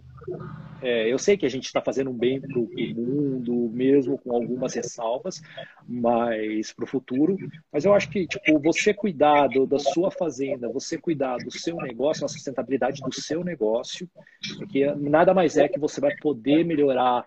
É, 0.82 1.12
eu 1.12 1.18
sei 1.18 1.38
que 1.38 1.46
a 1.46 1.50
gente 1.50 1.66
está 1.66 1.82
fazendo 1.82 2.12
um 2.12 2.18
bem 2.18 2.40
para 2.40 2.58
o 2.60 2.70
mundo, 2.96 3.70
mesmo 3.74 4.18
com 4.18 4.34
algumas 4.34 4.74
ressalvas, 4.74 5.42
mas 5.88 6.72
para 6.74 6.86
o 6.86 6.88
futuro. 6.88 7.38
Mas 7.72 7.86
eu 7.86 7.94
acho 7.94 8.10
que 8.10 8.28
tipo, 8.28 8.60
você 8.60 8.94
cuidar 8.94 9.48
da 9.48 9.80
sua 9.80 10.12
fazenda, 10.12 10.70
você 10.70 10.98
cuidar 10.98 11.38
do 11.38 11.52
seu 11.52 11.78
negócio, 11.78 12.22
da 12.22 12.28
sustentabilidade 12.28 13.02
do 13.02 13.14
seu 13.14 13.44
negócio, 13.44 14.10
porque 14.58 14.86
nada 14.96 15.34
mais 15.34 15.58
é 15.58 15.68
que 15.68 15.80
você 15.80 16.00
vai 16.00 16.16
poder 16.18 16.64
melhorar 16.64 17.26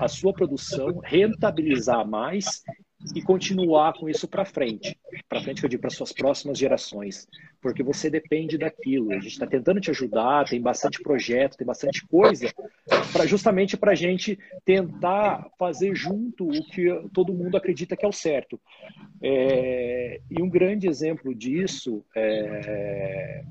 a 0.00 0.08
sua 0.08 0.32
produção, 0.32 1.00
rentabilizar 1.04 2.06
mais 2.08 2.62
e 3.14 3.22
continuar 3.22 3.94
com 3.94 4.08
isso 4.08 4.28
para 4.28 4.44
frente. 4.44 4.98
Para 5.28 5.40
frente, 5.40 5.60
que 5.60 5.66
eu 5.66 5.70
digo, 5.70 5.80
para 5.80 5.90
suas 5.90 6.12
próximas 6.12 6.58
gerações. 6.58 7.26
Porque 7.60 7.82
você 7.82 8.10
depende 8.10 8.58
daquilo. 8.58 9.12
A 9.12 9.14
gente 9.14 9.28
está 9.28 9.46
tentando 9.46 9.80
te 9.80 9.90
ajudar, 9.90 10.48
tem 10.48 10.60
bastante 10.60 11.02
projeto, 11.02 11.56
tem 11.56 11.66
bastante 11.66 12.06
coisa, 12.06 12.52
pra, 13.12 13.26
justamente 13.26 13.76
para 13.76 13.92
a 13.92 13.94
gente 13.94 14.38
tentar 14.64 15.50
fazer 15.58 15.94
junto 15.94 16.48
o 16.48 16.64
que 16.66 16.86
todo 17.12 17.34
mundo 17.34 17.56
acredita 17.56 17.96
que 17.96 18.04
é 18.04 18.08
o 18.08 18.12
certo. 18.12 18.60
É, 19.22 20.20
e 20.30 20.42
um 20.42 20.48
grande 20.48 20.88
exemplo 20.88 21.34
disso 21.34 22.04
é. 22.14 23.44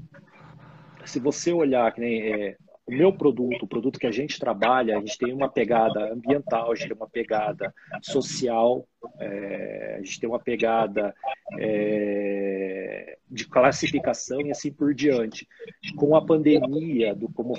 Se 1.05 1.19
você 1.19 1.51
olhar, 1.51 1.91
que 1.91 2.01
nem 2.01 2.21
é, 2.21 2.57
o 2.89 2.91
meu 2.91 3.13
produto, 3.13 3.63
o 3.63 3.67
produto 3.67 3.99
que 3.99 4.07
a 4.07 4.11
gente 4.11 4.39
trabalha, 4.39 4.97
a 4.97 4.99
gente 4.99 5.15
tem 5.15 5.31
uma 5.31 5.47
pegada 5.47 6.11
ambiental, 6.11 6.71
a 6.71 6.75
gente 6.75 6.87
tem 6.87 6.97
uma 6.97 7.07
pegada 7.07 7.71
social, 8.01 8.83
é, 9.19 9.97
a 9.99 10.03
gente 10.03 10.19
tem 10.19 10.27
uma 10.27 10.39
pegada 10.39 11.13
é, 11.59 13.19
de 13.29 13.47
classificação 13.47 14.41
e 14.41 14.49
assim 14.49 14.73
por 14.73 14.95
diante. 14.95 15.47
Com 15.95 16.15
a 16.15 16.25
pandemia, 16.25 17.13
do, 17.13 17.29
como, 17.29 17.53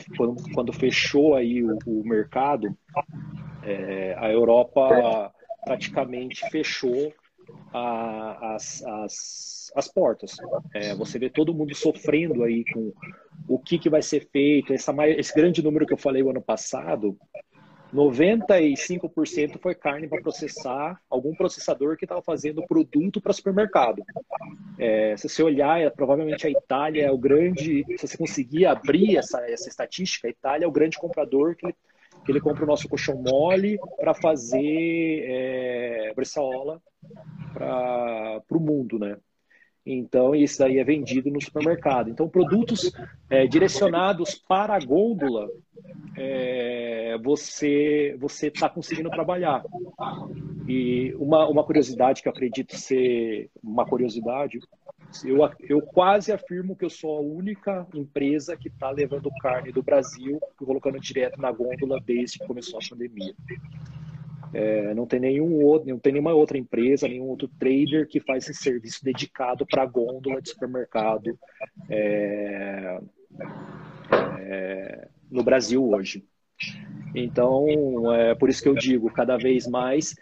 quando, 0.53 0.73
fechou 0.73 1.37
aí 1.37 1.63
o, 1.63 1.79
o 1.87 2.03
mercado, 2.05 2.77
é, 3.63 4.17
a 4.19 4.29
Europa 4.33 5.33
praticamente 5.65 6.45
fechou 6.51 7.13
a, 7.73 8.55
as, 8.55 8.83
as, 8.83 9.73
as 9.75 9.89
portas. 9.89 10.37
É, 10.75 10.95
você 10.95 11.19
vê 11.19 11.31
todo 11.31 11.55
mundo 11.55 11.75
sofrendo 11.75 12.43
aí 12.45 12.65
com 12.73 12.93
o 13.49 13.59
que, 13.59 13.79
que 13.79 13.91
vai 13.91 14.03
ser 14.03 14.29
feito. 14.31 14.73
Essa, 14.73 14.95
esse 15.09 15.35
grande 15.35 15.63
número 15.63 15.87
que 15.87 15.93
eu 15.93 15.99
falei 15.99 16.23
o 16.23 16.31
ano 16.31 16.43
passado, 16.43 17.17
95% 17.93 19.59
foi 19.61 19.75
carne 19.75 20.09
para 20.09 20.23
processar, 20.23 21.01
algum 21.11 21.35
processador 21.35 21.97
que 21.97 22.05
estava 22.05 22.23
fazendo 22.23 22.67
produto 22.67 23.21
para 23.21 23.33
supermercado. 23.33 24.03
É, 24.79 25.17
se 25.17 25.29
você 25.29 25.43
olhar, 25.43 25.81
é, 25.81 25.91
provavelmente 25.91 26.47
a 26.47 26.51
Itália 26.51 27.07
é 27.07 27.11
o 27.11 27.19
grande. 27.19 27.85
Se 27.99 28.07
você 28.07 28.17
conseguir 28.17 28.67
abrir 28.67 29.17
essa, 29.17 29.41
essa 29.51 29.69
estatística, 29.69 30.29
a 30.29 30.31
Itália 30.31 30.65
é 30.65 30.69
o 30.69 30.73
grande 30.73 30.99
comprador 30.99 31.57
que 31.57 31.75
que 32.31 32.33
ele 32.33 32.41
compra 32.41 32.63
o 32.65 32.67
nosso 32.67 32.89
colchão 32.89 33.21
mole 33.21 33.77
para 33.99 34.15
fazer 34.15 35.25
é, 35.27 36.13
brissaola 36.15 36.81
para 37.53 38.41
o 38.53 38.61
mundo, 38.61 38.99
né? 38.99 39.17
Então, 39.85 40.35
isso 40.35 40.59
daí 40.59 40.79
é 40.79 40.85
vendido 40.85 41.31
no 41.31 41.43
supermercado. 41.43 42.11
Então, 42.11 42.29
produtos 42.29 42.93
é, 43.29 43.47
direcionados 43.47 44.35
para 44.37 44.77
a 44.77 44.79
gôndola, 44.79 45.49
é, 46.17 47.19
você 47.23 48.15
você 48.21 48.49
está 48.49 48.69
conseguindo 48.69 49.11
trabalhar. 49.11 49.65
E 50.69 51.13
uma, 51.19 51.49
uma 51.49 51.65
curiosidade 51.65 52.23
que 52.23 52.29
eu 52.29 52.33
acredito 52.33 52.77
ser 52.77 53.51
uma 53.63 53.85
curiosidade, 53.85 54.61
eu, 55.25 55.39
eu 55.61 55.83
quase 55.83 56.33
afirmo 56.33 56.77
que 56.77 56.85
eu 56.85 56.91
sou 56.91 57.19
a 57.19 57.21
única 57.21 57.87
empresa 57.95 58.57
que 58.57 58.69
está 58.69 58.91
levando 58.91 59.31
carne 59.41 59.73
do 59.73 59.83
Brasil, 59.83 60.41
colocando 60.57 61.01
direto 61.01 61.41
na 61.41 61.51
gôndola 61.51 62.01
desde 62.05 62.39
que 62.39 62.47
começou 62.47 62.79
a 62.79 62.89
pandemia. 62.89 63.35
É, 64.53 64.95
não 64.95 65.07
tem 65.07 65.21
nenhum 65.21 65.65
outro, 65.65 65.89
não 65.89 65.99
tem 65.99 66.13
nenhuma 66.13 66.33
outra 66.33 66.59
empresa, 66.59 67.07
nenhum 67.07 67.27
outro 67.27 67.49
trader 67.59 68.09
que 68.09 68.19
faz 68.21 68.49
esse 68.49 68.61
serviço 68.61 69.05
dedicado 69.05 69.65
para 69.65 69.87
gôndola 69.87 70.43
de 70.43 70.51
supermercado 70.51 71.39
é, 71.89 73.01
é, 74.41 75.09
no 75.31 75.45
Brasil 75.45 75.89
hoje. 75.89 76.25
Então, 77.15 78.13
é 78.15 78.35
por 78.35 78.49
isso 78.49 78.63
que 78.63 78.69
eu 78.69 78.75
digo, 78.75 79.11
cada 79.13 79.37
vez 79.37 79.67
mais, 79.67 80.15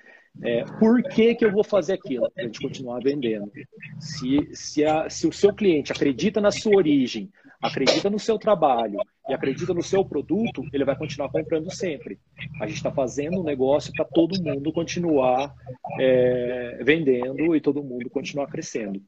é, 0.43 0.65
por 0.79 1.03
que, 1.03 1.35
que 1.35 1.45
eu 1.45 1.53
vou 1.53 1.65
fazer 1.65 1.95
aquilo? 1.95 2.31
A 2.37 2.43
gente 2.43 2.61
continuar 2.61 3.01
vendendo. 3.01 3.51
Se, 3.99 4.49
se, 4.53 4.85
a, 4.85 5.11
se 5.11 5.27
o 5.27 5.33
seu 5.33 5.53
cliente 5.53 5.93
acredita 5.93 6.41
na 6.41 6.51
sua 6.51 6.77
origem, 6.77 7.31
acredita 7.61 8.09
no 8.09 8.19
seu 8.19 8.39
trabalho 8.39 8.99
e 9.29 9.35
acredita 9.35 9.75
no 9.75 9.83
seu 9.83 10.05
produto, 10.05 10.65
ele 10.73 10.85
vai 10.85 10.97
continuar 10.97 11.29
comprando 11.29 11.71
sempre. 11.75 12.19
A 12.61 12.67
gente 12.67 12.77
está 12.77 12.91
fazendo 12.91 13.41
um 13.41 13.45
negócio 13.45 13.93
para 13.93 14.05
todo 14.05 14.41
mundo 14.43 14.73
continuar 14.73 15.53
é, 15.99 16.79
vendendo 16.83 17.55
e 17.55 17.61
todo 17.61 17.83
mundo 17.83 18.09
continuar 18.09 18.47
crescendo. 18.47 19.03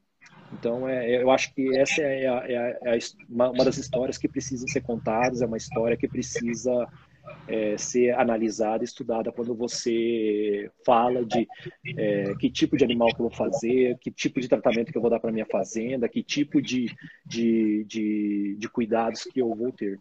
Então, 0.53 0.87
é, 0.87 1.21
eu 1.23 1.31
acho 1.31 1.53
que 1.53 1.77
essa 1.77 2.01
é, 2.01 2.27
a, 2.27 2.45
é, 2.45 2.57
a, 2.57 2.95
é 2.95 2.99
uma, 3.29 3.49
uma 3.51 3.63
das 3.63 3.77
histórias 3.77 4.17
que 4.17 4.27
precisam 4.27 4.67
ser 4.67 4.81
contadas, 4.81 5.41
é 5.41 5.45
uma 5.45 5.57
história 5.57 5.95
que 5.95 6.09
precisa 6.09 6.87
é, 7.47 7.77
ser 7.77 8.11
analisada, 8.11 8.83
estudada 8.83 9.31
quando 9.31 9.53
você 9.55 10.69
fala 10.85 11.25
de 11.25 11.47
é, 11.97 12.33
que 12.35 12.49
tipo 12.49 12.77
de 12.77 12.83
animal 12.83 13.09
que 13.09 13.21
eu 13.21 13.29
vou 13.29 13.31
fazer, 13.31 13.97
que 13.99 14.11
tipo 14.11 14.39
de 14.39 14.47
tratamento 14.47 14.91
que 14.91 14.97
eu 14.97 15.01
vou 15.01 15.11
dar 15.11 15.19
para 15.19 15.31
minha 15.31 15.45
fazenda, 15.45 16.09
que 16.09 16.23
tipo 16.23 16.61
de, 16.61 16.95
de, 17.25 17.83
de, 17.85 18.55
de 18.57 18.69
cuidados 18.69 19.23
que 19.23 19.41
eu 19.41 19.53
vou 19.53 19.71
ter. 19.71 19.99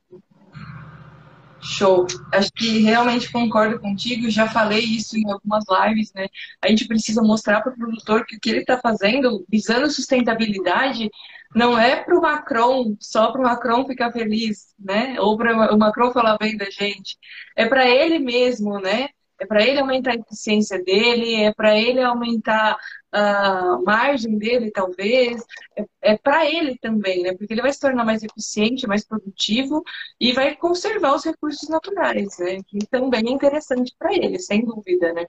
Show. 1.63 2.07
Acho 2.33 2.51
que 2.53 2.79
realmente 2.79 3.31
concordo 3.31 3.79
contigo. 3.79 4.31
Já 4.31 4.49
falei 4.49 4.81
isso 4.81 5.17
em 5.19 5.31
algumas 5.31 5.65
lives, 5.69 6.13
né? 6.15 6.27
A 6.63 6.69
gente 6.69 6.87
precisa 6.87 7.23
mostrar 7.23 7.61
para 7.61 7.73
o 7.73 7.77
produtor 7.77 8.25
que 8.25 8.37
o 8.37 8.41
que 8.41 8.49
ele 8.49 8.61
está 8.61 8.79
fazendo, 8.79 9.45
visando 9.49 9.91
sustentabilidade, 9.91 11.11
não 11.55 11.79
é 11.79 12.03
para 12.03 12.17
o 12.17 12.21
Macron, 12.23 12.97
só 13.01 13.33
para 13.33 13.41
o 13.41 13.45
Macron 13.45 13.87
ficar 13.87 14.13
feliz, 14.13 14.75
né? 14.79 15.21
Ou 15.21 15.37
para 15.37 15.75
o 15.75 15.79
Macron 15.79 16.13
falar 16.13 16.39
bem 16.39 16.57
da 16.57 16.71
gente. 16.71 17.17
É 17.57 17.67
para 17.67 17.89
ele 17.89 18.19
mesmo, 18.19 18.79
né? 18.81 19.09
É 19.41 19.47
para 19.47 19.63
ele 19.67 19.81
aumentar 19.81 20.13
a 20.13 20.17
eficiência 20.17 20.83
dele, 20.85 21.35
é 21.37 21.53
para 21.53 21.75
ele 21.77 22.03
aumentar 22.03 22.79
a 23.11 23.79
margem 23.85 24.37
dele, 24.39 24.71
talvez. 24.71 25.43
É, 25.77 26.13
é 26.13 26.19
para 26.19 26.47
ele 26.47 26.77
também, 26.79 27.23
né? 27.23 27.35
Porque 27.35 27.53
ele 27.55 27.63
vai 27.63 27.73
se 27.73 27.81
tornar 27.81 28.05
mais 28.05 28.23
eficiente, 28.23 28.87
mais 28.87 29.05
produtivo 29.05 29.83
e 30.21 30.33
vai 30.33 30.55
conservar 30.57 31.15
os 31.15 31.25
recursos 31.25 31.69
naturais, 31.69 32.39
né? 32.39 32.59
Que 32.67 32.79
também 32.91 33.29
é 33.29 33.31
interessante 33.31 33.95
para 33.99 34.13
ele, 34.15 34.39
sem 34.39 34.65
dúvida, 34.65 35.13
né? 35.15 35.27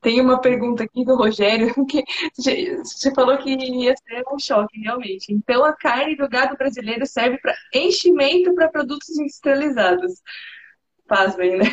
Tem 0.00 0.20
uma 0.20 0.40
pergunta 0.40 0.84
aqui 0.84 1.04
do 1.04 1.16
Rogério, 1.16 1.74
que 1.86 2.04
você 2.82 3.12
falou 3.14 3.38
que 3.38 3.50
ia 3.50 3.94
ser 3.96 4.22
um 4.32 4.38
choque, 4.38 4.80
realmente. 4.80 5.32
Então, 5.32 5.64
a 5.64 5.72
carne 5.72 6.16
do 6.16 6.28
gado 6.28 6.56
brasileiro 6.56 7.06
serve 7.06 7.38
para 7.38 7.54
enchimento 7.74 8.54
para 8.54 8.68
produtos 8.68 9.10
industrializados. 9.18 10.22
Pasmem, 11.06 11.56
né? 11.56 11.64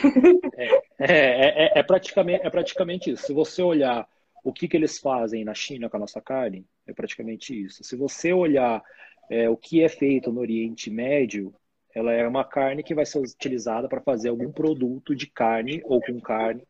É, 0.97 1.13
é, 1.13 1.65
é, 1.65 1.79
é, 1.79 1.83
praticamente, 1.83 2.45
é 2.45 2.49
praticamente 2.49 3.11
isso. 3.11 3.25
Se 3.25 3.33
você 3.33 3.61
olhar 3.61 4.07
o 4.43 4.53
que, 4.53 4.67
que 4.67 4.77
eles 4.77 4.97
fazem 4.97 5.43
na 5.43 5.53
China 5.53 5.89
com 5.89 5.97
a 5.97 5.99
nossa 5.99 6.21
carne, 6.21 6.65
é 6.87 6.93
praticamente 6.93 7.53
isso. 7.53 7.83
Se 7.83 7.95
você 7.95 8.31
olhar 8.31 8.81
é, 9.29 9.49
o 9.49 9.57
que 9.57 9.83
é 9.83 9.89
feito 9.89 10.31
no 10.31 10.39
Oriente 10.39 10.89
Médio, 10.89 11.53
ela 11.93 12.13
é 12.13 12.27
uma 12.27 12.43
carne 12.43 12.83
que 12.83 12.95
vai 12.95 13.05
ser 13.05 13.19
utilizada 13.19 13.87
para 13.87 14.01
fazer 14.01 14.29
algum 14.29 14.51
produto 14.51 15.15
de 15.15 15.27
carne 15.27 15.81
ou 15.85 16.01
com 16.01 16.19
carne 16.19 16.65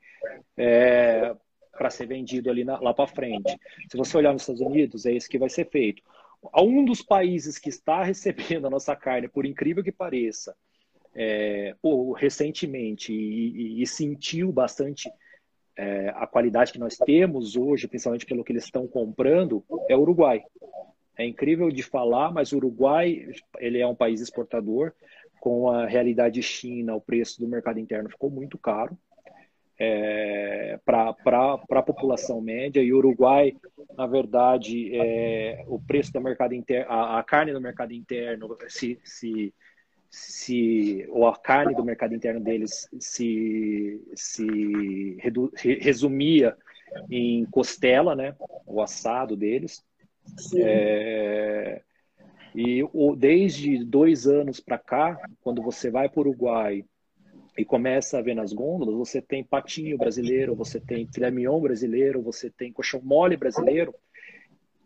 é, 0.58 1.36
para 1.78 1.90
ser 1.90 2.08
vendido 2.08 2.50
ali 2.50 2.64
na, 2.64 2.80
lá 2.80 2.94
para 2.94 3.08
frente. 3.08 3.58
Se 3.90 3.98
você 3.98 4.18
olhar 4.18 4.34
nos 4.34 4.42
Estados 4.42 4.62
Unidos, 4.62 5.06
é 5.06 5.12
isso 5.12 5.30
que 5.30 5.38
vai 5.38 5.50
ser 5.50 5.70
feito. 5.70 6.02
Um 6.58 6.86
dos 6.86 7.02
países 7.02 7.58
que 7.58 7.70
está 7.70 8.04
recebendo 8.04 8.68
a 8.68 8.70
nossa 8.70 8.96
carne, 8.96 9.28
por 9.28 9.46
incrível 9.46 9.84
que 9.84 9.92
pareça, 9.92 10.56
é, 11.16 11.76
ou 11.82 12.12
recentemente 12.12 13.14
e, 13.14 13.78
e, 13.78 13.82
e, 13.82 13.88
sentiu 13.88 14.52
bastante 14.52 15.10
é, 15.78 16.10
a 16.10 16.28
qualidade 16.28 16.74
que 16.74 16.80
nós 16.80 16.98
temos 16.98 17.56
hoje, 17.56 17.88
principalmente 17.88 18.26
pelo 18.26 18.44
que 18.44 18.52
eles 18.52 18.66
estão 18.66 18.86
comprando, 18.86 19.64
é 19.90 19.96
o 19.96 20.02
Uruguai. 20.02 20.44
É 21.18 21.26
incrível 21.26 21.72
de 21.72 21.82
falar, 21.82 22.34
mas 22.34 22.52
o 22.52 22.58
Uruguai 22.58 23.30
ele 23.60 23.80
é 23.80 23.88
um 23.88 23.96
país 23.96 24.20
exportador. 24.20 24.92
Com 25.40 25.70
a 25.70 25.86
realidade 25.86 26.42
China, 26.42 26.96
o 26.96 27.02
preço 27.02 27.40
do 27.40 27.48
mercado 27.48 27.80
interno 27.80 28.10
ficou 28.10 28.30
muito 28.30 28.58
caro 28.58 28.98
é, 29.80 30.80
para 30.86 31.10
a 31.70 31.84
população 31.84 32.42
média. 32.42 32.82
E 32.82 32.94
o 32.94 32.98
Uruguai, 32.98 33.56
na 33.98 34.08
verdade, 34.08 34.96
é, 34.96 35.64
o 35.68 35.80
preço 35.80 36.14
do 36.14 36.22
mercado 36.22 36.54
interno, 36.54 36.92
a, 36.92 37.20
a, 37.20 37.24
carne 37.24 37.54
do 37.54 37.62
mercado 37.62 37.94
interno, 37.94 38.58
se, 38.68 39.00
se, 39.04 39.54
se 40.10 41.06
ou 41.10 41.28
a 41.28 41.38
carne 41.38 41.76
do 41.76 41.84
mercado 41.84 42.16
interno 42.16 42.40
deles 42.40 42.88
se, 43.00 44.02
se 44.16 45.18
redu, 45.20 45.52
resumia 45.56 46.56
em 47.10 47.46
costela, 47.46 48.16
né, 48.16 48.36
o 48.66 48.82
assado 48.82 49.36
deles. 49.36 49.84
É, 50.58 51.82
e 52.56 52.82
o, 52.94 53.16
desde 53.16 53.84
dois 53.84 54.26
anos 54.26 54.60
para 54.60 54.78
cá, 54.78 55.20
quando 55.42 55.62
você 55.62 55.92
vai 55.92 56.08
para 56.08 56.20
o 56.20 56.22
Uruguai 56.22 56.86
e 57.58 57.63
começa 57.63 58.18
a 58.18 58.22
ver 58.22 58.36
nas 58.36 58.52
gôndolas, 58.52 58.96
você 58.96 59.22
tem 59.22 59.44
patinho 59.44 59.98
brasileiro, 59.98 60.56
você 60.56 60.80
tem 60.80 61.08
filé 61.08 61.32
mignon 61.32 61.60
brasileiro, 61.62 62.22
você 62.22 62.50
tem 62.50 62.72
coxão 62.72 63.02
mole 63.02 63.38
brasileiro, 63.38 63.96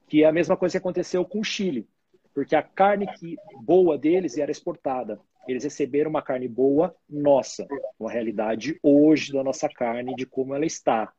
que 0.08 0.24
é 0.24 0.28
a 0.28 0.32
mesma 0.32 0.56
coisa 0.56 0.74
que 0.74 0.78
aconteceu 0.78 1.26
com 1.26 1.40
o 1.40 1.44
Chile, 1.44 1.88
porque 2.34 2.56
a 2.56 2.62
carne 2.62 3.08
que, 3.08 3.38
boa 3.62 3.98
deles 3.98 4.38
era 4.38 4.52
exportada. 4.52 5.20
Eles 5.48 5.64
receberam 5.64 6.12
uma 6.12 6.22
carne 6.22 6.48
boa 6.48 6.96
nossa, 7.10 7.68
uma 8.00 8.12
realidade 8.12 8.80
hoje 8.84 9.34
da 9.34 9.44
nossa 9.44 9.68
carne, 9.68 10.16
de 10.16 10.26
como 10.26 10.54
ela 10.54 10.66
está. 10.66 11.12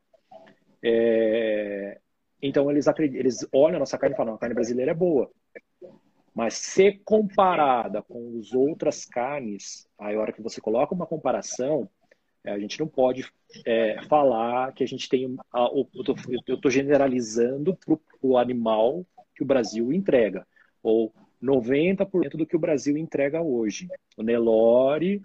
É... 0.81 1.99
Então 2.41 2.71
eles, 2.71 2.87
acreditam, 2.87 3.19
eles 3.19 3.45
olham 3.51 3.75
a 3.75 3.79
nossa 3.79 3.97
carne 3.97 4.13
e 4.13 4.17
falam, 4.17 4.35
a 4.35 4.37
carne 4.37 4.55
brasileira 4.55 4.91
é 4.91 4.95
boa. 4.95 5.29
Mas 6.33 6.55
se 6.55 6.93
comparada 7.03 8.01
com 8.01 8.39
as 8.39 8.53
outras 8.53 9.05
carnes, 9.05 9.87
aí 9.99 10.15
a 10.15 10.19
hora 10.19 10.31
que 10.31 10.41
você 10.41 10.61
coloca 10.61 10.95
uma 10.95 11.05
comparação, 11.05 11.89
a 12.45 12.57
gente 12.57 12.79
não 12.79 12.87
pode 12.87 13.25
é, 13.65 14.01
falar 14.07 14.73
que 14.73 14.83
a 14.83 14.87
gente 14.87 15.07
tem. 15.07 15.35
Eu 16.47 16.55
estou 16.55 16.71
generalizando 16.71 17.75
para 17.75 17.97
o 18.21 18.37
animal 18.37 19.05
que 19.35 19.43
o 19.43 19.45
Brasil 19.45 19.91
entrega, 19.91 20.47
ou 20.81 21.13
90% 21.41 22.37
do 22.37 22.45
que 22.45 22.55
o 22.55 22.59
Brasil 22.59 22.97
entrega 22.97 23.41
hoje. 23.41 23.87
O 24.17 24.23
Nelore 24.23 25.21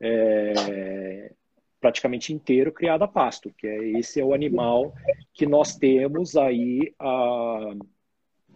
é 0.00 1.32
praticamente 1.84 2.32
inteiro 2.32 2.72
criado 2.72 3.02
a 3.02 3.08
pasto, 3.08 3.52
que 3.58 3.66
é, 3.66 3.98
esse 3.98 4.18
é 4.18 4.24
o 4.24 4.32
animal 4.32 4.94
que 5.34 5.44
nós 5.44 5.76
temos 5.76 6.34
aí 6.34 6.94
a, 6.98 7.74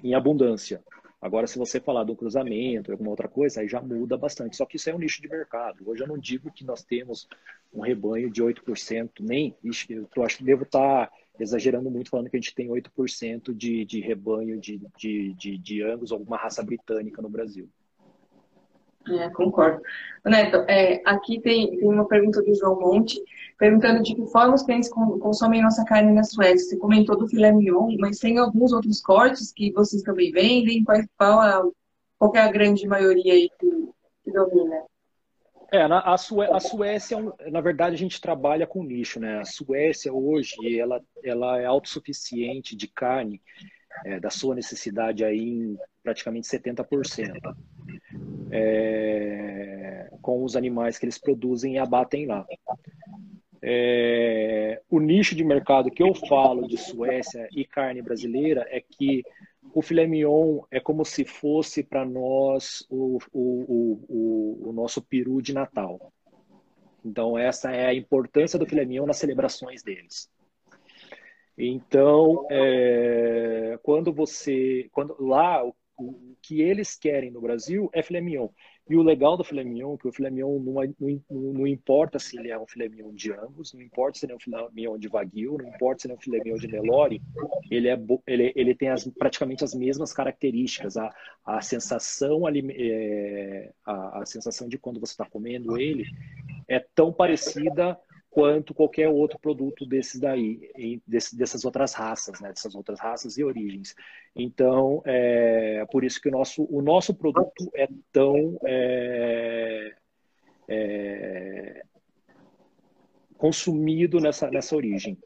em 0.02 0.14
abundância. 0.14 0.82
Agora, 1.20 1.48
se 1.48 1.58
você 1.58 1.80
falar 1.80 2.04
do 2.04 2.14
cruzamento, 2.14 2.92
alguma 2.92 3.10
outra 3.10 3.28
coisa, 3.28 3.60
aí 3.60 3.68
já 3.68 3.82
muda 3.82 4.16
bastante. 4.16 4.56
Só 4.56 4.64
que 4.64 4.76
isso 4.76 4.88
é 4.88 4.94
um 4.94 4.98
nicho 4.98 5.20
de 5.20 5.28
mercado. 5.28 5.88
Hoje 5.88 6.02
eu 6.02 6.06
não 6.06 6.16
digo 6.16 6.50
que 6.52 6.64
nós 6.64 6.84
temos 6.84 7.28
um 7.72 7.80
rebanho 7.80 8.30
de 8.30 8.42
8%, 8.42 9.10
nem. 9.20 9.54
Eu 9.64 10.22
acho 10.24 10.38
que 10.38 10.44
devo 10.44 10.62
estar 10.62 11.10
exagerando 11.40 11.90
muito 11.90 12.10
falando 12.10 12.30
que 12.30 12.36
a 12.36 12.40
gente 12.40 12.54
tem 12.54 12.68
8% 12.68 13.52
de, 13.52 13.84
de 13.84 14.00
rebanho 14.00 14.60
de, 14.60 14.80
de, 14.96 15.34
de, 15.34 15.58
de 15.58 15.82
Angus, 15.82 16.12
alguma 16.12 16.36
raça 16.36 16.62
britânica 16.62 17.20
no 17.20 17.28
Brasil. 17.28 17.68
É, 19.06 19.30
concordo. 19.30 19.80
Neto, 20.24 20.56
é, 20.68 21.00
aqui 21.04 21.40
tem, 21.40 21.78
tem 21.78 21.88
uma 21.88 22.06
pergunta 22.06 22.42
do 22.42 22.54
João 22.54 22.78
Monte, 22.78 23.22
perguntando 23.56 24.02
de 24.02 24.14
que 24.14 24.26
forma 24.26 24.54
os 24.54 24.62
clientes 24.62 24.90
consomem 24.90 25.62
nossa 25.62 25.84
carne 25.84 26.12
na 26.12 26.24
Suécia. 26.24 26.58
Você 26.58 26.76
comentou 26.76 27.16
do 27.16 27.28
filé 27.28 27.52
mignon, 27.52 27.96
mas 27.98 28.18
tem 28.18 28.38
alguns 28.38 28.72
outros 28.72 29.00
cortes 29.00 29.52
que 29.52 29.72
vocês 29.72 30.02
também 30.02 30.30
vendem? 30.30 30.84
Qual, 30.84 30.98
qual, 31.16 31.40
a, 31.40 31.62
qual 32.18 32.32
é 32.34 32.40
a 32.40 32.52
grande 32.52 32.86
maioria 32.86 33.32
aí 33.32 33.48
que, 33.58 33.70
que 34.24 34.32
domina? 34.32 34.82
É, 35.72 35.82
a, 35.82 36.16
Sué 36.16 36.48
a 36.50 36.60
Suécia, 36.60 37.16
é 37.40 37.50
na 37.50 37.60
verdade, 37.60 37.94
a 37.94 37.98
gente 37.98 38.20
trabalha 38.20 38.66
com 38.66 38.82
nicho, 38.82 39.20
né? 39.20 39.38
A 39.38 39.44
Suécia 39.44 40.12
hoje, 40.12 40.78
ela, 40.78 41.00
ela 41.22 41.60
é 41.60 41.66
autossuficiente 41.66 42.74
de 42.74 42.88
carne, 42.88 43.40
é, 44.04 44.18
da 44.18 44.30
sua 44.30 44.54
necessidade 44.54 45.24
aí 45.24 45.40
em 45.40 45.78
praticamente 46.02 46.46
70% 46.46 47.54
é, 48.50 50.10
com 50.22 50.44
os 50.44 50.56
animais 50.56 50.98
que 50.98 51.04
eles 51.04 51.18
produzem 51.18 51.74
e 51.74 51.78
abatem 51.78 52.26
lá. 52.26 52.46
É, 53.60 54.80
o 54.88 55.00
nicho 55.00 55.34
de 55.34 55.42
mercado 55.44 55.90
que 55.90 56.02
eu 56.02 56.14
falo 56.14 56.68
de 56.68 56.76
Suécia 56.76 57.48
e 57.52 57.64
carne 57.64 58.00
brasileira 58.00 58.66
é 58.70 58.80
que 58.80 59.24
o 59.74 59.82
filé 59.82 60.06
mignon 60.06 60.62
é 60.70 60.80
como 60.80 61.04
se 61.04 61.24
fosse 61.24 61.82
para 61.82 62.04
nós 62.04 62.86
o, 62.88 63.18
o, 63.32 64.02
o, 64.08 64.68
o, 64.68 64.72
nosso 64.72 65.02
peru 65.02 65.42
de 65.42 65.52
Natal. 65.52 66.12
Então, 67.04 67.36
essa 67.36 67.70
é 67.70 67.86
a 67.86 67.94
importância 67.94 68.58
do 68.58 68.66
filé 68.66 68.84
mignon 68.84 69.06
nas 69.06 69.18
celebrações 69.18 69.82
deles. 69.82 70.30
Então, 71.56 72.46
é, 72.50 73.78
quando 73.82 74.12
você. 74.12 74.88
Quando, 74.92 75.16
lá, 75.18 75.64
o 75.64 75.74
que 76.42 76.60
eles 76.60 76.94
querem 76.94 77.30
no 77.30 77.40
Brasil 77.40 77.90
é 77.92 78.02
filé 78.02 78.20
mignon. 78.20 78.48
E 78.88 78.96
o 78.96 79.02
legal 79.02 79.36
do 79.36 79.44
filé 79.44 79.62
mignon 79.64 79.94
é 79.94 79.98
que 79.98 80.08
o 80.08 80.12
filé 80.12 80.30
mignon 80.30 80.58
não, 80.60 80.94
não, 80.98 81.52
não, 81.52 81.66
importa 81.66 82.18
se 82.18 82.38
ele 82.38 82.50
é 82.50 82.58
um 82.58 82.66
filé 82.66 82.88
mignon 82.88 83.12
de 83.12 83.32
Angus, 83.32 83.74
não 83.74 83.82
importa 83.82 84.18
se 84.18 84.24
ele 84.24 84.32
é 84.32 84.36
um 84.36 84.40
filé 84.40 84.66
mignon 84.72 84.96
de 84.96 85.08
Wagyu, 85.08 85.58
não 85.58 85.68
importa 85.68 86.00
se 86.00 86.06
ele 86.06 86.14
é 86.14 86.16
um 86.16 86.20
filé 86.20 86.38
mignon 86.38 86.56
de 86.56 86.68
Nelore, 86.68 87.22
ele, 87.70 87.88
é, 87.88 87.98
ele, 88.26 88.52
ele 88.56 88.74
tem 88.74 88.88
as, 88.88 89.06
praticamente 89.06 89.62
as 89.62 89.74
mesmas 89.74 90.12
características. 90.12 90.96
A, 90.96 91.14
a, 91.44 91.60
sensação, 91.60 92.42
é, 92.48 93.72
a, 93.84 94.22
a 94.22 94.26
sensação 94.26 94.68
de 94.68 94.78
quando 94.78 95.00
você 95.00 95.12
está 95.12 95.26
comendo 95.26 95.78
ele 95.78 96.04
é 96.66 96.78
tão 96.94 97.12
parecida 97.12 97.98
quanto 98.30 98.74
qualquer 98.74 99.08
outro 99.08 99.38
produto 99.38 99.86
desses 99.86 100.20
daí, 100.20 100.70
dessas 101.06 101.64
outras 101.64 101.94
raças, 101.94 102.40
né, 102.40 102.50
dessas 102.50 102.74
outras 102.74 103.00
raças 103.00 103.38
e 103.38 103.44
origens. 103.44 103.94
Então, 104.36 105.02
é 105.04 105.84
por 105.90 106.04
isso 106.04 106.20
que 106.20 106.28
o 106.28 106.32
nosso, 106.32 106.64
o 106.70 106.82
nosso 106.82 107.14
produto 107.14 107.70
é 107.74 107.88
tão 108.12 108.58
é, 108.64 109.94
é, 110.68 111.82
consumido 113.36 114.20
nessa, 114.20 114.50
nessa 114.50 114.76
origem. 114.76 115.18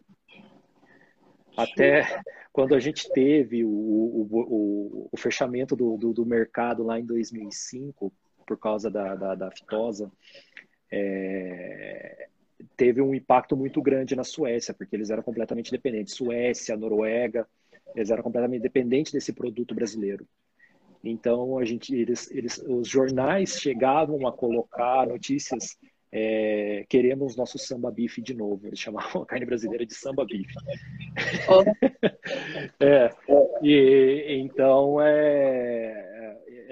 Até 1.56 2.22
quando 2.52 2.74
a 2.74 2.80
gente 2.80 3.10
teve 3.12 3.64
o, 3.64 3.68
o, 3.68 4.28
o, 4.30 5.08
o 5.10 5.16
fechamento 5.16 5.74
do, 5.74 5.96
do, 5.96 6.12
do, 6.12 6.24
mercado 6.24 6.82
lá 6.82 6.98
em 6.98 7.04
2005, 7.04 8.12
por 8.46 8.58
causa 8.58 8.90
da, 8.90 9.14
da, 9.14 9.34
da 9.34 9.50
fitosa, 9.50 10.10
é, 10.90 12.28
teve 12.76 13.00
um 13.00 13.14
impacto 13.14 13.56
muito 13.56 13.80
grande 13.82 14.16
na 14.16 14.24
Suécia, 14.24 14.74
porque 14.74 14.94
eles 14.96 15.10
eram 15.10 15.22
completamente 15.22 15.70
dependentes. 15.70 16.14
Suécia, 16.14 16.76
Noruega, 16.76 17.46
eles 17.94 18.10
eram 18.10 18.22
completamente 18.22 18.62
dependentes 18.62 19.12
desse 19.12 19.32
produto 19.32 19.74
brasileiro. 19.74 20.26
Então, 21.04 21.58
a 21.58 21.64
gente, 21.64 21.94
eles, 21.94 22.30
eles, 22.30 22.58
os 22.66 22.88
jornais 22.88 23.60
chegavam 23.60 24.26
a 24.26 24.32
colocar 24.32 25.06
notícias 25.06 25.76
é, 26.14 26.84
queremos 26.90 27.36
nosso 27.36 27.58
samba 27.58 27.90
bife 27.90 28.20
de 28.20 28.34
novo. 28.34 28.66
Eles 28.66 28.78
chamavam 28.78 29.22
a 29.22 29.26
carne 29.26 29.46
brasileira 29.46 29.86
de 29.86 29.94
samba 29.94 30.24
bife. 30.26 30.52
É, 32.80 33.10
e, 33.62 34.38
então, 34.40 35.00
é, 35.00 36.11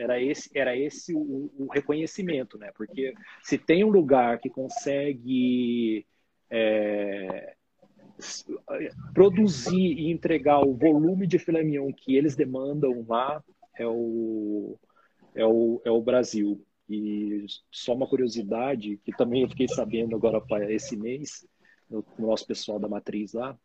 era 0.00 0.20
esse, 0.20 0.50
era 0.54 0.76
esse 0.76 1.14
o, 1.14 1.50
o, 1.58 1.68
reconhecimento, 1.72 2.58
né? 2.58 2.70
Porque 2.74 3.12
se 3.42 3.58
tem 3.58 3.84
um 3.84 3.90
lugar 3.90 4.38
que 4.38 4.48
consegue 4.48 6.06
é, 6.50 7.54
produzir 9.12 9.76
e 9.76 10.10
entregar 10.10 10.60
o 10.60 10.74
volume 10.74 11.26
de 11.26 11.38
filé 11.38 11.62
mignon 11.62 11.92
que 11.92 12.16
eles 12.16 12.34
demandam 12.34 13.04
lá, 13.06 13.42
é 13.78 13.86
o, 13.86 14.78
é 15.34 15.44
o, 15.44 15.80
é 15.84 15.90
o 15.90 16.02
Brasil. 16.02 16.64
E 16.88 17.44
só 17.70 17.94
uma 17.94 18.08
curiosidade, 18.08 18.96
que 19.04 19.12
também 19.12 19.42
eu 19.42 19.48
fiquei 19.48 19.68
sabendo 19.68 20.16
agora 20.16 20.40
para 20.40 20.72
esse 20.72 20.96
mês, 20.96 21.46
no, 21.88 22.04
no 22.18 22.26
nosso 22.28 22.46
pessoal 22.46 22.78
da 22.78 22.88
matriz 22.88 23.32
lá, 23.32 23.56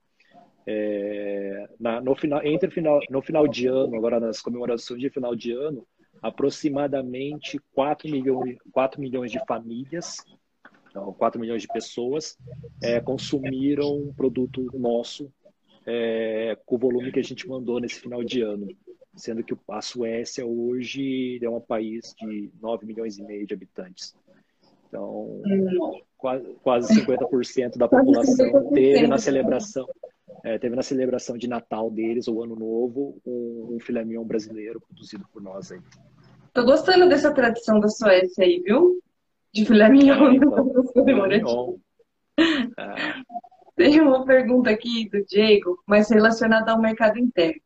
é, 0.68 1.70
na, 1.80 2.02
no 2.02 2.16
final, 2.16 2.44
entre 2.44 2.70
final, 2.72 3.00
no 3.10 3.22
final 3.22 3.48
de 3.48 3.68
ano, 3.68 3.96
agora 3.96 4.20
nas 4.20 4.42
comemorações 4.42 5.00
de 5.00 5.10
final 5.10 5.36
de 5.36 5.52
ano, 5.52 5.88
aproximadamente 6.26 7.60
4 7.74 8.10
milhões, 8.10 8.58
4 8.72 9.00
milhões 9.00 9.32
de 9.32 9.40
famílias, 9.46 10.18
então 10.90 11.14
4 11.14 11.40
milhões 11.40 11.62
de 11.62 11.68
pessoas, 11.68 12.36
é, 12.82 13.00
consumiram 13.00 13.96
um 13.96 14.14
produto 14.14 14.68
nosso 14.74 15.32
é, 15.86 16.58
com 16.66 16.76
o 16.76 16.80
volume 16.80 17.12
que 17.12 17.20
a 17.20 17.24
gente 17.24 17.48
mandou 17.48 17.80
nesse 17.80 18.00
final 18.00 18.24
de 18.24 18.42
ano. 18.42 18.68
Sendo 19.16 19.44
que 19.44 19.56
a 19.70 19.82
Suécia 19.82 20.46
hoje 20.46 21.40
é 21.42 21.50
um 21.50 21.62
país 21.62 22.14
de 22.18 22.52
9 22.60 22.86
milhões 22.86 23.18
e 23.18 23.24
meio 23.24 23.46
de 23.46 23.54
habitantes. 23.54 24.14
Então, 24.88 25.42
quase, 26.18 26.46
quase 26.64 27.02
50% 27.02 27.78
da 27.78 27.88
população 27.88 28.74
teve 28.74 29.08
na 29.08 29.18
celebração 29.18 29.88
é, 30.46 30.60
teve 30.60 30.76
na 30.76 30.84
celebração 30.84 31.38
de 31.38 31.48
Natal 31.48 31.90
deles, 31.90 32.28
o 32.28 32.44
Ano 32.44 32.56
Novo, 32.56 33.20
um, 33.26 33.76
um 33.76 33.80
filé 33.80 34.06
mignon 34.06 34.24
brasileiro 34.24 34.80
produzido 34.80 35.26
por 35.34 35.42
nós 35.42 35.72
aí. 35.72 35.82
Tô 36.56 36.64
gostando 36.64 37.10
dessa 37.10 37.34
tradição 37.34 37.82
da 37.82 37.90
Suécia 37.90 38.46
aí, 38.46 38.62
viu? 38.62 38.98
De 39.54 39.66
filé 39.66 39.90
mignon. 39.90 40.40
É. 42.78 42.96
Tem 43.76 44.00
uma 44.00 44.24
pergunta 44.24 44.70
aqui 44.70 45.10
do 45.10 45.22
Diego, 45.26 45.78
mas 45.86 46.10
relacionada 46.10 46.72
ao 46.72 46.80
mercado 46.80 47.20
interno. 47.20 47.60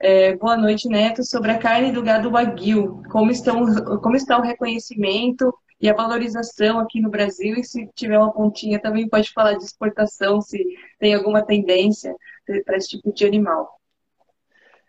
É, 0.00 0.34
boa 0.34 0.56
noite, 0.56 0.88
Neto. 0.88 1.22
Sobre 1.24 1.50
a 1.50 1.58
carne 1.58 1.92
do 1.92 2.02
gado 2.02 2.30
Wagyu, 2.30 3.02
como, 3.10 3.30
estão, 3.30 3.66
como 4.00 4.16
está 4.16 4.38
o 4.38 4.42
reconhecimento 4.42 5.52
e 5.78 5.86
a 5.86 5.94
valorização 5.94 6.78
aqui 6.78 7.02
no 7.02 7.10
Brasil? 7.10 7.54
E 7.56 7.64
se 7.64 7.86
tiver 7.94 8.18
uma 8.18 8.32
pontinha, 8.32 8.80
também 8.80 9.06
pode 9.10 9.30
falar 9.30 9.58
de 9.58 9.64
exportação, 9.64 10.40
se 10.40 10.64
tem 10.98 11.14
alguma 11.14 11.44
tendência 11.44 12.16
para 12.64 12.78
esse 12.78 12.88
tipo 12.88 13.12
de 13.12 13.26
animal. 13.26 13.78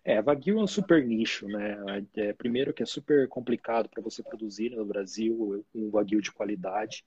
É, 0.08 0.22
Wagyu 0.22 0.58
é 0.58 0.64
um 0.64 0.68
super 0.68 1.06
nicho, 1.06 1.50
né? 1.50 1.78
É, 2.16 2.32
primeiro 2.32 2.74
que 2.74 2.82
é 2.82 2.86
super 2.86 3.28
complicado 3.28 3.90
para 3.90 4.02
você 4.02 4.24
produzir 4.24 4.70
no 4.70 4.86
Brasil 4.86 5.66
um 5.76 5.90
Wagyu 5.90 6.22
de 6.22 6.32
qualidade. 6.32 7.04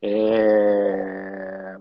É, 0.00 1.76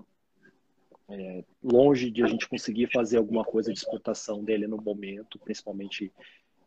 é, 1.07 1.43
longe 1.63 2.11
de 2.11 2.21
a 2.25 2.27
gente 2.27 2.45
conseguir 2.49 2.91
fazer 2.91 3.15
alguma 3.15 3.45
coisa 3.45 3.71
de 3.71 3.79
exportação 3.79 4.43
dele 4.43 4.67
no 4.67 4.75
momento, 4.75 5.39
principalmente 5.39 6.11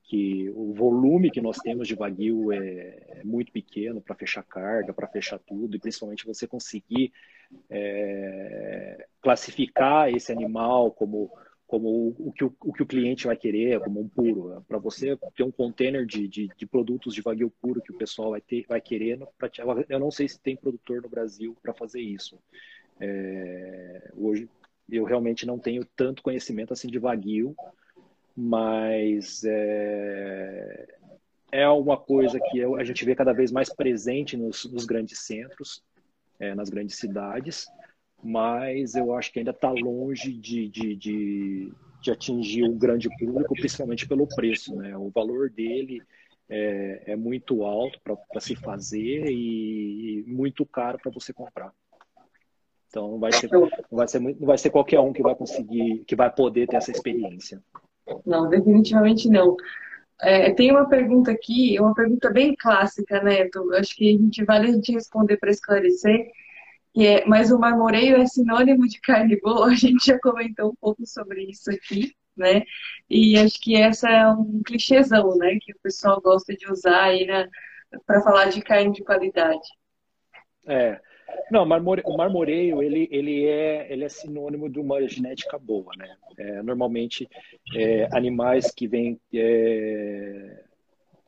que 0.04 0.50
o 0.54 0.72
volume 0.72 1.30
que 1.30 1.42
nós 1.42 1.58
temos 1.58 1.86
de 1.86 1.94
Wagyu 1.94 2.50
é, 2.50 2.96
é 3.08 3.24
muito 3.24 3.52
pequeno 3.52 4.00
para 4.00 4.14
fechar 4.14 4.42
carga, 4.42 4.94
para 4.94 5.06
fechar 5.06 5.38
tudo, 5.38 5.76
e 5.76 5.78
principalmente 5.78 6.26
você 6.26 6.46
conseguir 6.46 7.12
é, 7.68 9.06
classificar 9.20 10.08
esse 10.08 10.32
animal 10.32 10.90
como, 10.92 11.30
como 11.72 12.14
o, 12.18 12.30
que 12.30 12.44
o, 12.44 12.54
o, 12.60 12.70
que 12.70 12.82
o 12.82 12.86
cliente 12.86 13.26
vai 13.26 13.34
querer, 13.34 13.80
como 13.80 13.98
um 13.98 14.06
puro. 14.06 14.62
Para 14.68 14.76
você 14.76 15.16
ter 15.34 15.42
um 15.42 15.50
container 15.50 16.04
de, 16.04 16.28
de, 16.28 16.50
de, 16.54 16.66
produtos 16.66 17.14
de 17.14 17.22
Wagyu 17.22 17.50
puro 17.62 17.80
que 17.80 17.90
o 17.90 17.96
pessoal 17.96 18.32
vai, 18.32 18.42
ter, 18.42 18.66
vai 18.68 18.78
querer, 18.78 19.18
eu 19.88 19.98
não 19.98 20.10
sei 20.10 20.28
se 20.28 20.38
tem 20.38 20.54
produtor 20.54 21.00
no 21.00 21.08
Brasil 21.08 21.56
para 21.62 21.72
fazer 21.72 22.02
isso. 22.02 22.38
É, 23.00 24.10
hoje 24.14 24.50
eu 24.90 25.04
realmente 25.04 25.46
não 25.46 25.58
tenho 25.58 25.82
tanto 25.96 26.22
conhecimento 26.22 26.74
assim 26.74 26.88
de 26.88 26.98
Wagyu, 26.98 27.56
mas 28.36 29.42
é, 29.42 30.86
é 31.52 31.66
uma 31.70 31.96
coisa 31.96 32.38
que 32.38 32.62
a 32.62 32.84
gente 32.84 33.02
vê 33.02 33.14
cada 33.14 33.32
vez 33.32 33.50
mais 33.50 33.74
presente 33.74 34.36
nos, 34.36 34.70
nos 34.70 34.84
grandes 34.84 35.20
centros, 35.20 35.82
é, 36.38 36.54
nas 36.54 36.68
grandes 36.68 36.98
cidades, 36.98 37.66
mas 38.22 38.94
eu 38.94 39.14
acho 39.14 39.32
que 39.32 39.40
ainda 39.40 39.50
está 39.50 39.70
longe 39.70 40.32
de, 40.32 40.68
de, 40.68 40.96
de, 40.96 41.72
de, 42.00 42.10
atingir 42.10 42.64
o 42.64 42.72
grande 42.72 43.08
público, 43.18 43.54
principalmente 43.54 44.06
pelo 44.06 44.26
preço. 44.26 44.76
Né? 44.76 44.96
O 44.96 45.10
valor 45.10 45.50
dele 45.50 46.00
é, 46.48 47.12
é 47.12 47.16
muito 47.16 47.64
alto 47.64 47.98
para 48.02 48.40
se 48.40 48.54
fazer 48.54 49.26
e, 49.26 50.20
e 50.20 50.24
muito 50.26 50.64
caro 50.64 50.98
para 51.02 51.10
você 51.10 51.32
comprar. 51.32 51.72
Então 52.88 53.12
não 53.12 53.18
vai 53.18 53.32
ser, 53.32 53.50
não 53.50 53.70
vai 53.90 54.06
ser, 54.06 54.20
não 54.20 54.46
vai 54.46 54.58
ser 54.58 54.70
qualquer 54.70 55.00
um 55.00 55.12
que 55.12 55.22
vai 55.22 55.34
conseguir, 55.34 56.04
que 56.06 56.14
vai 56.14 56.30
poder 56.30 56.68
ter 56.68 56.76
essa 56.76 56.90
experiência. 56.90 57.62
Não, 58.24 58.48
definitivamente 58.48 59.28
não. 59.28 59.56
É, 60.20 60.52
tem 60.52 60.70
uma 60.70 60.88
pergunta 60.88 61.32
aqui, 61.32 61.80
uma 61.80 61.94
pergunta 61.94 62.30
bem 62.30 62.54
clássica, 62.54 63.22
Neto. 63.22 63.72
Acho 63.72 63.96
que 63.96 64.14
a 64.14 64.18
gente 64.18 64.44
vale 64.44 64.68
a 64.68 64.72
gente 64.72 64.92
responder 64.92 65.36
para 65.38 65.50
esclarecer. 65.50 66.30
É, 66.96 67.24
mas 67.24 67.50
o 67.50 67.58
marmoreio 67.58 68.16
é 68.16 68.26
sinônimo 68.26 68.86
de 68.86 69.00
carne 69.00 69.38
boa. 69.40 69.68
A 69.72 69.74
gente 69.74 70.06
já 70.06 70.18
comentou 70.18 70.70
um 70.70 70.74
pouco 70.74 71.06
sobre 71.06 71.44
isso 71.44 71.70
aqui, 71.70 72.14
né? 72.36 72.62
E 73.08 73.38
acho 73.38 73.58
que 73.60 73.76
essa 73.76 74.08
é 74.08 74.28
um 74.28 74.62
clichêzão, 74.64 75.36
né? 75.36 75.58
Que 75.60 75.72
o 75.72 75.80
pessoal 75.82 76.20
gosta 76.20 76.54
de 76.54 76.70
usar 76.70 77.04
aí 77.04 77.26
para 78.06 78.20
falar 78.22 78.46
de 78.46 78.60
carne 78.62 78.92
de 78.92 79.02
qualidade. 79.02 79.66
É, 80.66 81.00
não, 81.50 81.64
o 81.64 82.16
marmoreio 82.16 82.82
ele, 82.82 83.08
ele, 83.10 83.46
é, 83.46 83.92
ele 83.92 84.04
é 84.04 84.08
sinônimo 84.08 84.68
de 84.68 84.78
uma 84.78 85.06
genética 85.08 85.58
boa, 85.58 85.92
né? 85.96 86.16
É, 86.38 86.62
normalmente, 86.62 87.28
é, 87.74 88.08
animais 88.12 88.70
que 88.70 88.86
vêm 88.86 89.20
é, 89.34 90.64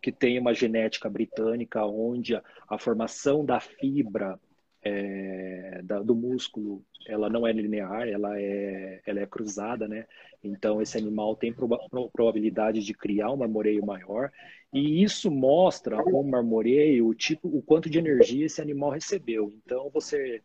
que 0.02 0.12
têm 0.12 0.38
uma 0.38 0.52
genética 0.52 1.08
britânica, 1.08 1.84
onde 1.86 2.36
a, 2.36 2.42
a 2.68 2.78
formação 2.78 3.44
da 3.44 3.58
fibra 3.58 4.38
é, 4.84 5.80
da, 5.82 6.00
do 6.00 6.14
músculo 6.14 6.84
ela 7.06 7.28
não 7.28 7.46
é 7.46 7.52
linear, 7.52 8.08
ela 8.08 8.40
é, 8.40 9.00
ela 9.06 9.20
é 9.20 9.26
cruzada, 9.26 9.86
né? 9.86 10.06
Então 10.42 10.80
esse 10.80 10.96
animal 10.96 11.36
tem 11.36 11.54
probabilidade 12.12 12.80
de 12.80 12.94
criar 12.94 13.30
um 13.30 13.36
marmoreio 13.36 13.84
maior 13.84 14.30
e 14.72 15.02
isso 15.02 15.30
mostra 15.30 16.02
o 16.02 16.22
marmoreio, 16.22 17.06
o 17.06 17.14
tipo, 17.14 17.48
o 17.48 17.62
quanto 17.62 17.90
de 17.90 17.98
energia 17.98 18.46
esse 18.46 18.60
animal 18.60 18.90
recebeu. 18.90 19.52
Então 19.64 19.90
você 19.92 20.42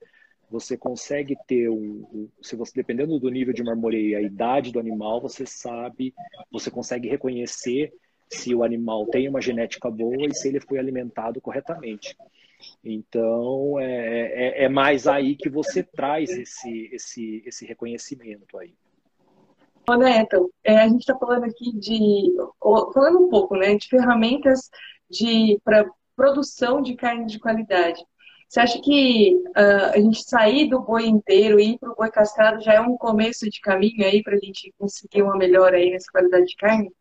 você 0.49 0.75
consegue 0.75 1.37
ter 1.47 1.69
um, 1.69 2.07
um, 2.11 2.29
se 2.41 2.55
você 2.55 2.71
dependendo 2.75 3.19
do 3.19 3.29
nível 3.29 3.53
de 3.53 3.63
marmoreio, 3.63 4.17
a 4.17 4.21
idade 4.21 4.71
do 4.71 4.79
animal, 4.79 5.21
você 5.21 5.45
sabe, 5.45 6.13
você 6.51 6.71
consegue 6.71 7.07
reconhecer 7.07 7.93
se 8.27 8.53
o 8.55 8.63
animal 8.63 9.05
tem 9.07 9.27
uma 9.27 9.41
genética 9.41 9.89
boa 9.91 10.25
e 10.25 10.33
se 10.33 10.47
ele 10.47 10.59
foi 10.59 10.79
alimentado 10.79 11.39
corretamente. 11.39 12.15
Então 12.83 13.79
é, 13.79 14.61
é, 14.61 14.63
é 14.65 14.69
mais 14.69 15.07
aí 15.07 15.35
que 15.35 15.49
você 15.49 15.83
traz 15.83 16.29
esse 16.29 16.89
esse 16.91 17.43
esse 17.45 17.65
reconhecimento 17.65 18.57
aí. 18.57 18.73
Neto, 19.97 20.53
é, 20.63 20.77
a 20.77 20.87
gente 20.87 21.01
está 21.01 21.17
falando 21.17 21.45
aqui 21.45 21.75
de, 21.75 22.35
falando 22.93 23.25
um 23.25 23.29
pouco, 23.29 23.55
né, 23.55 23.75
de 23.75 23.87
ferramentas 23.87 24.69
de 25.09 25.59
para 25.63 25.89
produção 26.15 26.81
de 26.81 26.95
carne 26.95 27.25
de 27.25 27.39
qualidade. 27.39 28.03
Você 28.47 28.59
acha 28.59 28.81
que 28.81 29.35
uh, 29.49 29.93
a 29.93 29.99
gente 29.99 30.23
sair 30.23 30.67
do 30.67 30.81
boi 30.81 31.05
inteiro 31.05 31.59
e 31.59 31.73
ir 31.73 31.77
para 31.77 31.91
o 31.91 31.95
boi 31.95 32.09
castrado 32.09 32.61
já 32.61 32.73
é 32.73 32.81
um 32.81 32.97
começo 32.97 33.49
de 33.49 33.61
caminho 33.61 34.03
aí 34.03 34.23
para 34.23 34.35
a 34.35 34.39
gente 34.39 34.73
conseguir 34.77 35.21
uma 35.21 35.37
melhora 35.37 35.77
aí 35.77 35.91
nessa 35.91 36.11
qualidade 36.11 36.47
de 36.47 36.55
carne? 36.55 36.91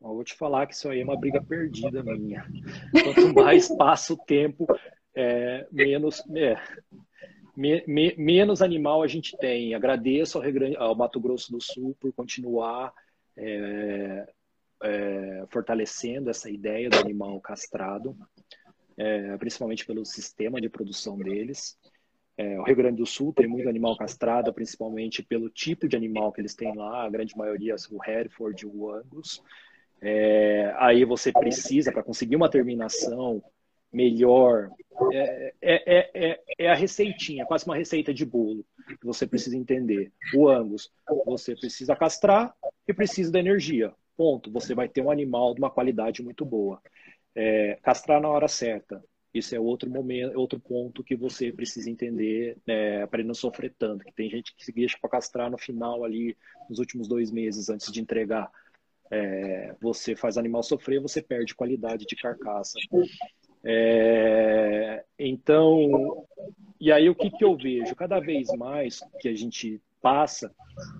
Eu 0.00 0.08
vou 0.08 0.24
te 0.24 0.34
falar 0.34 0.66
que 0.66 0.74
isso 0.74 0.88
aí 0.88 1.00
é 1.00 1.04
uma 1.04 1.18
briga 1.18 1.42
perdida 1.42 2.02
minha. 2.02 2.46
Quanto 2.92 3.34
mais 3.34 3.68
passa 3.76 4.12
o 4.12 4.16
tempo, 4.16 4.66
é, 5.14 5.66
menos, 5.72 6.22
é, 6.34 6.56
me, 7.56 7.82
me, 7.86 8.14
menos 8.16 8.60
animal 8.60 9.02
a 9.02 9.06
gente 9.06 9.36
tem. 9.38 9.74
Agradeço 9.74 10.38
ao, 10.38 10.44
ao, 10.78 10.94
Mato 10.94 11.18
Grosso 11.18 11.50
do 11.50 11.60
Sul 11.60 11.96
por 11.98 12.12
continuar 12.12 12.92
é, 13.36 14.26
é, 14.82 15.44
fortalecendo 15.48 16.30
essa 16.30 16.50
ideia 16.50 16.90
do 16.90 16.98
animal 16.98 17.40
castrado, 17.40 18.16
é, 18.96 19.36
principalmente 19.38 19.86
pelo 19.86 20.04
sistema 20.04 20.60
de 20.60 20.68
produção 20.68 21.16
deles. 21.18 21.78
É, 22.38 22.60
o 22.60 22.64
Rio 22.64 22.76
Grande 22.76 22.98
do 22.98 23.06
Sul 23.06 23.32
tem 23.32 23.46
muito 23.46 23.66
animal 23.66 23.96
castrado, 23.96 24.52
principalmente 24.52 25.22
pelo 25.22 25.48
tipo 25.48 25.88
de 25.88 25.96
animal 25.96 26.30
que 26.30 26.42
eles 26.42 26.54
têm 26.54 26.74
lá, 26.74 27.04
a 27.04 27.08
grande 27.08 27.34
maioria 27.34 27.74
o 27.90 28.04
Hereford 28.04 28.62
e 28.62 28.66
o 28.66 28.90
Angus. 28.92 29.42
É, 30.00 30.74
aí 30.78 31.04
você 31.04 31.32
precisa, 31.32 31.92
para 31.92 32.02
conseguir 32.02 32.36
uma 32.36 32.50
terminação 32.50 33.42
melhor. 33.92 34.70
É, 35.12 35.54
é, 35.62 36.04
é, 36.14 36.40
é, 36.58 36.70
a 36.70 36.74
receitinha, 36.74 37.46
quase 37.46 37.66
uma 37.66 37.76
receita 37.76 38.12
de 38.12 38.24
bolo 38.24 38.64
que 38.86 39.06
você 39.06 39.26
precisa 39.26 39.56
entender. 39.56 40.12
O 40.34 40.48
Angus, 40.48 40.90
você 41.24 41.54
precisa 41.56 41.96
castrar 41.96 42.54
e 42.86 42.94
precisa 42.94 43.30
da 43.30 43.40
energia. 43.40 43.92
Ponto. 44.16 44.50
Você 44.52 44.74
vai 44.74 44.88
ter 44.88 45.02
um 45.02 45.10
animal 45.10 45.54
de 45.54 45.60
uma 45.60 45.70
qualidade 45.70 46.22
muito 46.22 46.44
boa. 46.44 46.80
É, 47.34 47.78
castrar 47.82 48.20
na 48.20 48.28
hora 48.28 48.48
certa. 48.48 49.02
Isso 49.34 49.54
é 49.54 49.60
outro 49.60 49.90
momento, 49.90 50.38
outro 50.38 50.58
ponto 50.58 51.04
que 51.04 51.14
você 51.14 51.52
precisa 51.52 51.90
entender 51.90 52.56
é, 52.66 53.06
para 53.06 53.22
não 53.22 53.34
sofrer 53.34 53.74
tanto. 53.78 54.04
Que 54.04 54.12
tem 54.12 54.30
gente 54.30 54.54
que 54.56 54.64
se 54.64 54.72
deixa 54.72 54.96
para 54.98 55.10
castrar 55.10 55.50
no 55.50 55.58
final 55.58 56.04
ali, 56.04 56.34
nos 56.70 56.78
últimos 56.78 57.06
dois 57.06 57.30
meses 57.30 57.68
antes 57.68 57.92
de 57.92 58.00
entregar. 58.00 58.50
É, 59.10 59.74
você 59.80 60.16
faz 60.16 60.36
animal 60.36 60.62
sofrer, 60.62 61.00
você 61.00 61.22
perde 61.22 61.54
qualidade 61.54 62.06
de 62.06 62.16
carcaça. 62.16 62.78
É, 63.64 65.04
então, 65.18 66.26
e 66.80 66.92
aí 66.92 67.08
o 67.08 67.14
que, 67.14 67.30
que 67.30 67.44
eu 67.44 67.56
vejo? 67.56 67.94
Cada 67.94 68.20
vez 68.20 68.48
mais 68.56 69.00
que 69.20 69.28
a 69.28 69.34
gente 69.34 69.80
passa 70.00 70.54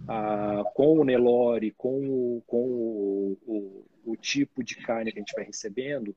ah, 0.08 0.64
com 0.74 0.98
o 0.98 1.04
Nelore, 1.04 1.70
com, 1.72 2.08
o, 2.08 2.42
com 2.46 2.64
o, 2.64 3.38
o, 3.46 3.84
o, 4.04 4.16
tipo 4.16 4.64
de 4.64 4.74
carne 4.76 5.12
que 5.12 5.18
a 5.18 5.22
gente 5.22 5.34
vai 5.34 5.44
recebendo, 5.44 6.16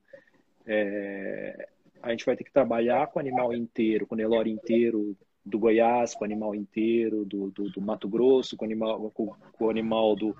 é, 0.66 1.68
a 2.02 2.10
gente 2.10 2.24
vai 2.24 2.36
ter 2.36 2.44
que 2.44 2.52
trabalhar 2.52 3.06
com 3.08 3.18
o 3.18 3.22
animal 3.22 3.54
inteiro, 3.54 4.06
com 4.06 4.14
o 4.14 4.18
Nelore 4.18 4.50
inteiro, 4.50 5.16
do 5.44 5.58
Goiás, 5.58 6.14
com 6.14 6.22
o 6.22 6.24
animal 6.24 6.54
inteiro, 6.54 7.24
do, 7.24 7.50
do, 7.50 7.70
do 7.70 7.80
Mato 7.80 8.08
Grosso, 8.08 8.56
com 8.56 8.64
o 8.64 8.68
animal, 8.68 9.10
com, 9.10 9.34
com, 9.52 9.70
animal 9.70 10.14
do. 10.14 10.36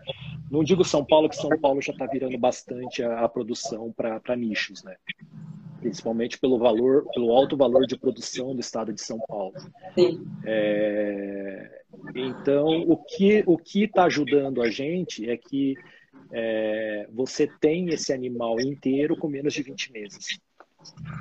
Não 0.50 0.62
digo 0.62 0.84
São 0.84 1.04
Paulo, 1.04 1.28
que 1.28 1.36
São 1.36 1.50
Paulo 1.58 1.80
já 1.80 1.92
está 1.92 2.06
virando 2.06 2.36
bastante 2.38 3.02
a, 3.02 3.20
a 3.20 3.28
produção 3.28 3.92
para 3.92 4.36
nichos, 4.36 4.82
né? 4.82 4.96
principalmente 5.80 6.38
pelo 6.38 6.58
valor, 6.58 7.06
pelo 7.14 7.32
alto 7.32 7.56
valor 7.56 7.86
de 7.86 7.96
produção 7.96 8.54
do 8.54 8.60
estado 8.60 8.92
de 8.92 9.00
São 9.00 9.18
Paulo. 9.26 9.54
Sim. 9.94 10.22
É, 10.44 11.82
então, 12.14 12.66
o 12.82 12.96
que 12.96 13.42
o 13.46 13.56
que 13.56 13.84
está 13.84 14.04
ajudando 14.04 14.62
a 14.62 14.70
gente 14.70 15.28
é 15.28 15.36
que 15.36 15.74
é, 16.30 17.08
você 17.10 17.46
tem 17.60 17.88
esse 17.88 18.12
animal 18.12 18.60
inteiro 18.60 19.16
com 19.16 19.26
menos 19.26 19.54
de 19.54 19.62
20 19.62 19.92
meses, 19.92 20.38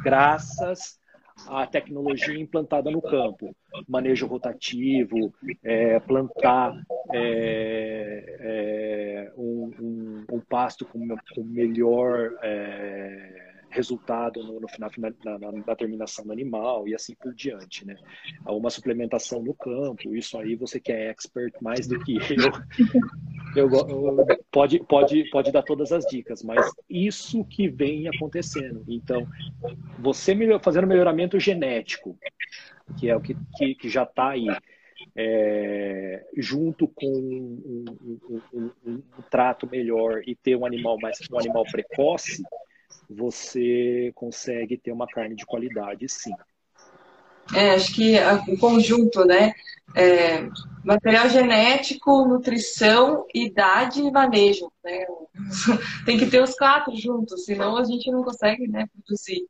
graças 0.04 0.99
à 1.48 1.66
tecnologia 1.66 2.40
implantada 2.40 2.92
no 2.92 3.02
campo, 3.02 3.56
manejo 3.88 4.28
rotativo, 4.28 5.34
é, 5.64 6.00
plantar 6.00 6.74
é, 7.14 8.38
é, 8.40 9.34
um, 9.38 9.72
um, 9.80 10.26
um, 10.36 10.40
pasto 10.40 10.86
com, 10.86 11.08
com 11.08 11.44
melhor 11.44 12.32
é, 12.42 13.49
resultado 13.70 14.44
no, 14.44 14.60
no 14.60 14.68
final 14.68 14.90
na, 14.98 15.40
na, 15.40 15.52
na, 15.52 15.76
terminação 15.76 16.26
do 16.26 16.32
animal 16.32 16.88
e 16.88 16.96
assim 16.96 17.16
por 17.16 17.34
diante, 17.34 17.86
né? 17.86 17.96
Uma 18.46 18.70
suplementação 18.70 19.42
no 19.42 19.54
campo, 19.54 20.16
isso 20.16 20.38
aí 20.38 20.56
você 20.56 20.80
que 20.80 20.92
é 20.92 21.10
expert 21.10 21.54
mais 21.62 21.88
do 21.88 22.00
que 22.00 22.18
eu, 23.56 23.70
eu, 23.70 23.70
eu 23.70 24.38
pode, 24.52 24.80
pode, 24.86 25.30
pode 25.30 25.52
dar 25.52 25.64
todas 25.64 25.92
as 25.92 26.06
dicas, 26.06 26.44
mas 26.44 26.70
isso 26.90 27.44
que 27.46 27.68
vem 27.68 28.08
acontecendo. 28.08 28.84
Então, 28.88 29.28
você 30.00 30.36
fazendo 30.62 30.88
melhoramento 30.88 31.40
genético, 31.40 32.18
que 32.98 33.10
é 33.10 33.16
o 33.16 33.22
que, 33.22 33.36
que, 33.58 33.76
que 33.76 33.90
já 33.90 34.04
está 34.04 34.30
aí, 34.30 34.48
é, 35.16 36.26
junto 36.38 36.88
com 36.88 37.08
um, 37.08 37.86
um, 38.02 38.42
um, 38.54 38.72
um, 38.86 39.02
trato 39.30 39.68
melhor 39.70 40.22
e 40.26 40.36
ter 40.36 40.56
um 40.56 40.66
animal 40.66 40.98
mais 41.00 41.20
um 41.32 41.40
animal 41.40 41.64
precoce, 41.72 42.44
você 43.10 44.12
consegue 44.16 44.78
ter 44.78 44.92
uma 44.92 45.08
carne 45.08 45.36
de 45.36 45.46
qualidade, 45.46 46.08
sim. 46.08 46.34
É, 47.56 47.72
acho 47.72 47.94
que 47.94 48.16
o 48.48 48.58
conjunto, 48.58 49.26
né? 49.26 49.54
É, 49.96 50.48
material 50.84 51.28
genético, 51.30 52.26
nutrição, 52.28 53.26
idade 53.34 54.02
e 54.02 54.12
manejo. 54.12 54.72
Né? 54.84 55.06
Tem 56.06 56.18
que 56.18 56.28
ter 56.28 56.44
os 56.44 56.56
quatro 56.56 56.96
juntos, 56.96 57.46
senão 57.46 57.76
a 57.76 57.84
gente 57.84 58.12
não 58.12 58.24
consegue 58.24 58.68
né, 58.68 58.86
produzir. 58.94 59.48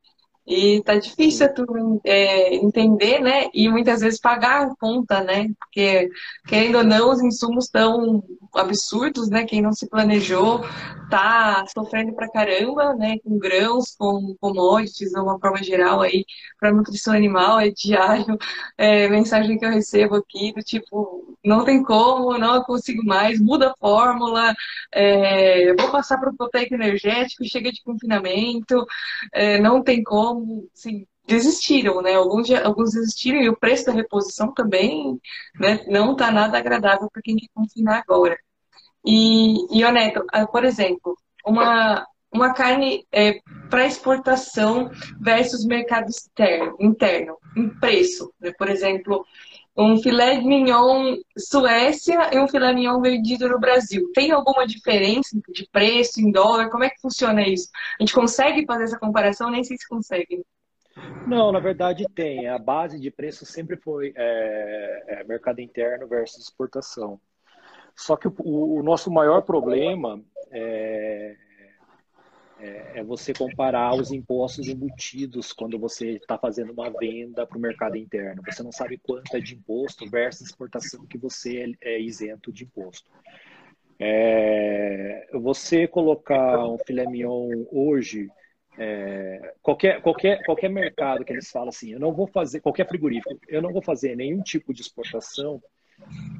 E 0.49 0.81
tá 0.83 0.95
difícil 0.97 1.53
tu 1.53 2.01
é, 2.03 2.55
entender, 2.55 3.19
né? 3.19 3.49
E 3.53 3.69
muitas 3.69 4.01
vezes 4.01 4.19
pagar 4.19 4.63
a 4.63 4.75
conta, 4.75 5.23
né? 5.23 5.47
Porque, 5.59 6.09
querendo 6.47 6.79
ou 6.79 6.83
não, 6.83 7.11
os 7.11 7.21
insumos 7.21 7.65
estão 7.65 8.23
absurdos, 8.55 9.29
né? 9.29 9.45
Quem 9.45 9.61
não 9.61 9.71
se 9.73 9.87
planejou 9.87 10.61
tá 11.09 11.63
sofrendo 11.73 12.13
pra 12.13 12.31
caramba, 12.31 12.95
né? 12.95 13.17
Com 13.23 13.37
grãos, 13.37 13.95
com 13.95 14.35
commodities, 14.41 15.11
de 15.11 15.19
uma 15.19 15.39
forma 15.39 15.61
geral 15.63 16.01
aí, 16.01 16.25
para 16.59 16.71
nutrição 16.71 17.13
animal, 17.13 17.59
é 17.59 17.69
diário, 17.69 18.37
é, 18.77 19.07
mensagem 19.07 19.57
que 19.57 19.65
eu 19.65 19.69
recebo 19.71 20.15
aqui 20.15 20.51
do 20.53 20.61
tipo, 20.61 21.37
não 21.43 21.63
tem 21.63 21.83
como, 21.83 22.37
não 22.37 22.63
consigo 22.63 23.03
mais, 23.05 23.39
muda 23.39 23.71
a 23.71 23.75
fórmula, 23.79 24.53
é, 24.93 25.73
vou 25.75 25.91
passar 25.91 26.17
para 26.19 26.29
o 26.31 26.35
proteico 26.35 26.73
energético, 26.73 27.45
chega 27.45 27.71
de 27.71 27.81
confinamento, 27.83 28.85
é, 29.33 29.59
não 29.59 29.81
tem 29.83 30.03
como, 30.03 30.38
assim, 30.73 31.05
desistiram, 31.25 32.01
né? 32.01 32.15
Alguns, 32.15 32.49
alguns 32.51 32.91
desistiram 32.91 33.41
e 33.41 33.49
o 33.49 33.57
preço 33.57 33.85
da 33.85 33.91
reposição 33.91 34.53
também 34.53 35.19
né, 35.59 35.85
não 35.87 36.13
está 36.13 36.31
nada 36.31 36.57
agradável 36.57 37.09
para 37.11 37.21
quem 37.21 37.35
quer 37.35 37.47
confinar 37.53 38.03
agora. 38.07 38.37
E, 39.05 39.77
e 39.77 39.83
ah, 39.83 40.47
por 40.47 40.65
exemplo, 40.65 41.15
uma, 41.45 42.05
uma 42.31 42.53
carne 42.53 43.05
é, 43.11 43.39
para 43.69 43.85
exportação 43.85 44.89
versus 45.21 45.65
mercado 45.65 46.09
externo, 46.09 46.75
interno, 46.79 47.37
em 47.55 47.69
preço. 47.79 48.33
Né? 48.39 48.51
Por 48.57 48.69
exemplo, 48.69 49.25
um 49.79 50.01
filé 50.01 50.41
mignon 50.41 51.15
Suécia 51.37 52.29
e 52.33 52.39
um 52.39 52.47
filé 52.47 52.73
mignon 52.73 52.99
vendido 53.01 53.47
no 53.47 53.59
Brasil. 53.59 54.11
Tem 54.13 54.31
alguma 54.31 54.67
diferença 54.67 55.39
de 55.49 55.67
preço 55.71 56.19
em 56.19 56.31
dólar? 56.31 56.69
Como 56.69 56.83
é 56.83 56.89
que 56.89 56.99
funciona 57.01 57.47
isso? 57.47 57.69
A 57.99 58.03
gente 58.03 58.13
consegue 58.13 58.65
fazer 58.65 58.83
essa 58.83 58.99
comparação? 58.99 59.49
Nem 59.49 59.63
sei 59.63 59.77
se 59.77 59.87
consegue. 59.87 60.43
Não, 61.25 61.51
na 61.51 61.59
verdade 61.59 62.05
tem. 62.13 62.49
A 62.49 62.57
base 62.57 62.99
de 62.99 63.09
preço 63.09 63.45
sempre 63.45 63.77
foi 63.77 64.13
é, 64.17 65.03
é, 65.07 65.23
mercado 65.23 65.61
interno 65.61 66.07
versus 66.07 66.43
exportação. 66.43 67.19
Só 67.95 68.17
que 68.17 68.27
o, 68.27 68.33
o 68.79 68.83
nosso 68.83 69.09
maior 69.09 69.41
problema 69.43 70.21
é, 70.51 71.35
é, 72.59 72.99
é, 72.99 73.03
você 73.03 73.33
comparar 73.33 73.95
os 73.95 74.11
impostos 74.11 74.67
embutidos 74.67 75.53
quando 75.53 75.79
você 75.79 76.11
está 76.11 76.37
fazendo 76.37 76.73
uma 76.73 76.89
venda 76.89 77.45
para 77.47 77.57
o 77.57 77.61
mercado 77.61 77.95
interno. 77.95 78.41
Você 78.45 78.61
não 78.61 78.71
sabe 78.71 78.97
quanto 78.97 79.35
é 79.35 79.39
de 79.39 79.55
imposto 79.55 80.09
versus 80.09 80.47
exportação 80.47 81.05
que 81.05 81.17
você 81.17 81.75
é, 81.81 81.93
é 81.93 82.01
isento 82.01 82.51
de 82.51 82.65
imposto. 82.65 83.09
É, 83.97 85.27
você 85.33 85.87
colocar 85.87 86.65
um 86.65 86.77
filé 86.85 87.05
mignon 87.05 87.65
hoje 87.71 88.29
é, 88.77 89.53
qualquer, 89.61 90.01
qualquer, 90.01 90.41
qualquer 90.45 90.69
mercado 90.69 91.25
que 91.25 91.33
eles 91.33 91.51
falam 91.51 91.67
assim, 91.67 91.91
eu 91.91 91.99
não 91.99 92.13
vou 92.13 92.27
fazer, 92.27 92.61
qualquer 92.61 92.87
frigorífico, 92.87 93.37
eu 93.49 93.61
não 93.61 93.73
vou 93.73 93.81
fazer 93.81 94.15
nenhum 94.15 94.41
tipo 94.41 94.73
de 94.73 94.81
exportação 94.81 95.61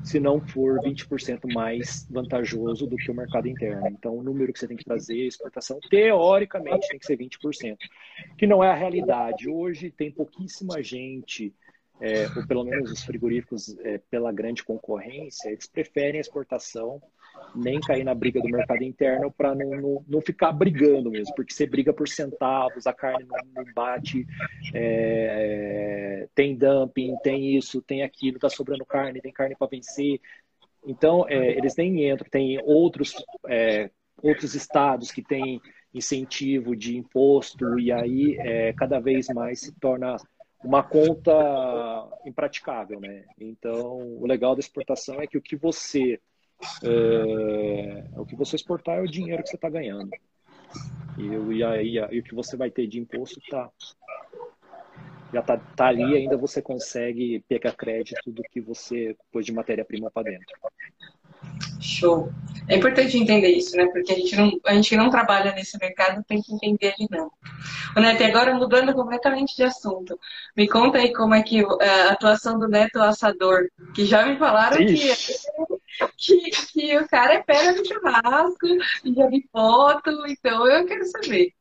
se 0.04 0.20
não 0.20 0.40
for 0.40 0.80
20% 0.82 1.52
mais 1.54 2.08
vantajoso 2.10 2.88
do 2.88 2.96
que 2.96 3.12
o 3.12 3.14
mercado 3.14 3.48
interno. 3.48 3.88
Então, 3.88 4.18
o 4.18 4.24
número 4.24 4.52
que 4.52 4.60
você 4.60 4.68
tem 4.68 4.78
que 4.78 4.86
trazer, 4.86 5.28
exportação, 5.28 5.80
teoricamente 5.90 6.88
tem 6.88 7.00
que 7.00 7.06
ser 7.06 7.18
20%, 7.18 7.78
que 8.38 8.48
não 8.48 8.64
é 8.64 8.70
a 8.70 8.76
realidade. 8.76 9.50
Hoje 9.50 9.92
tem 9.92 10.12
pouquíssima 10.12 10.82
gente 10.82 11.54
é, 12.02 12.28
ou 12.36 12.48
pelo 12.48 12.64
menos 12.64 12.92
os 12.92 13.04
frigoríficos, 13.04 13.78
é, 13.80 13.98
pela 14.10 14.32
grande 14.32 14.64
concorrência, 14.64 15.50
eles 15.50 15.68
preferem 15.68 16.18
a 16.18 16.22
exportação, 16.22 17.02
nem 17.56 17.80
cair 17.80 18.04
na 18.04 18.14
briga 18.14 18.42
do 18.42 18.48
mercado 18.48 18.84
interno 18.84 19.32
para 19.32 19.56
não, 19.56 19.70
não, 19.70 20.06
não, 20.08 20.22
ficar 20.22 20.52
brigando 20.52 21.12
mesmo, 21.12 21.34
porque 21.36 21.54
você 21.54 21.66
briga 21.66 21.94
por 21.94 22.08
centavos, 22.08 22.88
a 22.88 22.94
carne 22.94 23.26
não, 23.54 23.64
bate, 23.74 24.26
é, 24.74 26.28
tem 26.36 26.56
dumping, 26.56 27.16
tem 27.24 27.56
isso, 27.56 27.82
tem 27.82 28.04
aquilo, 28.04 28.38
está 28.38 28.50
sobrando 28.50 28.86
carne, 28.86 29.22
tem 29.22 29.32
carne 29.32 29.56
para 29.58 29.68
vencer. 29.68 30.20
Então, 30.86 31.26
é, 31.28 31.58
eles 31.58 31.76
nem 31.76 32.10
entram, 32.10 32.30
tem 32.30 32.60
outros, 32.64 33.16
é, 33.48 33.90
outros 34.22 34.56
estados 34.56 35.12
que 35.12 35.22
têm 35.22 35.62
incentivo 35.94 36.76
de 36.76 36.98
imposto, 36.98 37.80
e 37.80 37.92
aí 37.92 38.38
é, 38.40 38.74
cada 38.74 39.00
vez 39.00 39.28
mais 39.30 39.62
se 39.62 39.72
torna 39.80 40.16
uma 40.64 40.84
conta 40.84 41.32
impraticável, 42.26 43.00
né? 43.00 43.24
Então, 43.40 44.18
o 44.20 44.28
legal 44.28 44.56
da 44.56 44.60
exportação 44.60 45.22
é 45.22 45.28
que 45.28 45.38
o 45.38 45.42
que 45.42 45.56
você 45.56 46.20
é, 46.84 48.04
o 48.18 48.26
que 48.26 48.36
você 48.36 48.56
exportar 48.56 48.98
é 48.98 49.02
o 49.02 49.08
dinheiro 49.08 49.44
que 49.44 49.50
você 49.50 49.56
está 49.56 49.70
ganhando. 49.70 50.10
E, 51.18 51.56
e 51.56 51.64
aí 51.64 51.98
e 52.12 52.20
o 52.20 52.24
que 52.24 52.36
você 52.36 52.56
vai 52.56 52.70
ter 52.70 52.88
de 52.88 53.00
imposto 53.00 53.42
tá 53.50 53.70
já 55.34 55.42
tá, 55.42 55.58
tá 55.58 55.88
ali 55.88 56.16
ainda 56.16 56.36
você 56.38 56.62
consegue 56.62 57.44
pegar 57.48 57.74
crédito 57.74 58.32
do 58.32 58.42
que 58.44 58.60
você 58.60 59.16
pôs 59.32 59.46
de 59.46 59.52
matéria-prima 59.52 60.10
para 60.10 60.24
dentro. 60.24 60.48
Show. 61.80 62.32
É 62.68 62.76
importante 62.76 63.18
entender 63.18 63.50
isso, 63.50 63.76
né? 63.76 63.86
Porque 63.88 64.12
a 64.12 64.16
gente 64.16 64.36
não, 64.36 64.52
a 64.66 64.74
gente 64.74 64.96
não 64.96 65.10
trabalha 65.10 65.54
nesse 65.54 65.78
mercado 65.80 66.24
tem 66.28 66.42
que 66.42 66.54
entender 66.54 66.90
a 66.90 66.96
dinâmica. 66.96 67.36
O 67.96 68.00
Neto, 68.00 68.24
agora 68.24 68.54
mudando 68.54 68.94
completamente 68.94 69.56
de 69.56 69.64
assunto, 69.64 70.20
me 70.56 70.68
conta 70.68 70.98
aí 70.98 71.14
como 71.14 71.34
é 71.34 71.42
que 71.42 71.64
a 71.64 72.12
atuação 72.12 72.60
do 72.60 72.68
Neto 72.68 73.02
Assador, 73.02 73.70
que 73.96 74.06
já 74.06 74.26
me 74.26 74.38
falaram 74.38 74.78
que, 74.78 75.14
que, 76.18 76.52
que, 76.52 76.98
o 76.98 77.08
cara 77.08 77.34
é 77.34 77.44
pera 77.44 77.74
no 77.74 77.86
churrasco, 77.86 78.68
já 79.16 79.28
vi 79.28 79.48
foto, 79.52 80.10
então 80.28 80.68
eu 80.68 80.86
quero 80.86 81.06
saber. 81.06 81.54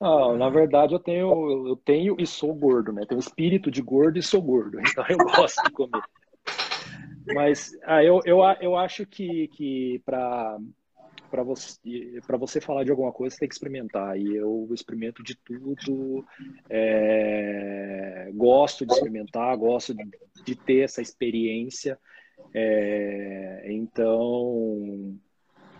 Ah, 0.00 0.34
na 0.36 0.48
verdade, 0.48 0.94
eu 0.94 0.98
tenho, 0.98 1.68
eu 1.68 1.76
tenho 1.76 2.16
e 2.18 2.26
sou 2.26 2.54
gordo, 2.54 2.92
né? 2.92 3.04
Tenho 3.06 3.18
espírito 3.18 3.70
de 3.70 3.82
gordo 3.82 4.18
e 4.18 4.22
sou 4.22 4.40
gordo, 4.40 4.80
então 4.80 5.04
eu 5.08 5.18
gosto 5.18 5.62
de 5.64 5.70
comer. 5.72 6.02
Mas 7.34 7.72
ah, 7.84 8.02
eu, 8.02 8.20
eu, 8.24 8.38
eu 8.60 8.76
acho 8.76 9.06
que, 9.06 9.48
que 9.48 10.02
para 10.04 10.58
para 11.30 11.44
você, 11.44 11.78
para 12.26 12.36
você 12.36 12.60
falar 12.60 12.82
de 12.82 12.90
alguma 12.90 13.12
coisa, 13.12 13.34
você 13.34 13.40
tem 13.40 13.48
que 13.48 13.54
experimentar. 13.54 14.18
E 14.18 14.34
eu 14.34 14.68
experimento 14.72 15.22
de 15.22 15.36
tudo, 15.36 16.26
é, 16.68 18.30
gosto 18.34 18.84
de 18.84 18.92
experimentar, 18.92 19.56
gosto 19.56 19.94
de, 19.94 20.10
de 20.44 20.56
ter 20.56 20.80
essa 20.80 21.00
experiência. 21.00 21.96
É, 22.54 23.64
então, 23.66 25.16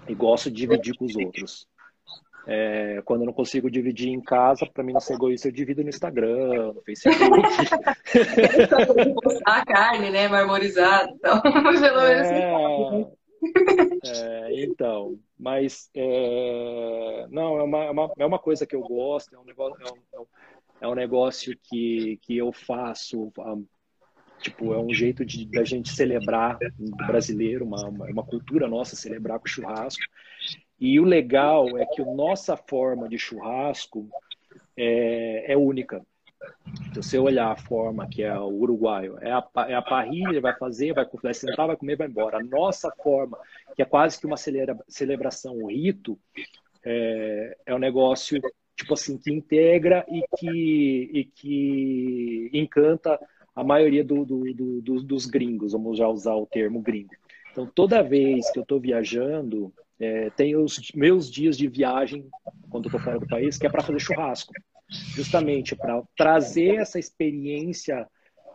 e 0.08 0.14
gosto 0.14 0.50
de 0.50 0.56
dividir 0.56 0.96
com 0.96 1.04
os 1.04 1.16
outros. 1.16 1.66
É, 2.46 3.02
quando 3.04 3.20
eu 3.20 3.26
não 3.26 3.32
consigo 3.32 3.70
dividir 3.70 4.08
em 4.08 4.20
casa, 4.20 4.66
para 4.66 4.82
mim 4.82 4.92
não 4.92 5.00
ser 5.00 5.14
egoísta, 5.14 5.48
eu 5.48 5.52
divido 5.52 5.82
no 5.82 5.88
Instagram, 5.88 6.72
no 6.72 6.82
Facebook. 6.82 7.20
a 9.46 9.64
carne, 9.64 10.10
né? 10.10 10.26
Marmorizada. 10.26 11.12
Então, 11.12 11.40
pelo 11.42 11.62
menos. 11.62 12.28
É, 12.28 13.20
é, 14.04 14.64
então, 14.64 15.18
mas 15.38 15.88
é, 15.94 17.26
não, 17.30 17.58
é 17.58 17.62
uma, 17.62 17.84
é 17.84 17.90
uma, 17.90 18.12
é 18.18 18.26
uma 18.26 18.38
coisa 18.38 18.66
que 18.66 18.74
eu 18.74 18.80
gosto, 18.80 19.34
é 19.34 19.38
um 19.38 19.44
negócio, 19.44 19.76
é 20.12 20.18
um, 20.18 20.26
é 20.80 20.88
um 20.88 20.94
negócio 20.94 21.56
que, 21.62 22.18
que 22.22 22.36
eu 22.36 22.52
faço. 22.52 23.32
Tipo, 24.40 24.72
é 24.72 24.78
um 24.78 24.92
jeito 24.92 25.24
de 25.24 25.46
da 25.46 25.64
gente 25.64 25.90
celebrar 25.90 26.58
do 26.78 26.96
brasileiro, 27.06 27.64
uma, 27.64 27.88
uma, 27.88 28.24
cultura 28.24 28.66
nossa 28.66 28.96
celebrar 28.96 29.38
com 29.38 29.46
churrasco. 29.46 30.02
E 30.78 30.98
o 30.98 31.04
legal 31.04 31.76
é 31.78 31.84
que 31.86 32.00
a 32.00 32.06
nossa 32.06 32.56
forma 32.56 33.08
de 33.08 33.18
churrasco 33.18 34.08
é, 34.76 35.52
é 35.52 35.56
única. 35.56 36.04
Se 36.92 37.02
você 37.02 37.18
olhar 37.18 37.50
a 37.50 37.56
forma 37.56 38.08
que 38.08 38.22
é 38.22 38.36
o 38.38 38.48
uruguaio, 38.48 39.18
é 39.20 39.30
a, 39.30 39.44
é 39.68 39.74
a 39.74 39.82
parrilha, 39.82 40.40
vai 40.40 40.56
fazer, 40.56 40.94
vai, 40.94 41.06
vai 41.22 41.34
sentar, 41.34 41.66
vai 41.66 41.76
comer, 41.76 41.96
vai 41.96 42.08
embora. 42.08 42.38
A 42.38 42.42
nossa 42.42 42.90
forma, 43.02 43.38
que 43.76 43.82
é 43.82 43.84
quase 43.84 44.18
que 44.18 44.26
uma 44.26 44.38
celebração, 44.88 45.58
um 45.58 45.68
rito, 45.68 46.18
é, 46.82 47.56
é 47.66 47.74
um 47.74 47.78
negócio 47.78 48.40
tipo 48.74 48.94
assim 48.94 49.18
que 49.18 49.30
integra 49.30 50.06
e 50.08 50.24
que, 50.38 51.10
e 51.12 51.24
que 51.24 52.50
encanta 52.54 53.20
a 53.60 53.64
maioria 53.64 54.02
do, 54.02 54.24
do, 54.24 54.80
do, 54.80 55.02
dos 55.02 55.26
gringos, 55.26 55.72
vamos 55.72 55.98
já 55.98 56.08
usar 56.08 56.34
o 56.34 56.46
termo 56.46 56.80
gringo. 56.80 57.10
Então, 57.52 57.66
toda 57.66 58.02
vez 58.02 58.50
que 58.50 58.58
eu 58.58 58.62
estou 58.62 58.80
viajando, 58.80 59.70
é, 59.98 60.30
tem 60.30 60.56
os 60.56 60.90
meus 60.94 61.30
dias 61.30 61.58
de 61.58 61.68
viagem, 61.68 62.26
quando 62.70 62.86
eu 62.86 62.88
estou 62.88 63.00
fora 63.00 63.20
do 63.20 63.26
país, 63.26 63.58
que 63.58 63.66
é 63.66 63.70
para 63.70 63.82
fazer 63.82 64.00
churrasco. 64.00 64.54
Justamente 64.88 65.76
para 65.76 66.02
trazer 66.16 66.76
essa 66.76 66.98
experiência 66.98 68.08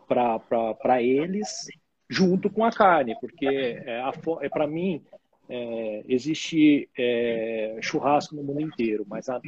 para 0.08 1.02
eles 1.04 1.68
junto 2.10 2.50
com 2.50 2.66
a 2.66 2.72
carne, 2.72 3.16
porque 3.22 3.48
é, 3.48 4.02
é 4.42 4.50
para 4.50 4.66
mim 4.66 5.04
é, 5.48 6.04
existe 6.08 6.90
é, 6.98 7.78
churrasco 7.80 8.36
no 8.36 8.44
mundo 8.44 8.62
inteiro, 8.62 9.06
mas 9.08 9.30
a, 9.30 9.40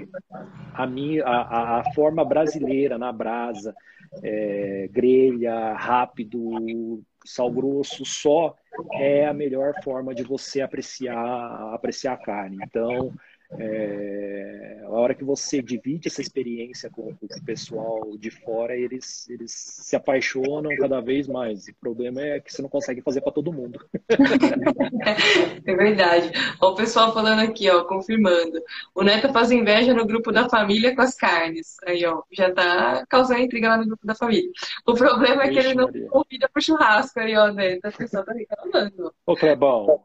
a, 0.73 0.85
minha, 0.85 1.25
a, 1.25 1.79
a 1.79 1.93
forma 1.93 2.23
brasileira 2.23 2.97
na 2.97 3.11
brasa, 3.11 3.75
é, 4.23 4.87
grelha, 4.91 5.73
rápido, 5.73 7.03
sal 7.25 7.51
grosso, 7.51 8.05
só 8.05 8.55
é 8.93 9.25
a 9.25 9.33
melhor 9.33 9.73
forma 9.83 10.13
de 10.13 10.23
você 10.23 10.61
apreciar, 10.61 11.73
apreciar 11.73 12.13
a 12.13 12.17
carne. 12.17 12.57
Então, 12.63 13.13
é, 13.51 14.81
a 14.83 14.89
hora 14.89 15.15
que 15.15 15.23
você 15.23 15.61
divide 15.61 16.07
essa 16.07 16.21
experiência 16.21 16.89
com, 16.89 17.15
com, 17.15 17.25
o 17.25 17.45
pessoal 17.45 18.17
de 18.17 18.29
fora, 18.29 18.75
eles, 18.75 19.29
eles 19.29 19.51
se 19.51 19.95
apaixonam 19.95 20.75
cada 20.77 20.99
vez 20.99 21.27
mais. 21.27 21.67
O 21.67 21.75
problema 21.79 22.21
é 22.21 22.39
que 22.39 22.53
você 22.53 22.61
não 22.61 22.69
consegue 22.69 23.01
fazer 23.01 23.21
para 23.21 23.31
todo 23.31 23.53
mundo. 23.53 23.79
é 25.65 25.75
verdade. 25.75 26.31
Ó, 26.61 26.71
o 26.71 26.75
pessoal 26.75 27.13
falando 27.13 27.39
aqui, 27.39 27.69
ó, 27.69 27.85
confirmando. 27.85 28.61
O 28.93 29.03
Neto 29.03 29.31
faz 29.31 29.51
inveja 29.51 29.93
no 29.93 30.05
grupo 30.05 30.31
da 30.31 30.49
família 30.49 30.95
com 30.95 31.01
as 31.01 31.15
carnes. 31.15 31.77
Aí, 31.85 32.05
ó, 32.05 32.23
já 32.31 32.53
tá 32.53 33.05
causando 33.07 33.41
intriga 33.41 33.69
lá 33.69 33.77
no 33.77 33.87
grupo 33.87 34.05
da 34.05 34.15
família. 34.15 34.49
O 34.85 34.93
problema 34.93 35.43
é 35.43 35.49
que 35.49 35.59
ele 35.59 35.73
não 35.73 35.91
convida 36.09 36.49
pro 36.49 36.61
churrasco 36.61 37.19
aí, 37.19 37.35
ó, 37.37 37.51
Neto. 37.51 37.85
A 37.85 37.91
pessoa 37.91 38.25
tá 38.25 38.33
reclamando. 38.33 39.13
Ô, 39.25 39.35
Clebão, 39.35 40.01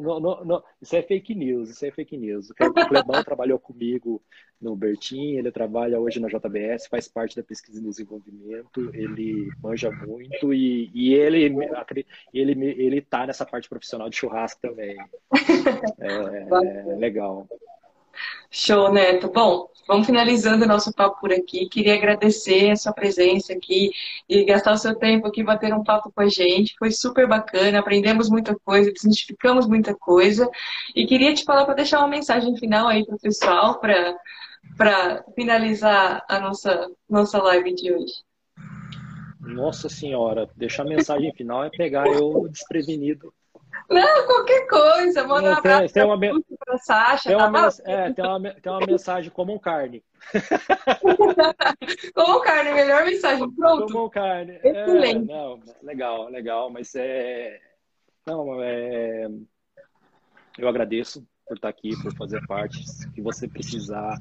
não, 0.00 0.20
não, 0.20 0.44
não, 0.44 0.64
isso 0.80 0.96
é 0.96 1.02
fake 1.02 1.34
news, 1.34 1.70
isso 1.70 1.84
é 1.84 1.90
fake 1.90 2.16
news. 2.16 2.50
O 2.50 2.54
Clebão 2.54 3.24
trabalhou 3.24 3.58
comigo 3.58 4.22
no 4.60 4.74
Bertin, 4.74 5.36
ele 5.36 5.52
trabalha 5.52 6.00
hoje 6.00 6.20
na 6.20 6.28
JBS, 6.28 6.86
faz 6.88 7.06
parte 7.08 7.36
da 7.36 7.42
pesquisa 7.42 7.80
e 7.80 7.84
desenvolvimento, 7.84 8.90
ele 8.92 9.50
manja 9.62 9.90
muito 9.90 10.52
e, 10.52 10.90
e 10.92 11.14
ele, 11.14 11.56
ele, 12.34 12.54
ele 12.64 13.00
tá 13.00 13.26
nessa 13.26 13.46
parte 13.46 13.68
profissional 13.68 14.08
de 14.08 14.16
churrasco 14.16 14.60
também. 14.60 14.96
É, 16.00 16.92
é 16.92 16.96
legal. 16.96 17.46
Show, 18.50 18.92
Neto. 18.92 19.30
Bom, 19.30 19.68
vamos 19.86 20.06
finalizando 20.06 20.64
o 20.64 20.68
nosso 20.68 20.92
papo 20.92 21.20
por 21.20 21.32
aqui. 21.32 21.68
Queria 21.68 21.94
agradecer 21.94 22.70
a 22.70 22.76
sua 22.76 22.92
presença 22.92 23.52
aqui 23.52 23.90
e 24.28 24.44
gastar 24.44 24.72
o 24.72 24.78
seu 24.78 24.94
tempo 24.94 25.26
aqui 25.26 25.42
bater 25.42 25.72
um 25.74 25.84
papo 25.84 26.10
com 26.10 26.20
a 26.20 26.28
gente. 26.28 26.74
Foi 26.78 26.90
super 26.90 27.28
bacana, 27.28 27.78
aprendemos 27.78 28.28
muita 28.28 28.54
coisa, 28.64 28.92
desmistificamos 28.92 29.66
muita 29.66 29.94
coisa. 29.94 30.48
E 30.94 31.06
queria 31.06 31.34
te 31.34 31.44
falar 31.44 31.64
para 31.64 31.74
deixar 31.74 31.98
uma 31.98 32.08
mensagem 32.08 32.56
final 32.56 32.88
aí 32.88 33.04
para 33.04 33.16
o 33.16 33.20
pessoal, 33.20 33.80
para 33.80 35.24
finalizar 35.34 36.24
a 36.28 36.40
nossa, 36.40 36.90
nossa 37.08 37.42
live 37.42 37.74
de 37.74 37.92
hoje. 37.92 38.28
Nossa 39.40 39.88
Senhora, 39.88 40.48
deixar 40.56 40.82
a 40.82 40.88
mensagem 40.88 41.32
final 41.32 41.64
é 41.64 41.70
pegar 41.70 42.06
eu 42.06 42.46
desprevenido 42.50 43.32
não, 43.88 44.26
qualquer 44.26 44.66
coisa. 44.66 45.26
Manda 45.26 45.50
um 45.50 45.54
abraço 45.54 45.94
tem, 45.94 46.04
uma, 46.04 46.18
pra 46.18 46.78
Sasha. 46.78 47.30
Tem 47.30 47.36
uma, 47.36 47.52
tá 47.52 47.82
é, 47.84 48.12
tem, 48.12 48.24
uma, 48.24 48.54
tem 48.54 48.72
uma 48.72 48.86
mensagem 48.86 49.30
como 49.30 49.58
carne. 49.58 50.04
como 52.14 52.40
carne, 52.40 52.72
melhor 52.72 53.04
mensagem. 53.06 53.50
Pronto. 53.52 53.92
Como 53.92 54.10
carne. 54.10 54.58
É, 54.62 55.14
não, 55.14 55.60
legal, 55.82 56.28
legal. 56.28 56.70
Mas 56.70 56.94
é. 56.94 57.60
Não, 58.26 58.62
é. 58.62 59.28
Eu 60.58 60.68
agradeço 60.68 61.26
por 61.46 61.56
estar 61.56 61.68
aqui, 61.68 61.90
por 62.02 62.14
fazer 62.14 62.46
parte. 62.46 62.86
Se 62.86 63.20
você 63.22 63.48
precisar, 63.48 64.18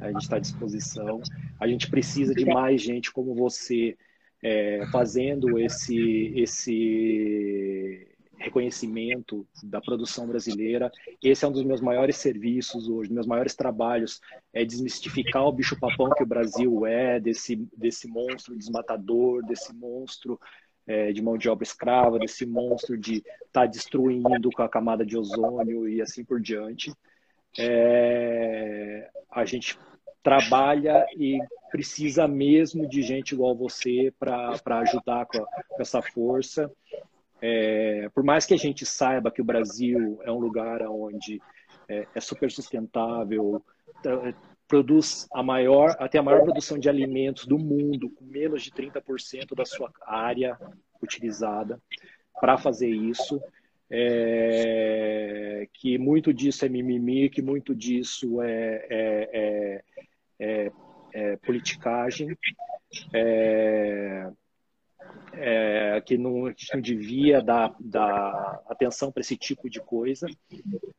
a 0.00 0.06
gente 0.06 0.22
está 0.22 0.36
à 0.36 0.40
disposição. 0.40 1.20
A 1.58 1.68
gente 1.68 1.90
precisa 1.90 2.34
de 2.34 2.46
mais 2.46 2.80
gente 2.80 3.12
como 3.12 3.34
você 3.34 3.98
é, 4.42 4.86
fazendo 4.90 5.58
esse, 5.58 6.32
esse 6.34 8.09
reconhecimento 8.40 9.46
da 9.62 9.80
produção 9.80 10.26
brasileira. 10.26 10.90
Esse 11.22 11.44
é 11.44 11.48
um 11.48 11.52
dos 11.52 11.62
meus 11.62 11.80
maiores 11.80 12.16
serviços 12.16 12.88
hoje, 12.88 13.12
meus 13.12 13.26
maiores 13.26 13.54
trabalhos 13.54 14.20
é 14.52 14.64
desmistificar 14.64 15.44
o 15.44 15.52
bicho-papão 15.52 16.10
que 16.10 16.22
o 16.22 16.26
Brasil 16.26 16.86
é, 16.86 17.20
desse, 17.20 17.56
desse 17.76 18.08
monstro 18.08 18.56
desmatador, 18.56 19.44
desse 19.44 19.74
monstro 19.74 20.40
é, 20.86 21.12
de 21.12 21.22
mão 21.22 21.36
de 21.36 21.48
obra 21.48 21.62
escrava, 21.62 22.18
desse 22.18 22.46
monstro 22.46 22.96
de 22.96 23.16
estar 23.16 23.50
tá 23.52 23.66
destruindo 23.66 24.50
com 24.50 24.62
a 24.62 24.68
camada 24.68 25.04
de 25.04 25.16
ozônio 25.16 25.86
e 25.86 26.00
assim 26.00 26.24
por 26.24 26.40
diante. 26.40 26.92
É, 27.58 29.10
a 29.30 29.44
gente 29.44 29.78
trabalha 30.22 31.06
e 31.16 31.38
precisa 31.70 32.26
mesmo 32.26 32.88
de 32.88 33.02
gente 33.02 33.34
igual 33.34 33.54
você 33.54 34.12
para 34.18 34.80
ajudar 34.80 35.26
com, 35.26 35.38
a, 35.38 35.46
com 35.68 35.82
essa 35.82 36.00
força. 36.00 36.70
É, 37.42 38.08
por 38.14 38.22
mais 38.22 38.44
que 38.44 38.54
a 38.54 38.58
gente 38.58 38.84
saiba 38.84 39.30
que 39.30 39.40
o 39.40 39.44
Brasil 39.44 40.20
é 40.24 40.30
um 40.30 40.38
lugar 40.38 40.82
onde 40.82 41.40
é, 41.88 42.06
é 42.14 42.20
super 42.20 42.50
sustentável, 42.50 43.62
é, 44.04 44.34
produz 44.68 45.26
a 45.32 45.42
maior, 45.42 45.96
até 45.98 46.18
a 46.18 46.22
maior 46.22 46.44
produção 46.44 46.78
de 46.78 46.88
alimentos 46.88 47.46
do 47.46 47.58
mundo, 47.58 48.10
com 48.10 48.24
menos 48.24 48.62
de 48.62 48.70
30% 48.70 49.54
da 49.54 49.64
sua 49.64 49.90
área 50.06 50.56
utilizada 51.02 51.80
para 52.40 52.56
fazer 52.56 52.88
isso. 52.88 53.42
É, 53.92 55.66
que 55.74 55.98
muito 55.98 56.32
disso 56.32 56.64
é 56.64 56.68
mimimi, 56.68 57.28
que 57.28 57.42
muito 57.42 57.74
disso 57.74 58.40
é, 58.40 58.86
é, 58.88 59.82
é, 60.38 60.72
é 61.12 61.36
politicagem. 61.38 62.36
É, 65.32 66.02
que 66.04 66.18
não, 66.18 66.46
a 66.46 66.48
gente 66.50 66.74
não 66.74 66.80
devia 66.80 67.40
dar, 67.40 67.74
dar 67.80 68.62
atenção 68.66 69.12
para 69.12 69.20
esse 69.20 69.36
tipo 69.36 69.70
de 69.70 69.80
coisa, 69.80 70.26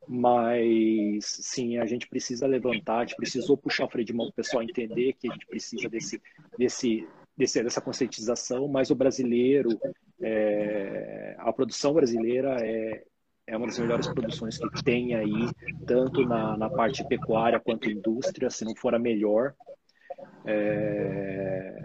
mas 0.07 1.25
sim, 1.25 1.77
a 1.77 1.85
gente 1.85 2.07
precisa 2.07 2.47
levantar, 2.47 2.99
a 2.99 3.05
gente 3.05 3.17
precisou 3.17 3.57
puxar 3.57 3.85
o 3.85 3.89
freio 3.89 4.05
de 4.05 4.13
mão 4.13 4.27
para 4.27 4.31
o 4.31 4.35
pessoal 4.35 4.63
entender 4.63 5.13
que 5.13 5.29
a 5.29 5.33
gente 5.33 5.45
precisa 5.45 5.89
desse, 5.89 6.21
desse, 6.57 7.07
desse, 7.37 7.61
dessa 7.61 7.81
conscientização, 7.81 8.67
mas 8.67 8.89
o 8.89 8.95
brasileiro, 8.95 9.77
é, 10.21 11.35
a 11.37 11.51
produção 11.51 11.93
brasileira 11.93 12.57
é, 12.61 13.03
é 13.47 13.57
uma 13.57 13.67
das 13.67 13.79
melhores 13.79 14.07
produções 14.07 14.57
que 14.57 14.83
tem 14.83 15.13
aí, 15.13 15.49
tanto 15.85 16.23
na, 16.25 16.57
na 16.57 16.69
parte 16.69 17.05
pecuária 17.07 17.59
quanto 17.59 17.91
indústria, 17.91 18.49
se 18.49 18.63
não 18.63 18.75
for 18.75 18.95
a 18.95 18.99
melhor. 18.99 19.53
É, 20.45 21.83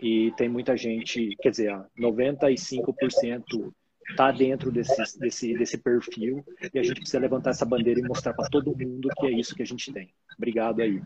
e 0.00 0.32
tem 0.36 0.48
muita 0.48 0.76
gente, 0.76 1.34
quer 1.40 1.50
dizer, 1.50 1.72
95% 1.98 3.72
está 4.10 4.30
dentro 4.30 4.70
desse, 4.70 5.18
desse, 5.18 5.54
desse 5.54 5.78
perfil 5.78 6.44
e 6.72 6.78
a 6.78 6.82
gente 6.82 7.00
precisa 7.00 7.18
levantar 7.18 7.50
essa 7.50 7.64
bandeira 7.64 8.00
e 8.00 8.02
mostrar 8.02 8.34
para 8.34 8.48
todo 8.48 8.76
mundo 8.76 9.08
que 9.18 9.26
é 9.26 9.30
isso 9.30 9.54
que 9.54 9.62
a 9.62 9.66
gente 9.66 9.92
tem. 9.92 10.12
Obrigado 10.36 10.80
aí. 10.80 11.02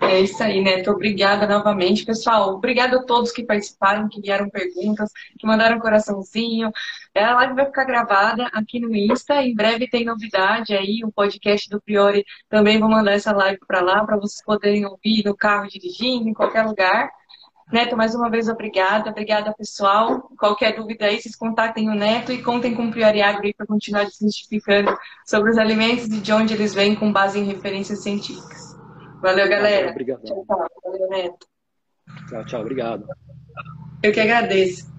É 0.00 0.20
isso 0.20 0.42
aí, 0.42 0.62
Neto. 0.62 0.90
Obrigada 0.90 1.46
novamente, 1.46 2.06
pessoal. 2.06 2.54
Obrigada 2.54 2.96
a 2.96 3.02
todos 3.02 3.32
que 3.32 3.44
participaram, 3.44 4.08
que 4.08 4.20
vieram 4.20 4.48
perguntas, 4.48 5.10
que 5.38 5.46
mandaram 5.46 5.78
coraçãozinho. 5.78 6.70
É, 7.14 7.22
a 7.22 7.34
live 7.34 7.54
vai 7.54 7.66
ficar 7.66 7.84
gravada 7.84 8.46
aqui 8.52 8.80
no 8.80 8.94
Insta. 8.94 9.42
Em 9.42 9.54
breve 9.54 9.88
tem 9.88 10.04
novidade 10.04 10.72
aí, 10.74 11.02
o 11.04 11.12
podcast 11.12 11.68
do 11.68 11.80
Priori. 11.82 12.24
Também 12.48 12.80
vou 12.80 12.88
mandar 12.88 13.12
essa 13.12 13.32
live 13.32 13.60
para 13.66 13.82
lá, 13.82 14.04
para 14.04 14.16
vocês 14.16 14.42
poderem 14.42 14.86
ouvir 14.86 15.22
no 15.24 15.36
carro 15.36 15.68
dirigindo, 15.68 16.28
em 16.28 16.34
qualquer 16.34 16.64
lugar. 16.64 17.10
Neto, 17.72 17.96
mais 17.96 18.14
uma 18.14 18.28
vez, 18.28 18.48
obrigada. 18.48 19.10
Obrigada, 19.10 19.54
pessoal. 19.54 20.28
Qualquer 20.36 20.74
dúvida 20.74 21.06
aí, 21.06 21.20
vocês 21.20 21.36
contatem 21.36 21.88
o 21.88 21.94
Neto 21.94 22.32
e 22.32 22.42
contem 22.42 22.74
com 22.74 22.86
o 22.86 22.90
Priori 22.90 23.22
Agro 23.22 23.48
para 23.56 23.66
continuar 23.66 24.04
desmistificando 24.04 24.96
sobre 25.24 25.50
os 25.50 25.58
alimentos 25.58 26.06
e 26.06 26.20
de 26.20 26.32
onde 26.32 26.54
eles 26.54 26.74
vêm 26.74 26.96
com 26.96 27.12
base 27.12 27.38
em 27.38 27.44
referências 27.44 28.02
científicas. 28.02 28.76
Valeu, 29.22 29.48
galera. 29.48 29.90
Obrigado. 29.90 30.22
Tchau, 30.22 30.44
tchau. 30.46 30.66
Valeu, 30.84 31.08
Neto. 31.10 31.46
Tchau, 32.28 32.44
tchau. 32.46 32.60
Obrigado. 32.62 33.06
Eu 34.02 34.12
que 34.12 34.20
agradeço. 34.20 34.90